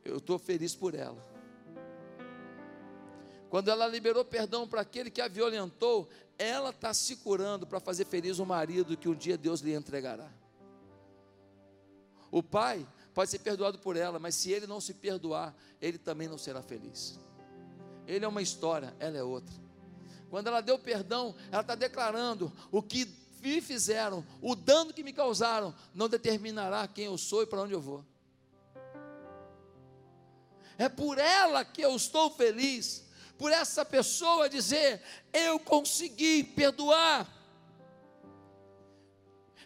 Eu 0.03 0.17
estou 0.17 0.39
feliz 0.39 0.75
por 0.75 0.95
ela. 0.95 1.23
Quando 3.49 3.69
ela 3.69 3.87
liberou 3.87 4.23
perdão 4.23 4.67
para 4.67 4.81
aquele 4.81 5.09
que 5.09 5.21
a 5.21 5.27
violentou, 5.27 6.07
ela 6.37 6.69
está 6.69 6.93
se 6.93 7.17
curando 7.17 7.67
para 7.67 7.79
fazer 7.79 8.05
feliz 8.05 8.39
o 8.39 8.45
marido 8.45 8.95
que 8.95 9.09
um 9.09 9.15
dia 9.15 9.37
Deus 9.37 9.59
lhe 9.61 9.73
entregará. 9.73 10.31
O 12.31 12.43
pai 12.43 12.87
pode 13.13 13.31
ser 13.31 13.39
perdoado 13.39 13.79
por 13.79 13.97
ela, 13.97 14.19
mas 14.19 14.35
se 14.35 14.51
ele 14.51 14.67
não 14.67 14.79
se 14.79 14.93
perdoar, 14.93 15.55
ele 15.81 15.97
também 15.97 16.27
não 16.27 16.37
será 16.37 16.61
feliz. 16.61 17.19
Ele 18.07 18.23
é 18.23 18.27
uma 18.27 18.41
história, 18.41 18.93
ela 18.99 19.17
é 19.17 19.23
outra. 19.23 19.68
Quando 20.29 20.47
ela 20.47 20.61
deu 20.61 20.77
perdão, 20.77 21.35
ela 21.51 21.61
está 21.61 21.75
declarando: 21.75 22.51
o 22.71 22.81
que 22.81 23.05
me 23.41 23.61
fizeram, 23.61 24.25
o 24.41 24.55
dano 24.55 24.93
que 24.93 25.03
me 25.03 25.13
causaram, 25.13 25.73
não 25.93 26.09
determinará 26.09 26.87
quem 26.87 27.05
eu 27.05 27.17
sou 27.17 27.43
e 27.43 27.47
para 27.47 27.61
onde 27.61 27.73
eu 27.73 27.81
vou. 27.81 28.05
É 30.77 30.87
por 30.87 31.17
ela 31.17 31.65
que 31.65 31.81
eu 31.81 31.95
estou 31.95 32.29
feliz, 32.29 33.05
por 33.37 33.51
essa 33.51 33.83
pessoa 33.83 34.49
dizer: 34.49 35.01
eu 35.33 35.59
consegui 35.59 36.43
perdoar. 36.43 37.27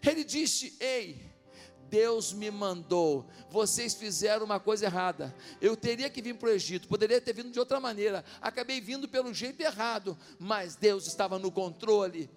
Ele 0.02 0.24
disse: 0.24 0.76
Ei, 0.80 1.33
Deus 1.94 2.32
me 2.32 2.50
mandou. 2.50 3.24
Vocês 3.48 3.94
fizeram 3.94 4.44
uma 4.44 4.58
coisa 4.58 4.84
errada. 4.84 5.32
Eu 5.60 5.76
teria 5.76 6.10
que 6.10 6.20
vir 6.20 6.34
para 6.34 6.48
o 6.48 6.52
Egito, 6.52 6.88
poderia 6.88 7.20
ter 7.20 7.32
vindo 7.32 7.52
de 7.52 7.58
outra 7.60 7.78
maneira. 7.78 8.24
Acabei 8.40 8.80
vindo 8.80 9.06
pelo 9.06 9.32
jeito 9.32 9.60
errado, 9.60 10.18
mas 10.36 10.74
Deus 10.74 11.06
estava 11.06 11.38
no 11.38 11.52
controle. 11.52 12.28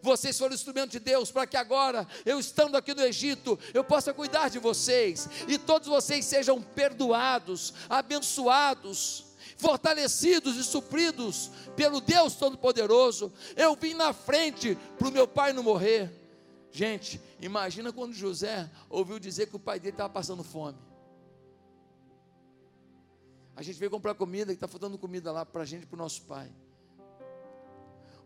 Vocês 0.00 0.38
foram 0.38 0.54
instrumento 0.54 0.92
de 0.92 1.00
Deus 1.00 1.32
para 1.32 1.44
que 1.44 1.56
agora, 1.56 2.06
eu 2.24 2.38
estando 2.38 2.76
aqui 2.76 2.94
no 2.94 3.02
Egito, 3.02 3.58
eu 3.74 3.82
possa 3.82 4.14
cuidar 4.14 4.48
de 4.48 4.60
vocês 4.60 5.28
e 5.48 5.58
todos 5.58 5.88
vocês 5.88 6.24
sejam 6.24 6.62
perdoados, 6.62 7.74
abençoados 7.90 9.24
fortalecidos 9.56 10.56
e 10.56 10.64
supridos 10.64 11.50
pelo 11.76 12.00
Deus 12.00 12.34
Todo-Poderoso. 12.34 13.32
Eu 13.56 13.74
vim 13.74 13.94
na 13.94 14.12
frente 14.12 14.78
para 14.98 15.08
o 15.08 15.12
meu 15.12 15.26
pai 15.26 15.52
não 15.52 15.62
morrer. 15.62 16.21
Gente, 16.72 17.20
imagina 17.38 17.92
quando 17.92 18.14
José 18.14 18.68
ouviu 18.88 19.18
dizer 19.18 19.46
que 19.46 19.54
o 19.54 19.58
pai 19.58 19.78
dele 19.78 19.92
estava 19.92 20.08
passando 20.08 20.42
fome. 20.42 20.78
A 23.54 23.62
gente 23.62 23.78
veio 23.78 23.90
comprar 23.90 24.14
comida, 24.14 24.46
que 24.46 24.52
está 24.54 24.66
faltando 24.66 24.96
comida 24.96 25.30
lá 25.30 25.44
para 25.44 25.62
a 25.62 25.66
gente 25.66 25.84
para 25.84 25.96
o 25.96 25.98
nosso 25.98 26.22
pai. 26.22 26.50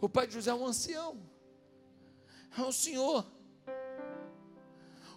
O 0.00 0.08
pai 0.08 0.28
de 0.28 0.34
José 0.34 0.52
é 0.52 0.54
um 0.54 0.64
ancião, 0.64 1.20
é 2.56 2.62
um 2.62 2.70
senhor. 2.70 3.26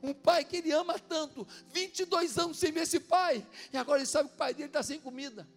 Um 0.01 0.13
pai 0.13 0.43
que 0.43 0.57
ele 0.57 0.71
ama 0.71 0.97
tanto, 0.97 1.47
22 1.67 2.39
anos 2.39 2.57
sem 2.57 2.71
ver 2.71 2.81
esse 2.81 2.99
pai, 2.99 3.45
e 3.71 3.77
agora 3.77 3.99
ele 3.99 4.07
sabe 4.07 4.29
que 4.29 4.35
o 4.35 4.37
pai 4.37 4.55
dele 4.55 4.69
está 4.69 4.81
sem 4.81 4.99
comida. 4.99 5.47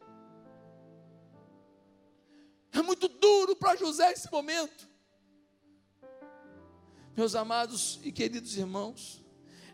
É 2.71 2.83
muito 2.83 3.09
duro 3.09 3.57
para 3.57 3.77
José 3.77 4.13
esse 4.13 4.31
momento. 4.31 4.92
Meus 7.17 7.35
amados 7.35 8.01
e 8.03 8.11
queridos 8.11 8.57
irmãos, 8.57 9.23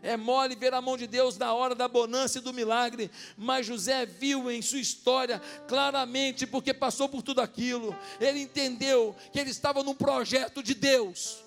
é 0.01 0.15
mole 0.17 0.55
ver 0.55 0.73
a 0.73 0.81
mão 0.81 0.97
de 0.97 1.07
Deus 1.07 1.37
na 1.37 1.53
hora 1.53 1.75
da 1.75 1.87
bonança 1.87 2.39
e 2.39 2.41
do 2.41 2.53
milagre, 2.53 3.09
mas 3.37 3.65
José 3.65 4.05
viu 4.05 4.49
em 4.49 4.61
sua 4.61 4.79
história 4.79 5.41
claramente, 5.67 6.47
porque 6.47 6.73
passou 6.73 7.07
por 7.07 7.21
tudo 7.21 7.41
aquilo, 7.41 7.95
ele 8.19 8.39
entendeu 8.39 9.15
que 9.31 9.39
ele 9.39 9.49
estava 9.49 9.83
num 9.83 9.95
projeto 9.95 10.63
de 10.63 10.73
Deus. 10.73 11.43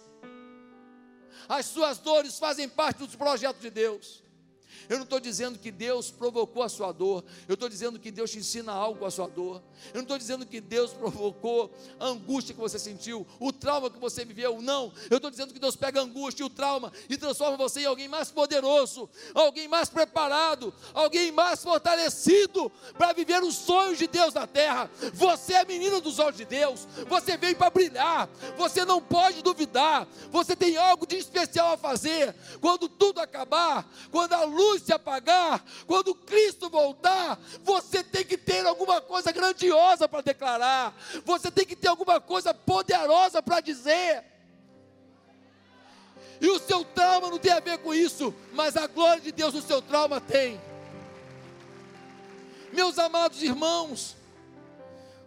As 1.48 1.66
suas 1.66 1.98
dores 1.98 2.38
fazem 2.38 2.68
parte 2.68 2.98
do 2.98 3.18
projeto 3.18 3.58
de 3.58 3.70
Deus. 3.70 4.22
Eu 4.88 4.96
não 4.96 5.04
estou 5.04 5.20
dizendo 5.20 5.58
que 5.58 5.70
Deus 5.70 6.10
provocou 6.10 6.62
a 6.62 6.68
sua 6.68 6.92
dor. 6.92 7.24
Eu 7.48 7.54
estou 7.54 7.68
dizendo 7.68 7.98
que 7.98 8.10
Deus 8.10 8.30
te 8.30 8.38
ensina 8.38 8.72
algo 8.72 8.98
com 9.00 9.06
a 9.06 9.10
sua 9.10 9.28
dor. 9.28 9.62
Eu 9.88 9.96
não 9.96 10.02
estou 10.02 10.18
dizendo 10.18 10.46
que 10.46 10.60
Deus 10.60 10.92
provocou 10.92 11.72
a 11.98 12.06
angústia 12.06 12.54
que 12.54 12.60
você 12.60 12.78
sentiu, 12.78 13.26
o 13.38 13.52
trauma 13.52 13.90
que 13.90 13.98
você 13.98 14.24
viveu. 14.24 14.60
Não. 14.60 14.92
Eu 15.10 15.16
estou 15.16 15.30
dizendo 15.30 15.52
que 15.52 15.58
Deus 15.58 15.76
pega 15.76 16.00
a 16.00 16.02
angústia 16.02 16.42
e 16.42 16.46
o 16.46 16.50
trauma 16.50 16.92
e 17.08 17.16
transforma 17.16 17.56
você 17.56 17.80
em 17.80 17.86
alguém 17.86 18.08
mais 18.08 18.30
poderoso, 18.30 19.08
alguém 19.34 19.68
mais 19.68 19.88
preparado, 19.88 20.72
alguém 20.94 21.30
mais 21.30 21.62
fortalecido 21.62 22.70
para 22.96 23.12
viver 23.12 23.42
os 23.42 23.54
sonhos 23.54 23.98
de 23.98 24.06
Deus 24.06 24.34
na 24.34 24.46
terra. 24.46 24.90
Você 25.14 25.54
é 25.54 25.64
menino 25.64 26.00
dos 26.00 26.18
olhos 26.18 26.36
de 26.36 26.44
Deus. 26.44 26.86
Você 27.08 27.36
veio 27.36 27.56
para 27.56 27.70
brilhar. 27.70 28.28
Você 28.56 28.84
não 28.84 29.00
pode 29.00 29.42
duvidar. 29.42 30.06
Você 30.30 30.54
tem 30.56 30.76
algo 30.76 31.06
de 31.06 31.16
especial 31.16 31.74
a 31.74 31.76
fazer. 31.76 32.34
Quando 32.60 32.88
tudo 32.88 33.20
acabar, 33.20 33.88
quando 34.10 34.32
a 34.32 34.44
luz 34.44 34.61
luz 34.62 34.82
se 34.82 34.92
apagar, 34.92 35.64
quando 35.86 36.14
Cristo 36.14 36.70
voltar, 36.70 37.38
você 37.62 38.02
tem 38.02 38.24
que 38.24 38.38
ter 38.38 38.64
alguma 38.64 39.00
coisa 39.00 39.32
grandiosa 39.32 40.08
para 40.08 40.20
declarar, 40.20 40.94
você 41.24 41.50
tem 41.50 41.66
que 41.66 41.74
ter 41.74 41.88
alguma 41.88 42.20
coisa 42.20 42.54
poderosa 42.54 43.42
para 43.42 43.60
dizer. 43.60 44.24
E 46.40 46.48
o 46.48 46.58
seu 46.58 46.84
trauma 46.84 47.30
não 47.30 47.38
tem 47.38 47.52
a 47.52 47.60
ver 47.60 47.78
com 47.78 47.94
isso, 47.94 48.34
mas 48.52 48.76
a 48.76 48.86
glória 48.86 49.20
de 49.20 49.32
Deus 49.32 49.54
no 49.54 49.62
seu 49.62 49.80
trauma 49.82 50.20
tem. 50.20 50.60
Meus 52.72 52.98
amados 52.98 53.42
irmãos, 53.42 54.16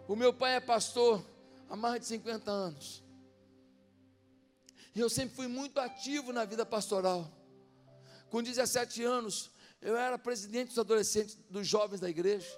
o 0.08 0.16
meu 0.16 0.32
pai 0.32 0.56
é 0.56 0.60
pastor 0.60 1.24
há 1.68 1.76
mais 1.76 2.00
de 2.00 2.06
50 2.06 2.50
anos. 2.50 3.02
E 4.94 5.00
eu 5.00 5.10
sempre 5.10 5.36
fui 5.36 5.46
muito 5.46 5.78
ativo 5.78 6.32
na 6.32 6.44
vida 6.44 6.64
pastoral. 6.64 7.30
Com 8.30 8.42
17 8.42 9.02
anos, 9.02 9.50
eu 9.80 9.96
era 9.96 10.18
presidente 10.18 10.68
dos 10.68 10.78
adolescentes, 10.78 11.38
dos 11.48 11.66
jovens 11.66 12.00
da 12.00 12.08
igreja. 12.08 12.48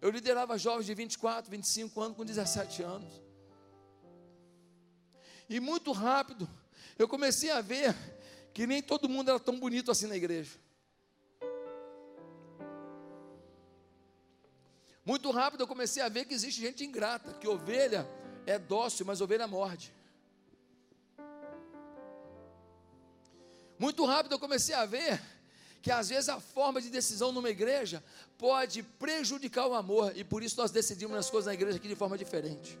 Eu 0.00 0.10
liderava 0.10 0.58
jovens 0.58 0.86
de 0.86 0.94
24, 0.94 1.50
25 1.50 2.00
anos 2.00 2.16
com 2.16 2.24
17 2.24 2.82
anos. 2.82 3.22
E 5.48 5.60
muito 5.60 5.92
rápido, 5.92 6.48
eu 6.98 7.08
comecei 7.08 7.50
a 7.50 7.60
ver 7.60 7.94
que 8.52 8.66
nem 8.66 8.82
todo 8.82 9.08
mundo 9.08 9.30
era 9.30 9.40
tão 9.40 9.58
bonito 9.58 9.90
assim 9.90 10.06
na 10.06 10.16
igreja. 10.16 10.58
Muito 15.04 15.30
rápido 15.30 15.62
eu 15.62 15.66
comecei 15.66 16.02
a 16.02 16.08
ver 16.08 16.24
que 16.24 16.32
existe 16.32 16.60
gente 16.60 16.84
ingrata, 16.84 17.34
que 17.34 17.46
ovelha 17.46 18.08
é 18.46 18.58
dócil, 18.58 19.04
mas 19.04 19.20
ovelha 19.20 19.46
morde. 19.46 19.92
Muito 23.78 24.04
rápido 24.04 24.32
eu 24.32 24.38
comecei 24.38 24.74
a 24.74 24.86
ver 24.86 25.20
que 25.82 25.90
às 25.90 26.08
vezes 26.08 26.28
a 26.28 26.40
forma 26.40 26.80
de 26.80 26.88
decisão 26.88 27.30
numa 27.30 27.50
igreja 27.50 28.02
pode 28.38 28.82
prejudicar 28.82 29.66
o 29.66 29.74
amor, 29.74 30.16
e 30.16 30.24
por 30.24 30.42
isso 30.42 30.56
nós 30.56 30.70
decidimos 30.70 31.16
as 31.16 31.28
coisas 31.28 31.46
na 31.46 31.54
igreja 31.54 31.76
aqui 31.76 31.88
de 31.88 31.94
forma 31.94 32.16
diferente. 32.16 32.78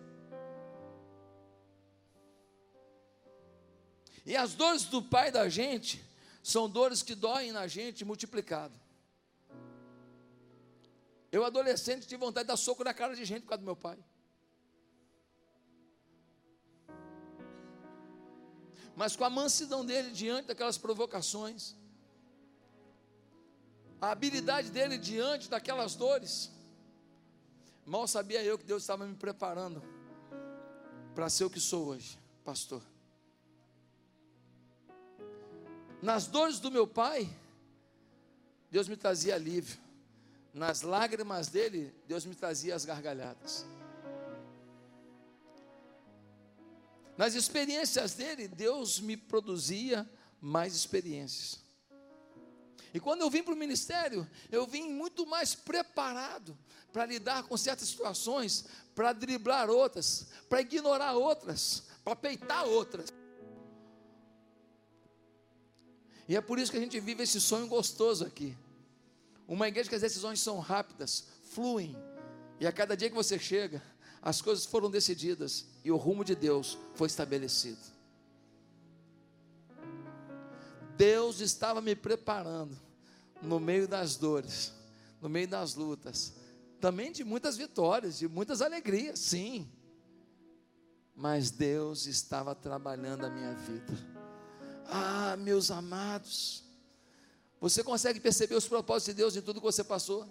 E 4.24 4.34
as 4.34 4.54
dores 4.54 4.84
do 4.84 5.02
pai 5.02 5.30
da 5.30 5.48
gente 5.50 6.02
são 6.42 6.68
dores 6.68 7.02
que 7.02 7.14
doem 7.14 7.52
na 7.52 7.66
gente 7.66 8.04
multiplicado. 8.04 8.74
Eu, 11.30 11.44
adolescente, 11.44 12.06
tive 12.06 12.24
vontade 12.24 12.44
de 12.44 12.48
dar 12.48 12.56
soco 12.56 12.84
na 12.84 12.94
cara 12.94 13.14
de 13.14 13.24
gente 13.24 13.42
por 13.42 13.48
causa 13.48 13.60
do 13.60 13.66
meu 13.66 13.76
pai. 13.76 13.98
Mas 18.96 19.16
com 19.16 19.24
a 19.24 19.30
mansidão 19.30 19.84
dele 19.84 20.10
diante 20.10 20.46
daquelas 20.46 20.78
provocações, 20.78 21.74
a 24.00 24.10
habilidade 24.10 24.70
dele 24.70 24.98
diante 24.98 25.48
daquelas 25.48 25.94
dores, 25.94 26.50
mal 27.84 28.06
sabia 28.06 28.42
eu 28.42 28.58
que 28.58 28.64
Deus 28.64 28.82
estava 28.82 29.06
me 29.06 29.14
preparando 29.14 29.82
para 31.14 31.28
ser 31.28 31.44
o 31.44 31.50
que 31.50 31.60
sou 31.60 31.86
hoje, 31.86 32.18
pastor. 32.44 32.82
Nas 36.02 36.26
dores 36.26 36.60
do 36.60 36.70
meu 36.70 36.86
pai, 36.86 37.28
Deus 38.70 38.88
me 38.88 38.96
trazia 38.96 39.34
alívio. 39.34 39.78
Nas 40.52 40.82
lágrimas 40.82 41.48
dele, 41.48 41.94
Deus 42.06 42.24
me 42.24 42.34
trazia 42.34 42.74
as 42.74 42.84
gargalhadas. 42.84 43.66
Nas 47.16 47.34
experiências 47.34 48.14
dele, 48.14 48.48
Deus 48.48 49.00
me 49.00 49.16
produzia 49.16 50.08
mais 50.40 50.74
experiências. 50.74 51.62
E 52.92 53.00
quando 53.00 53.22
eu 53.22 53.30
vim 53.30 53.42
para 53.42 53.54
o 53.54 53.56
ministério, 53.56 54.28
eu 54.50 54.66
vim 54.66 54.88
muito 54.92 55.26
mais 55.26 55.54
preparado 55.54 56.56
para 56.92 57.06
lidar 57.06 57.42
com 57.44 57.56
certas 57.56 57.88
situações, 57.88 58.66
para 58.94 59.12
driblar 59.12 59.68
outras, 59.68 60.28
para 60.48 60.60
ignorar 60.60 61.12
outras, 61.14 61.84
para 62.04 62.14
peitar 62.14 62.64
outras. 62.66 63.12
E 66.28 66.36
é 66.36 66.40
por 66.40 66.58
isso 66.58 66.70
que 66.70 66.78
a 66.78 66.80
gente 66.80 67.00
vive 67.00 67.22
esse 67.22 67.40
sonho 67.40 67.66
gostoso 67.66 68.24
aqui. 68.24 68.56
Uma 69.46 69.68
igreja 69.68 69.88
que 69.88 69.96
as 69.96 70.02
decisões 70.02 70.40
são 70.40 70.58
rápidas, 70.58 71.26
fluem, 71.42 71.96
e 72.60 72.66
a 72.66 72.72
cada 72.72 72.96
dia 72.96 73.10
que 73.10 73.14
você 73.14 73.38
chega, 73.38 73.82
as 74.22 74.40
coisas 74.40 74.64
foram 74.64 74.90
decididas 74.90 75.66
e 75.84 75.92
o 75.92 75.96
rumo 75.96 76.24
de 76.24 76.34
Deus 76.34 76.78
foi 76.94 77.06
estabelecido. 77.06 77.78
Deus 80.96 81.40
estava 81.40 81.80
me 81.82 81.94
preparando 81.94 82.76
no 83.42 83.60
meio 83.60 83.86
das 83.86 84.16
dores, 84.16 84.72
no 85.20 85.28
meio 85.28 85.46
das 85.46 85.74
lutas, 85.74 86.32
também 86.80 87.12
de 87.12 87.22
muitas 87.22 87.56
vitórias, 87.56 88.18
de 88.18 88.26
muitas 88.26 88.62
alegrias, 88.62 89.18
sim. 89.18 89.70
Mas 91.14 91.50
Deus 91.50 92.06
estava 92.06 92.54
trabalhando 92.54 93.26
a 93.26 93.30
minha 93.30 93.52
vida. 93.54 93.92
Ah, 94.86 95.36
meus 95.36 95.70
amados, 95.70 96.64
você 97.60 97.82
consegue 97.82 98.20
perceber 98.20 98.54
os 98.54 98.66
propósitos 98.66 99.14
de 99.14 99.18
Deus 99.18 99.36
em 99.36 99.42
tudo 99.42 99.60
que 99.60 99.66
você 99.66 99.84
passou? 99.84 100.28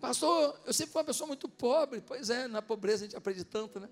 Pastor, 0.00 0.60
eu 0.66 0.72
sempre 0.72 0.92
fui 0.92 1.00
uma 1.00 1.06
pessoa 1.06 1.26
muito 1.26 1.48
pobre. 1.48 2.00
Pois 2.00 2.30
é, 2.30 2.46
na 2.46 2.60
pobreza 2.60 3.04
a 3.04 3.06
gente 3.06 3.16
aprende 3.16 3.44
tanto, 3.44 3.80
né? 3.80 3.88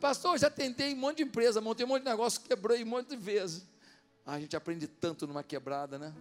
Pastor, 0.00 0.34
eu 0.34 0.38
já 0.38 0.50
tentei 0.50 0.92
um 0.92 0.96
monte 0.96 1.18
de 1.18 1.22
empresa, 1.22 1.60
montei 1.60 1.86
um 1.86 1.88
monte 1.88 2.02
de 2.02 2.08
negócio, 2.08 2.40
quebrei 2.42 2.82
um 2.82 2.86
monte 2.86 3.08
de 3.08 3.16
vezes. 3.16 3.66
Ah, 4.24 4.34
a 4.34 4.40
gente 4.40 4.56
aprende 4.56 4.86
tanto 4.86 5.26
numa 5.26 5.42
quebrada, 5.42 5.98
né? 5.98 6.14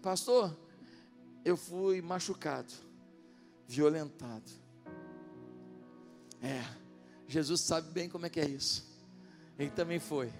Pastor, 0.00 0.56
eu 1.44 1.56
fui 1.56 2.00
machucado, 2.00 2.72
violentado. 3.66 4.50
É, 6.40 6.64
Jesus 7.26 7.60
sabe 7.60 7.90
bem 7.90 8.08
como 8.08 8.26
é 8.26 8.30
que 8.30 8.40
é 8.40 8.48
isso. 8.48 8.86
Ele 9.58 9.70
também 9.70 9.98
foi. 9.98 10.32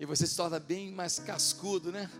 E 0.00 0.06
você 0.06 0.26
se 0.26 0.36
torna 0.36 0.58
bem 0.58 0.92
mais 0.92 1.18
cascudo, 1.18 1.92
né? 1.92 2.10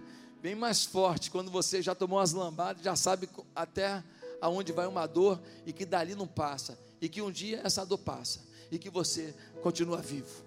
Bem 0.41 0.55
mais 0.55 0.85
forte 0.85 1.31
quando 1.31 1.51
você 1.51 1.83
já 1.83 1.95
tomou 1.95 2.19
as 2.19 2.33
lambadas, 2.33 2.83
já 2.83 2.95
sabe 2.95 3.29
até 3.55 4.03
aonde 4.41 4.73
vai 4.73 4.87
uma 4.87 5.07
dor 5.07 5.41
e 5.67 5.73
que 5.73 5.85
dali 5.85 6.15
não 6.15 6.27
passa, 6.27 6.79
e 7.01 7.09
que 7.09 7.21
um 7.21 7.31
dia 7.31 7.61
essa 7.65 7.85
dor 7.85 7.99
passa 7.99 8.47
e 8.71 8.79
que 8.79 8.91
você 8.91 9.35
continua 9.63 10.01
vivo. 10.01 10.45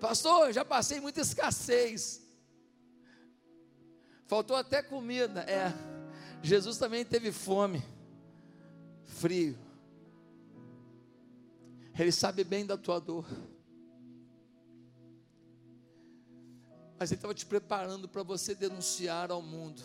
Pastor, 0.00 0.52
já 0.52 0.64
passei 0.64 1.00
muita 1.00 1.20
escassez. 1.20 2.20
Faltou 4.26 4.56
até 4.56 4.82
comida. 4.82 5.42
É. 5.42 5.72
Jesus 6.42 6.76
também 6.76 7.04
teve 7.04 7.30
fome, 7.30 7.82
frio. 9.04 9.56
Ele 11.96 12.10
sabe 12.10 12.42
bem 12.42 12.66
da 12.66 12.76
tua 12.76 12.98
dor. 12.98 13.24
Mas 17.02 17.10
Ele 17.10 17.18
estava 17.18 17.34
te 17.34 17.44
preparando 17.44 18.08
para 18.08 18.22
você 18.22 18.54
denunciar 18.54 19.32
ao 19.32 19.42
mundo 19.42 19.82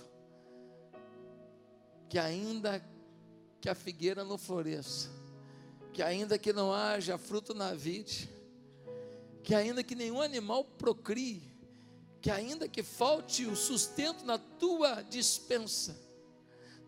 que 2.08 2.20
ainda 2.20 2.80
que 3.60 3.68
a 3.68 3.74
figueira 3.74 4.24
não 4.24 4.38
floresça, 4.38 5.10
que 5.92 6.04
ainda 6.04 6.38
que 6.38 6.54
não 6.54 6.72
haja 6.72 7.18
fruto 7.18 7.56
na 7.56 7.74
vide, 7.74 8.30
que 9.42 9.56
ainda 9.56 9.82
que 9.82 9.96
nenhum 9.96 10.22
animal 10.22 10.64
procrie, 10.64 11.42
que 12.22 12.30
ainda 12.30 12.70
que 12.70 12.84
falte 12.84 13.48
o 13.48 13.56
sustento 13.56 14.24
na 14.24 14.38
tua 14.38 15.02
dispensa, 15.02 16.00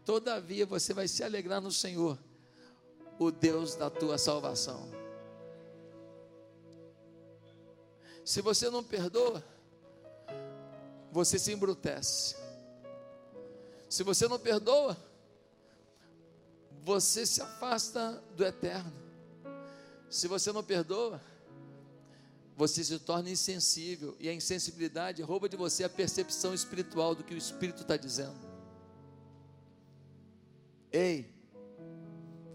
todavia 0.05 0.63
você 0.63 0.93
vai 0.93 1.07
se 1.07 1.23
alegrar 1.23 1.59
no 1.59 1.71
Senhor, 1.71 2.19
o 3.17 3.32
Deus 3.32 3.73
da 3.73 3.89
tua 3.89 4.19
salvação. 4.19 4.91
Se 8.23 8.43
você 8.43 8.69
não 8.69 8.84
perdoa, 8.84 9.43
você 11.12 11.39
se 11.39 11.51
embrutece. 11.51 12.36
Se 13.89 14.03
você 14.03 14.28
não 14.28 14.39
perdoa, 14.39 14.97
você 16.82 17.26
se 17.26 17.41
afasta 17.41 18.24
do 18.36 18.45
eterno. 18.45 18.91
Se 20.10 20.28
você 20.28 20.51
não 20.51 20.64
perdoa, 20.64 21.22
você 22.55 22.84
se 22.84 22.99
torna 22.99 23.30
insensível, 23.30 24.18
e 24.20 24.28
a 24.28 24.34
insensibilidade 24.34 25.22
rouba 25.22 25.47
de 25.47 25.55
você 25.55 25.84
a 25.84 25.89
percepção 25.89 26.53
espiritual 26.53 27.16
do 27.16 27.24
que 27.24 27.34
o 27.34 27.38
Espírito 27.38 27.84
está 27.84 27.95
dizendo. 27.95 28.38
Ei, 30.91 31.34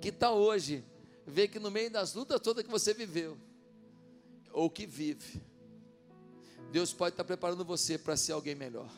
que 0.01 0.13
tal 0.13 0.37
hoje 0.37 0.85
ver 1.27 1.49
que 1.49 1.59
no 1.59 1.71
meio 1.71 1.91
das 1.91 2.13
lutas 2.13 2.41
todas 2.41 2.63
que 2.63 2.71
você 2.71 2.93
viveu, 2.93 3.39
ou 4.53 4.69
que 4.69 4.87
vive, 4.87 5.41
Deus 6.71 6.93
pode 6.93 7.15
estar 7.15 7.25
preparando 7.25 7.65
você 7.65 7.97
para 7.97 8.17
ser 8.17 8.33
alguém 8.33 8.55
melhor. 8.55 8.91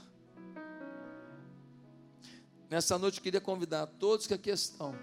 Nessa 2.68 2.98
noite 2.98 3.18
eu 3.18 3.22
queria 3.22 3.40
convidar 3.40 3.86
todos 3.86 4.26
que 4.26 4.34
aqui 4.34 4.50
estão 4.50 4.94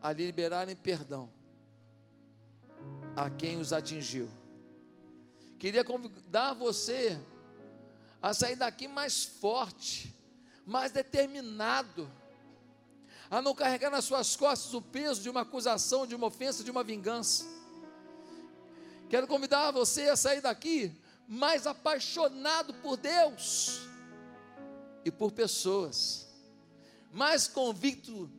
a 0.00 0.12
liberarem 0.12 0.74
perdão 0.74 1.30
a 3.14 3.28
quem 3.28 3.58
os 3.58 3.72
atingiu. 3.72 4.28
Queria 5.58 5.84
convidar 5.84 6.54
você 6.54 7.20
a 8.20 8.32
sair 8.32 8.56
daqui 8.56 8.88
mais 8.88 9.24
forte, 9.24 10.14
mais 10.66 10.90
determinado, 10.90 12.10
a 13.30 13.42
não 13.42 13.54
carregar 13.54 13.90
nas 13.90 14.04
suas 14.04 14.34
costas 14.34 14.74
o 14.74 14.80
peso 14.80 15.22
de 15.22 15.30
uma 15.30 15.42
acusação, 15.42 16.06
de 16.06 16.14
uma 16.14 16.26
ofensa, 16.26 16.64
de 16.64 16.70
uma 16.70 16.82
vingança. 16.82 17.44
Quero 19.08 19.26
convidar 19.26 19.70
você 19.70 20.08
a 20.08 20.16
sair 20.16 20.40
daqui 20.40 20.92
mais 21.28 21.66
apaixonado 21.66 22.74
por 22.74 22.96
Deus 22.96 23.80
e 25.04 25.10
por 25.10 25.32
pessoas, 25.32 26.28
mais 27.10 27.46
convicto, 27.48 28.30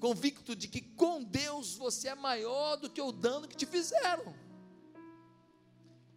convicto 0.00 0.54
de 0.54 0.68
que 0.68 0.80
com 0.80 1.22
Deus 1.22 1.76
você 1.76 2.08
é 2.08 2.14
maior 2.14 2.76
do 2.76 2.90
que 2.90 3.00
o 3.00 3.12
dano 3.12 3.48
que 3.48 3.56
te 3.56 3.66
fizeram. 3.66 4.34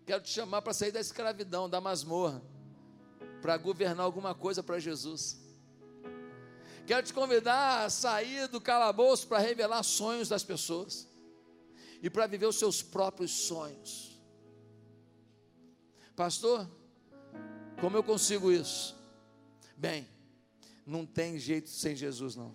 Quero 0.05 0.23
te 0.23 0.29
chamar 0.29 0.61
para 0.61 0.73
sair 0.73 0.91
da 0.91 0.99
escravidão, 0.99 1.69
da 1.69 1.79
masmorra 1.79 2.41
para 3.41 3.57
governar 3.57 4.05
alguma 4.05 4.35
coisa 4.35 4.61
para 4.61 4.79
Jesus. 4.79 5.37
Quero 6.85 7.05
te 7.05 7.13
convidar 7.13 7.85
a 7.85 7.89
sair 7.89 8.47
do 8.47 8.59
calabouço 8.59 9.27
para 9.27 9.39
revelar 9.39 9.83
sonhos 9.83 10.27
das 10.27 10.43
pessoas 10.43 11.07
e 12.01 12.09
para 12.09 12.27
viver 12.27 12.47
os 12.47 12.57
seus 12.57 12.81
próprios 12.81 13.31
sonhos. 13.31 14.08
Pastor, 16.19 16.69
como 17.79 17.95
eu 17.95 18.03
consigo 18.03 18.51
isso? 18.51 18.93
Bem, 19.77 20.05
não 20.85 21.05
tem 21.05 21.39
jeito 21.39 21.69
sem 21.69 21.95
Jesus 21.95 22.35
não. 22.35 22.53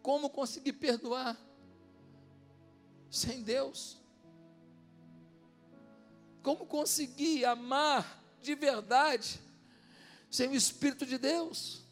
Como 0.00 0.30
conseguir 0.30 0.72
perdoar 0.72 1.38
sem 3.10 3.42
Deus? 3.42 4.00
Como 6.42 6.64
conseguir 6.64 7.44
amar 7.44 8.24
de 8.40 8.54
verdade, 8.54 9.38
sem 10.30 10.48
o 10.48 10.54
Espírito 10.54 11.04
de 11.04 11.18
Deus. 11.18 11.84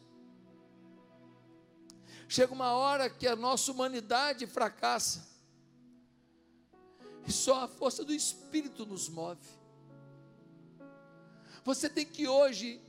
Chega 2.27 2.51
uma 2.51 2.71
hora 2.71 3.07
que 3.07 3.27
a 3.27 3.35
nossa 3.35 3.71
humanidade 3.71 4.47
fracassa, 4.47 5.27
e 7.27 7.31
só 7.31 7.63
a 7.63 7.67
força 7.67 8.05
do 8.05 8.13
Espírito 8.13 8.85
nos 8.85 9.09
move. 9.09 9.45
Você 11.65 11.89
tem 11.89 12.05
que 12.05 12.27
hoje 12.27 12.81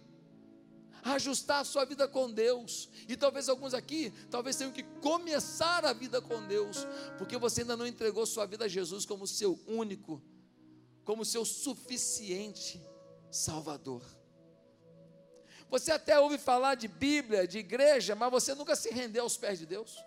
ajustar 1.03 1.61
a 1.61 1.64
sua 1.64 1.84
vida 1.84 2.07
com 2.07 2.30
Deus. 2.30 2.89
E 3.09 3.16
talvez 3.16 3.49
alguns 3.49 3.74
aqui, 3.74 4.12
talvez 4.30 4.57
tenham 4.57 4.72
que 4.72 4.82
começar 5.01 5.84
a 5.84 5.93
vida 5.93 6.20
com 6.20 6.47
Deus, 6.47 6.86
porque 7.16 7.36
você 7.36 7.62
ainda 7.62 7.76
não 7.76 7.86
entregou 7.86 8.24
sua 8.26 8.47
vida 8.47 8.66
a 8.66 8.68
Jesus 8.68 9.05
como 9.05 9.26
seu 9.26 9.59
único, 9.66 10.22
como 11.05 11.24
seu 11.24 11.45
suficiente 11.45 12.80
Salvador. 13.30 14.03
Você 15.70 15.91
até 15.93 16.18
ouve 16.18 16.39
falar 16.39 16.76
de 16.76 16.89
Bíblia, 16.89 17.47
de 17.47 17.59
igreja, 17.59 18.14
mas 18.14 18.30
você 18.30 18.55
nunca 18.55 18.74
se 18.74 18.91
rendeu 18.91 19.24
aos 19.24 19.36
pés 19.36 19.59
de 19.59 19.66
Deus. 19.66 20.03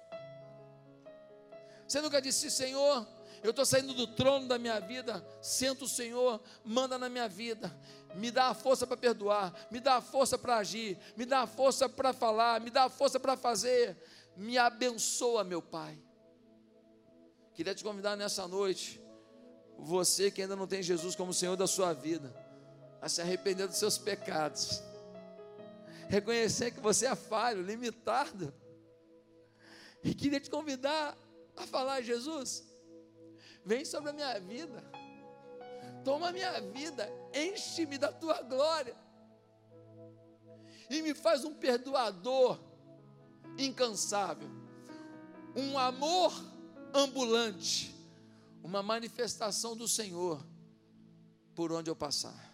Você 1.88 2.02
nunca 2.02 2.22
disse, 2.22 2.50
Senhor, 2.50 3.06
eu 3.44 3.50
estou 3.50 3.66
saindo 3.66 3.94
do 3.94 4.06
trono 4.06 4.48
da 4.48 4.60
minha 4.60 4.80
vida, 4.80 5.26
senta 5.42 5.86
o 5.86 5.88
Senhor, 5.88 6.40
manda 6.64 6.98
na 6.98 7.10
minha 7.10 7.28
vida, 7.28 7.76
me 8.14 8.30
dá 8.30 8.48
a 8.48 8.54
força 8.54 8.86
para 8.86 8.98
perdoar, 8.98 9.54
me 9.72 9.80
dá 9.80 9.96
a 9.96 10.02
força 10.02 10.38
para 10.38 10.58
agir, 10.58 10.98
me 11.18 11.26
dá 11.26 11.42
a 11.42 11.48
força 11.48 11.90
para 11.90 12.14
falar, 12.14 12.62
me 12.62 12.70
dá 12.70 12.84
a 12.84 12.90
força 12.90 13.20
para 13.20 13.36
fazer, 13.36 13.98
me 14.38 14.58
abençoa, 14.58 15.44
meu 15.44 15.62
Pai. 15.62 15.98
Queria 17.56 17.74
te 17.74 17.84
convidar 17.84 18.16
nessa 18.16 18.48
noite, 18.48 19.02
você 19.78 20.30
que 20.30 20.44
ainda 20.44 20.56
não 20.56 20.68
tem 20.68 20.84
Jesus 20.84 21.16
como 21.16 21.34
Senhor 21.34 21.56
da 21.56 21.66
sua 21.66 21.94
vida, 21.94 22.34
a 23.02 23.10
se 23.10 23.22
arrepender 23.22 23.68
dos 23.68 23.78
seus 23.78 23.98
pecados, 23.98 24.84
reconhecer 26.08 26.72
que 26.72 26.80
você 26.80 27.08
é 27.08 27.16
falho, 27.16 27.64
limitado, 27.64 28.54
e 30.04 30.14
queria 30.14 30.40
te 30.40 30.50
convidar 30.50 31.18
a 31.56 31.66
falar: 31.66 32.02
Jesus, 32.02 32.71
vem 33.66 33.86
sobre 33.86 34.10
a 34.10 34.14
minha 34.14 34.40
vida, 34.40 34.84
toma 36.04 36.30
a 36.30 36.32
minha 36.32 36.60
vida, 36.62 37.10
enche-me 37.34 37.98
da 37.98 38.12
tua 38.12 38.42
glória, 38.42 38.96
e 40.90 41.02
me 41.02 41.14
faz 41.14 41.46
um 41.46 41.54
perdoador 41.54 42.60
incansável, 43.58 44.50
um 45.56 45.78
amor 45.78 46.34
ambulante, 46.94 47.96
uma 48.64 48.84
manifestação 48.84 49.76
do 49.76 49.88
Senhor 49.88 50.46
por 51.56 51.72
onde 51.72 51.90
eu 51.90 51.96
passar. 51.96 52.52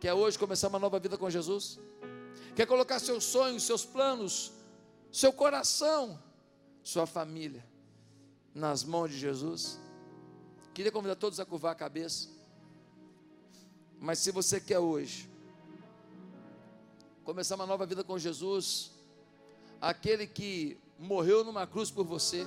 Quer 0.00 0.14
hoje 0.14 0.38
começar 0.38 0.68
uma 0.68 0.78
nova 0.78 0.98
vida 0.98 1.18
com 1.18 1.28
Jesus? 1.28 1.78
Quer 2.54 2.66
colocar 2.66 2.98
seus 2.98 3.24
sonhos, 3.24 3.64
seus 3.64 3.84
planos, 3.84 4.52
seu 5.12 5.32
coração, 5.32 6.22
sua 6.82 7.06
família 7.06 7.64
nas 8.54 8.84
mãos 8.84 9.10
de 9.10 9.18
Jesus? 9.18 9.78
Queria 10.78 10.92
convidar 10.92 11.16
todos 11.16 11.40
a 11.40 11.44
curvar 11.44 11.72
a 11.72 11.74
cabeça. 11.74 12.28
Mas 13.98 14.20
se 14.20 14.30
você 14.30 14.60
quer 14.60 14.78
hoje 14.78 15.28
começar 17.24 17.56
uma 17.56 17.66
nova 17.66 17.84
vida 17.84 18.04
com 18.04 18.16
Jesus, 18.16 18.92
aquele 19.80 20.24
que 20.24 20.78
morreu 20.96 21.42
numa 21.42 21.66
cruz 21.66 21.90
por 21.90 22.04
você, 22.04 22.46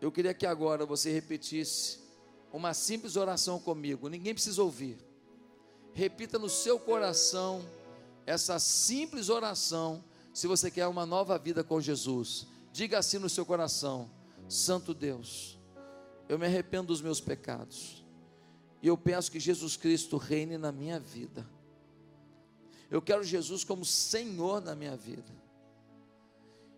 eu 0.00 0.12
queria 0.12 0.32
que 0.32 0.46
agora 0.46 0.86
você 0.86 1.10
repetisse 1.10 1.98
uma 2.52 2.72
simples 2.72 3.16
oração 3.16 3.58
comigo, 3.58 4.08
ninguém 4.08 4.32
precisa 4.32 4.62
ouvir 4.62 4.96
repita 5.92 6.38
no 6.38 6.48
seu 6.48 6.78
coração 6.78 7.68
essa 8.24 8.60
simples 8.60 9.28
oração, 9.28 10.04
se 10.32 10.46
você 10.46 10.70
quer 10.70 10.86
uma 10.86 11.04
nova 11.04 11.36
vida 11.36 11.64
com 11.64 11.80
Jesus. 11.80 12.46
Diga 12.72 13.00
assim 13.00 13.18
no 13.18 13.28
seu 13.28 13.44
coração: 13.44 14.08
Santo 14.48 14.94
Deus, 14.94 15.55
eu 16.28 16.38
me 16.38 16.46
arrependo 16.46 16.88
dos 16.88 17.00
meus 17.00 17.20
pecados. 17.20 18.04
E 18.82 18.88
eu 18.88 18.96
peço 18.96 19.30
que 19.30 19.40
Jesus 19.40 19.76
Cristo 19.76 20.16
reine 20.16 20.58
na 20.58 20.70
minha 20.70 20.98
vida. 20.98 21.46
Eu 22.90 23.02
quero 23.02 23.24
Jesus 23.24 23.64
como 23.64 23.84
Senhor 23.84 24.60
na 24.60 24.74
minha 24.74 24.96
vida. 24.96 25.32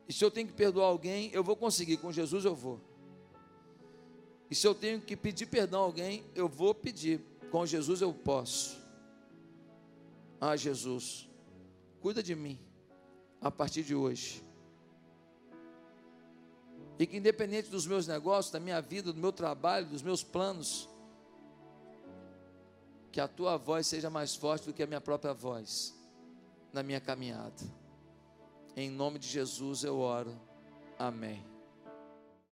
E 0.08 0.12
se 0.12 0.24
eu 0.24 0.30
tenho 0.30 0.46
que 0.46 0.54
perdoar 0.54 0.86
alguém, 0.86 1.30
eu 1.32 1.44
vou 1.44 1.54
conseguir. 1.54 1.98
Com 1.98 2.10
Jesus 2.10 2.44
eu 2.44 2.54
vou. 2.54 2.80
E 4.50 4.54
se 4.54 4.66
eu 4.66 4.74
tenho 4.74 5.00
que 5.00 5.14
pedir 5.16 5.46
perdão 5.46 5.80
a 5.80 5.84
alguém, 5.84 6.24
eu 6.34 6.48
vou 6.48 6.74
pedir. 6.74 7.20
Com 7.50 7.66
Jesus 7.66 8.00
eu 8.00 8.12
posso. 8.12 8.78
Ah, 10.40 10.56
Jesus, 10.56 11.28
cuida 12.00 12.22
de 12.22 12.34
mim 12.34 12.58
a 13.40 13.50
partir 13.50 13.82
de 13.82 13.94
hoje. 13.94 14.42
E 16.98 17.06
que 17.06 17.16
independente 17.16 17.70
dos 17.70 17.86
meus 17.86 18.06
negócios, 18.06 18.52
da 18.52 18.58
minha 18.58 18.80
vida, 18.80 19.12
do 19.12 19.20
meu 19.20 19.32
trabalho, 19.32 19.86
dos 19.86 20.02
meus 20.02 20.24
planos, 20.24 20.88
que 23.12 23.20
a 23.20 23.28
tua 23.28 23.56
voz 23.56 23.86
seja 23.86 24.10
mais 24.10 24.34
forte 24.34 24.66
do 24.66 24.72
que 24.72 24.82
a 24.82 24.86
minha 24.86 25.00
própria 25.00 25.32
voz 25.32 25.94
na 26.72 26.82
minha 26.82 27.00
caminhada. 27.00 27.54
Em 28.76 28.90
nome 28.90 29.18
de 29.18 29.26
Jesus 29.26 29.84
eu 29.84 29.98
oro. 29.98 30.38
Amém. 30.98 31.44